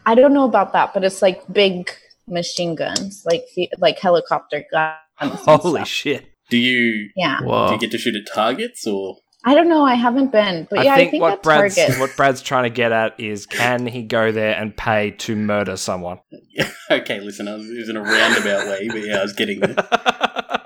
I 0.06 0.16
don't 0.16 0.34
know 0.34 0.46
about 0.46 0.72
that, 0.74 0.94
but 0.94 1.04
it's 1.04 1.22
like 1.22 1.42
big 1.52 1.92
machine 2.28 2.76
guns, 2.76 3.24
like 3.26 3.46
like 3.78 4.00
helicopter 4.00 4.64
guns. 4.72 4.96
and 5.20 5.32
Holy 5.32 5.80
stuff. 5.80 5.88
shit. 5.88 6.32
Do 6.50 6.58
you 6.58 7.10
Yeah, 7.16 7.40
do 7.40 7.74
you 7.74 7.80
get 7.80 7.92
to 7.92 7.98
shoot 7.98 8.16
at 8.16 8.32
targets 8.34 8.86
or? 8.86 9.18
I 9.48 9.54
don't 9.54 9.70
know. 9.70 9.86
I 9.86 9.94
haven't 9.94 10.32
been, 10.32 10.68
but 10.72 10.84
yeah, 10.84 10.94
I 10.94 10.96
think, 10.96 11.08
I 11.08 11.12
think 11.12 11.22
what 11.22 11.44
Brad's 11.44 11.76
Target. 11.76 12.00
what 12.00 12.16
Brad's 12.18 12.42
trying 12.42 12.64
to 12.64 12.72
get 12.72 12.92
at 12.92 13.20
is 13.20 13.46
can 13.46 13.86
he 13.86 14.02
go 14.02 14.32
there 14.32 14.56
and 14.56 14.76
pay 14.76 15.12
to 15.12 15.36
murder 15.36 15.78
someone? 15.78 16.20
okay, 16.92 17.20
listen, 17.20 17.48
I 17.48 17.54
was, 17.54 17.70
it 17.70 17.78
was 17.78 17.90
in 17.90 17.96
a 17.96 18.02
roundabout 18.02 18.68
way, 18.68 18.88
but 18.88 19.06
yeah, 19.06 19.20
I 19.20 19.22
was 19.22 19.34
getting 19.34 19.60
there. 19.60 19.76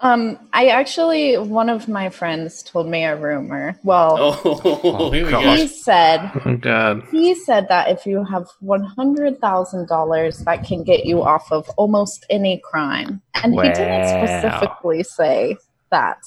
Um, 0.00 0.38
I 0.52 0.66
actually 0.68 1.38
one 1.38 1.70
of 1.70 1.88
my 1.88 2.10
friends 2.10 2.62
told 2.62 2.86
me 2.86 3.04
a 3.04 3.16
rumor. 3.16 3.78
Well, 3.82 4.16
Oh, 4.44 5.10
here 5.12 5.24
we 5.24 5.30
God. 5.30 5.58
he 5.58 5.66
said 5.68 6.30
Oh 6.44 6.56
God. 6.58 7.02
he 7.10 7.34
said 7.34 7.68
that 7.68 7.88
if 7.88 8.04
you 8.04 8.22
have 8.24 8.46
one 8.60 8.84
hundred 8.84 9.40
thousand 9.40 9.88
dollars, 9.88 10.40
that 10.40 10.64
can 10.64 10.84
get 10.84 11.06
you 11.06 11.22
off 11.22 11.50
of 11.50 11.68
almost 11.78 12.26
any 12.28 12.60
crime. 12.62 13.22
And 13.42 13.54
he 13.54 13.60
didn't 13.62 14.08
specifically 14.08 15.02
say 15.02 15.56
that, 15.90 16.18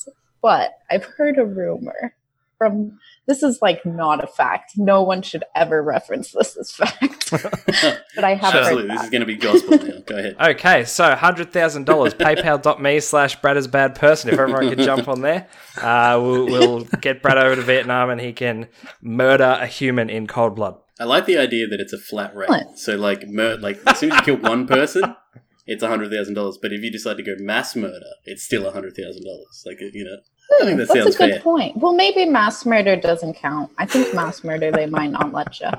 but 0.41 0.71
I've 0.89 1.05
heard 1.05 1.37
a 1.37 1.45
rumor. 1.45 2.15
from 2.57 2.99
this 3.29 3.43
is 3.43 3.61
like 3.61 3.85
not 3.85 4.23
a 4.23 4.27
fact. 4.27 4.73
No 4.75 5.03
one 5.03 5.21
should 5.21 5.43
ever 5.55 5.83
reference 5.83 6.31
this 6.31 6.57
as 6.57 6.71
fact. 6.71 7.29
but 8.15 8.23
I 8.23 8.33
have 8.33 8.55
Absolutely, 8.55 8.89
heard 8.89 8.97
this 8.97 9.03
is 9.03 9.09
going 9.11 9.21
to 9.21 9.27
be 9.27 9.35
gospel 9.35 9.77
now. 9.77 9.99
Go 10.05 10.17
ahead. 10.17 10.35
Okay, 10.49 10.83
so 10.83 11.15
hundred 11.15 11.53
thousand 11.53 11.85
dollars. 11.85 12.15
PayPal.me 12.15 12.99
slash 13.01 13.39
Brad 13.39 13.55
is 13.55 13.67
bad 13.67 13.93
person. 13.93 14.31
If 14.31 14.39
everyone 14.39 14.69
could 14.69 14.79
jump 14.79 15.07
on 15.07 15.21
there, 15.21 15.47
uh, 15.77 16.19
we'll, 16.21 16.45
we'll 16.47 16.83
get 17.01 17.21
Brad 17.21 17.37
over 17.37 17.55
to 17.55 17.61
Vietnam 17.61 18.09
and 18.09 18.19
he 18.19 18.33
can 18.33 18.67
murder 19.01 19.59
a 19.61 19.67
human 19.67 20.09
in 20.09 20.25
cold 20.25 20.55
blood. 20.55 20.77
I 20.99 21.03
like 21.03 21.27
the 21.27 21.37
idea 21.37 21.67
that 21.67 21.79
it's 21.79 21.93
a 21.93 21.99
flat 21.99 22.35
rate. 22.35 22.49
What? 22.49 22.79
So, 22.79 22.95
like, 22.95 23.27
mur- 23.27 23.57
like 23.57 23.79
as 23.85 23.99
soon 23.99 24.11
as 24.11 24.17
you 24.17 24.23
kill 24.23 24.37
one 24.37 24.65
person, 24.65 25.15
it's 25.67 25.83
hundred 25.83 26.11
thousand 26.11 26.33
dollars. 26.33 26.57
But 26.59 26.73
if 26.73 26.81
you 26.81 26.91
decide 26.91 27.17
to 27.17 27.23
go 27.23 27.35
mass 27.37 27.75
murder, 27.75 28.09
it's 28.25 28.43
still 28.43 28.69
hundred 28.71 28.95
thousand 28.95 29.23
dollars. 29.23 29.63
Like, 29.67 29.79
you 29.81 30.03
know, 30.03 30.17
I 30.51 30.65
think 30.65 30.77
that 30.79 30.87
That's 30.87 30.99
sounds 31.03 31.15
a 31.15 31.17
good 31.17 31.31
fair. 31.33 31.39
point. 31.41 31.77
Well, 31.77 31.93
maybe 31.93 32.25
mass 32.25 32.65
murder 32.65 32.95
doesn't 32.95 33.35
count. 33.35 33.71
I 33.77 33.85
think 33.85 34.13
mass 34.15 34.43
murder 34.43 34.71
they 34.71 34.87
might 34.87 35.11
not 35.11 35.31
let 35.31 35.59
you. 35.59 35.69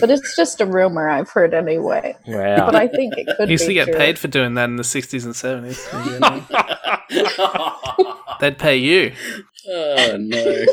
But 0.00 0.10
it's 0.10 0.34
just 0.36 0.60
a 0.60 0.66
rumor 0.66 1.08
I've 1.08 1.30
heard 1.30 1.54
anyway. 1.54 2.16
Wow. 2.26 2.66
But 2.66 2.74
I 2.76 2.88
think 2.88 3.14
it 3.16 3.26
could 3.36 3.48
You 3.48 3.52
used 3.52 3.64
be 3.64 3.68
to 3.68 3.74
get 3.74 3.84
true. 3.86 3.94
paid 3.96 4.18
for 4.18 4.28
doing 4.28 4.54
that 4.54 4.64
in 4.64 4.76
the 4.76 4.82
60s 4.82 5.24
and 5.24 5.34
70s. 5.34 5.78
They'd 8.40 8.58
pay 8.58 8.76
you. 8.76 9.12
oh 9.68 10.16
no! 10.18 10.64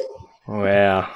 wow. 0.48 1.12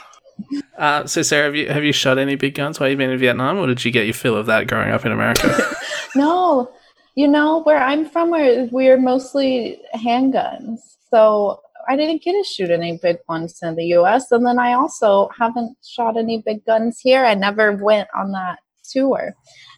Uh, 0.78 1.06
so, 1.06 1.22
Sarah, 1.22 1.46
have 1.46 1.56
you 1.56 1.68
have 1.70 1.84
you 1.84 1.92
shot 1.92 2.18
any 2.18 2.36
big 2.36 2.56
guns 2.56 2.80
while 2.80 2.90
you've 2.90 2.98
been 2.98 3.10
in 3.12 3.20
Vietnam, 3.20 3.58
or 3.58 3.68
did 3.68 3.84
you 3.84 3.92
get 3.92 4.06
your 4.06 4.14
fill 4.14 4.36
of 4.38 4.46
that 4.48 4.68
growing 4.68 4.92
up 4.92 5.06
in 5.06 5.12
America? 5.12 5.56
No, 6.16 6.72
you 7.14 7.28
know 7.28 7.62
where 7.62 7.78
I'm 7.78 8.04
from, 8.10 8.32
we're, 8.32 8.68
we're 8.72 8.98
mostly 8.98 9.80
handguns. 9.94 10.80
So 11.14 11.62
I 11.90 11.96
didn't 11.96 12.22
get 12.22 12.34
to 12.34 12.44
shoot 12.44 12.70
any 12.70 13.00
big 13.02 13.18
ones 13.28 13.58
in 13.64 13.76
the 13.76 13.86
U.S. 13.98 14.32
And 14.32 14.46
then 14.46 14.60
I 14.60 14.74
also 14.74 15.30
haven't 15.38 15.76
shot 15.84 16.18
any 16.18 16.44
big 16.46 16.64
guns 16.64 17.00
here. 17.02 17.26
I 17.26 17.34
never 17.34 17.76
went 17.76 18.08
on 18.16 18.32
that 18.34 18.60
tour. 18.92 19.34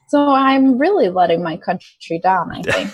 So 0.10 0.28
I'm 0.28 0.78
really 0.78 1.08
letting 1.10 1.42
my 1.42 1.56
country 1.56 2.20
down. 2.22 2.52
I 2.52 2.62
think. 2.64 2.92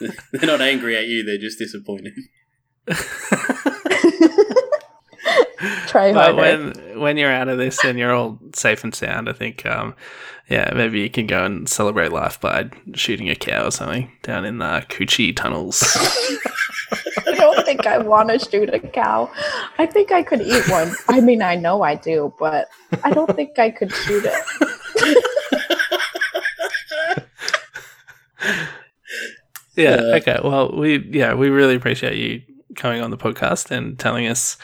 they're 0.32 0.46
not 0.46 0.60
angry 0.60 0.96
at 0.96 1.08
you; 1.08 1.24
they're 1.24 1.36
just 1.36 1.58
disappointed. 1.58 2.12
Try 5.86 6.12
but 6.12 6.34
harder. 6.34 6.36
when 6.36 7.00
when 7.00 7.16
you're 7.16 7.32
out 7.32 7.48
of 7.48 7.58
this 7.58 7.84
and 7.84 7.98
you're 7.98 8.12
all 8.12 8.38
safe 8.54 8.84
and 8.84 8.94
sound, 8.94 9.28
I 9.28 9.32
think, 9.32 9.64
um, 9.66 9.94
yeah, 10.48 10.72
maybe 10.74 11.00
you 11.00 11.10
can 11.10 11.26
go 11.26 11.44
and 11.44 11.68
celebrate 11.68 12.12
life 12.12 12.40
by 12.40 12.70
shooting 12.94 13.28
a 13.30 13.34
cow 13.34 13.66
or 13.66 13.70
something 13.70 14.10
down 14.22 14.44
in 14.44 14.58
the 14.58 14.84
Cu 14.88 15.06
Chi 15.06 15.30
tunnels. 15.30 15.82
I 17.26 17.34
don't 17.36 17.64
think 17.64 17.86
I 17.86 17.98
want 17.98 18.28
to 18.30 18.38
shoot 18.38 18.72
a 18.72 18.78
cow. 18.78 19.30
I 19.78 19.86
think 19.86 20.12
I 20.12 20.22
could 20.22 20.42
eat 20.42 20.68
one. 20.68 20.92
I 21.08 21.20
mean, 21.20 21.42
I 21.42 21.54
know 21.56 21.82
I 21.82 21.94
do, 21.94 22.32
but 22.38 22.68
I 23.02 23.10
don't 23.10 23.34
think 23.34 23.58
I 23.58 23.70
could 23.70 23.92
shoot 23.92 24.24
it. 24.26 25.24
Yeah. 29.76 29.96
Uh, 29.96 30.16
okay. 30.16 30.38
Well, 30.42 30.72
we 30.76 30.98
yeah 31.10 31.34
we 31.34 31.48
really 31.48 31.74
appreciate 31.74 32.16
you 32.16 32.42
coming 32.76 33.00
on 33.02 33.10
the 33.10 33.16
podcast 33.18 33.70
and 33.70 33.98
telling 33.98 34.26
us 34.26 34.56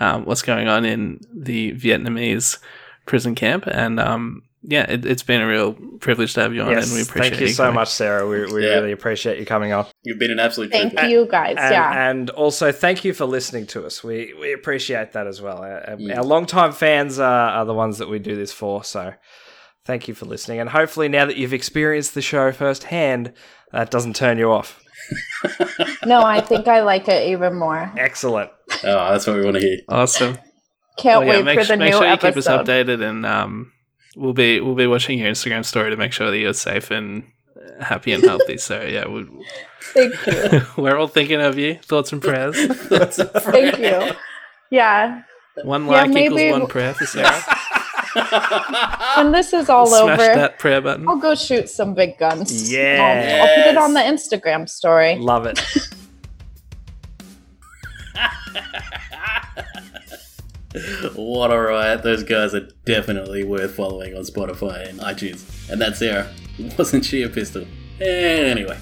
um, 0.00 0.24
what's 0.24 0.42
going 0.42 0.68
on 0.68 0.84
in 0.84 1.20
the 1.34 1.72
Vietnamese 1.72 2.58
prison 3.06 3.34
camp. 3.34 3.66
And 3.66 4.00
um, 4.00 4.42
yeah, 4.62 4.90
it, 4.90 5.06
it's 5.06 5.22
been 5.22 5.40
a 5.40 5.46
real 5.46 5.74
privilege 6.00 6.34
to 6.34 6.40
have 6.42 6.52
you 6.54 6.62
on, 6.62 6.70
Yes, 6.70 6.86
and 6.88 6.96
we 6.96 7.02
appreciate 7.02 7.30
thank 7.30 7.40
you 7.40 7.48
so 7.48 7.64
coming. 7.64 7.74
much, 7.76 7.88
Sarah. 7.88 8.26
We, 8.26 8.52
we 8.52 8.64
Yeah. 8.66 8.74
really 8.74 8.92
appreciate 8.92 9.38
you 9.38 9.46
coming 9.46 9.72
on. 9.72 9.86
You've 10.02 10.18
been 10.18 10.32
an 10.32 10.40
absolute 10.40 10.72
Thank 10.72 10.94
privilege. 10.94 11.12
you 11.12 11.26
guys. 11.30 11.56
And, 11.58 11.72
yeah. 11.72 12.10
and 12.10 12.30
also, 12.30 12.72
thank 12.72 13.04
you 13.04 13.12
for 13.14 13.26
listening 13.26 13.66
to 13.68 13.86
us. 13.86 14.02
We 14.02 14.34
we 14.40 14.52
appreciate 14.52 15.12
that 15.12 15.26
as 15.26 15.40
well. 15.40 15.58
Our, 15.58 15.90
our- 15.90 15.96
Mm. 15.96 16.16
our 16.16 16.24
longtime 16.24 16.72
fans 16.72 17.18
are, 17.20 17.50
are 17.50 17.64
the 17.64 17.74
ones 17.74 17.98
that 17.98 18.08
we 18.08 18.18
do 18.18 18.34
this 18.34 18.52
for. 18.52 18.82
So, 18.82 19.14
thank 19.84 20.08
you 20.08 20.14
for 20.14 20.26
listening. 20.26 20.58
And 20.58 20.70
hopefully, 20.70 21.08
now 21.08 21.26
that 21.26 21.36
you've 21.36 21.52
experienced 21.54 22.14
the 22.14 22.22
show 22.22 22.50
firsthand, 22.50 23.32
that 23.72 23.90
doesn't 23.92 24.16
turn 24.16 24.36
you 24.38 24.50
off. 24.50 24.82
No, 26.06 26.22
I 26.22 26.40
think 26.40 26.68
I 26.68 26.82
like 26.82 27.08
it 27.08 27.28
even 27.30 27.54
more. 27.56 27.92
Excellent. 27.96 28.50
Oh, 28.84 29.10
that's 29.12 29.26
what 29.26 29.36
we 29.36 29.44
want 29.44 29.56
to 29.56 29.60
hear. 29.62 29.78
Awesome. 29.88 30.38
Can't 30.98 31.20
Well, 31.20 31.28
yeah, 31.28 31.36
wait 31.36 31.44
make, 31.44 31.58
for 31.60 31.64
the 31.66 31.76
make 31.76 31.92
new 31.92 31.98
sure 31.98 32.06
you 32.08 32.16
keep 32.16 32.36
us 32.36 32.46
updated, 32.48 33.02
and 33.06 33.26
um, 33.26 33.72
we'll 34.16 34.32
be 34.32 34.60
we'll 34.60 34.74
be 34.74 34.86
watching 34.86 35.18
your 35.18 35.30
Instagram 35.30 35.64
story 35.64 35.90
to 35.90 35.96
make 35.96 36.12
sure 36.12 36.30
that 36.30 36.38
you're 36.38 36.54
safe 36.54 36.90
and 36.90 37.24
uh, 37.56 37.84
happy 37.84 38.12
and 38.12 38.22
healthy. 38.24 38.56
so 38.56 38.80
yeah, 38.82 39.06
we, 39.06 39.26
Thank 39.92 40.14
you. 40.26 40.62
we're 40.82 40.96
all 40.96 41.06
thinking 41.08 41.40
of 41.40 41.58
you. 41.58 41.74
Thoughts 41.76 42.12
and 42.12 42.22
prayers. 42.22 42.56
Thank 42.66 43.78
you. 43.78 44.12
Yeah. 44.70 45.22
One 45.62 45.84
Yeah, 45.86 45.90
like 46.02 46.10
equals 46.10 46.34
maybe- 46.34 46.52
one 46.52 46.66
prayer 46.66 46.94
for 46.94 47.06
Sarah. 47.06 47.42
When 49.16 49.32
this 49.32 49.52
is 49.52 49.68
all 49.68 49.86
Smash 49.86 50.00
over, 50.00 50.16
that 50.16 50.58
prayer 50.58 50.80
button. 50.80 51.08
I'll 51.08 51.18
go 51.18 51.34
shoot 51.34 51.68
some 51.68 51.94
big 51.94 52.18
guns. 52.18 52.72
Yeah, 52.72 53.40
I'll, 53.40 53.48
I'll 53.48 53.56
put 53.56 53.66
it 53.66 53.76
on 53.76 53.94
the 53.94 54.00
Instagram 54.00 54.68
story. 54.68 55.16
Love 55.16 55.46
it. 55.46 55.60
what 61.14 61.50
a 61.50 61.58
riot. 61.58 62.02
Those 62.02 62.22
guys 62.22 62.54
are 62.54 62.68
definitely 62.84 63.44
worth 63.44 63.74
following 63.74 64.14
on 64.16 64.22
Spotify 64.22 64.88
and 64.88 65.00
iTunes. 65.00 65.70
And 65.70 65.80
that's 65.80 65.98
Sarah. 65.98 66.30
Wasn't 66.78 67.04
she 67.04 67.22
a 67.22 67.28
pistol? 67.28 67.66
Anyway, 68.00 68.78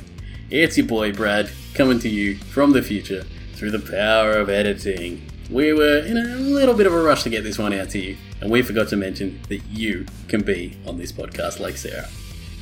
it's 0.50 0.76
your 0.76 0.86
boy 0.86 1.12
Brad 1.12 1.50
coming 1.74 1.98
to 2.00 2.08
you 2.08 2.36
from 2.36 2.72
the 2.72 2.82
future 2.82 3.24
through 3.54 3.70
the 3.70 3.78
power 3.78 4.32
of 4.32 4.48
editing. 4.48 5.28
We 5.50 5.72
were 5.72 5.98
in 5.98 6.16
a 6.16 6.36
little 6.36 6.74
bit 6.74 6.86
of 6.86 6.94
a 6.94 7.02
rush 7.02 7.22
to 7.24 7.30
get 7.30 7.44
this 7.44 7.58
one 7.58 7.72
out 7.74 7.90
to 7.90 7.98
you, 7.98 8.16
and 8.40 8.50
we 8.50 8.62
forgot 8.62 8.88
to 8.88 8.96
mention 8.96 9.40
that 9.48 9.62
you 9.66 10.06
can 10.28 10.42
be 10.42 10.78
on 10.86 10.96
this 10.96 11.12
podcast 11.12 11.60
like 11.60 11.76
Sarah. 11.76 12.08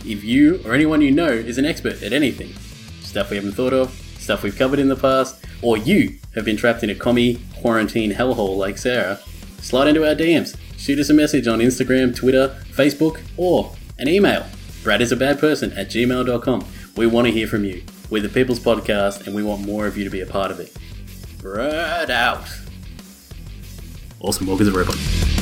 If 0.05 0.24
you 0.24 0.61
or 0.64 0.74
anyone 0.74 1.01
you 1.01 1.12
know 1.12 1.28
is 1.28 1.59
an 1.59 1.64
expert 1.64 2.03
at 2.03 2.12
anything, 2.12 2.53
stuff 3.01 3.30
we 3.30 3.37
haven't 3.37 3.53
thought 3.53 3.72
of, 3.72 3.93
stuff 4.18 4.43
we've 4.43 4.57
covered 4.57 4.80
in 4.80 4.89
the 4.89 4.97
past, 4.97 5.45
or 5.62 5.76
you 5.76 6.18
have 6.35 6.45
been 6.45 6.57
trapped 6.57 6.83
in 6.83 6.91
a 6.91 6.95
commie 6.95 7.41
quarantine 7.61 8.12
hellhole 8.12 8.57
like 8.57 8.78
Sarah, 8.78 9.20
slide 9.61 9.89
into 9.89 10.07
our 10.07 10.14
DMs. 10.14 10.57
Shoot 10.76 10.99
us 10.99 11.11
a 11.11 11.14
message 11.14 11.47
on 11.47 11.61
Instagram, 11.61 12.14
Twitter, 12.14 12.57
Facebook, 12.72 13.20
or 13.37 13.72
an 13.99 14.09
email. 14.09 14.45
Brad 14.83 15.01
is 15.01 15.12
a 15.12 15.16
bad 15.16 15.39
person 15.39 15.72
at 15.74 15.89
gmail.com. 15.89 16.66
We 16.97 17.07
want 17.07 17.28
to 17.28 17.33
hear 17.33 17.47
from 17.47 17.64
you. 17.64 17.85
We're 18.11 18.22
the 18.22 18.28
People's 18.28 18.59
Podcast 18.59 19.26
and 19.26 19.37
we 19.37 19.45
want 19.45 19.64
more 19.64 19.87
of 19.87 19.97
you 19.97 20.03
to 20.03 20.11
be 20.11 20.20
a 20.20 20.26
part 20.26 20.51
of 20.51 20.59
it. 20.59 20.76
Brad 21.39 22.11
out. 22.11 22.49
Awesome 24.23 24.47
Walkers 24.47 24.68
of 24.68 24.77
Robot. 24.77 25.41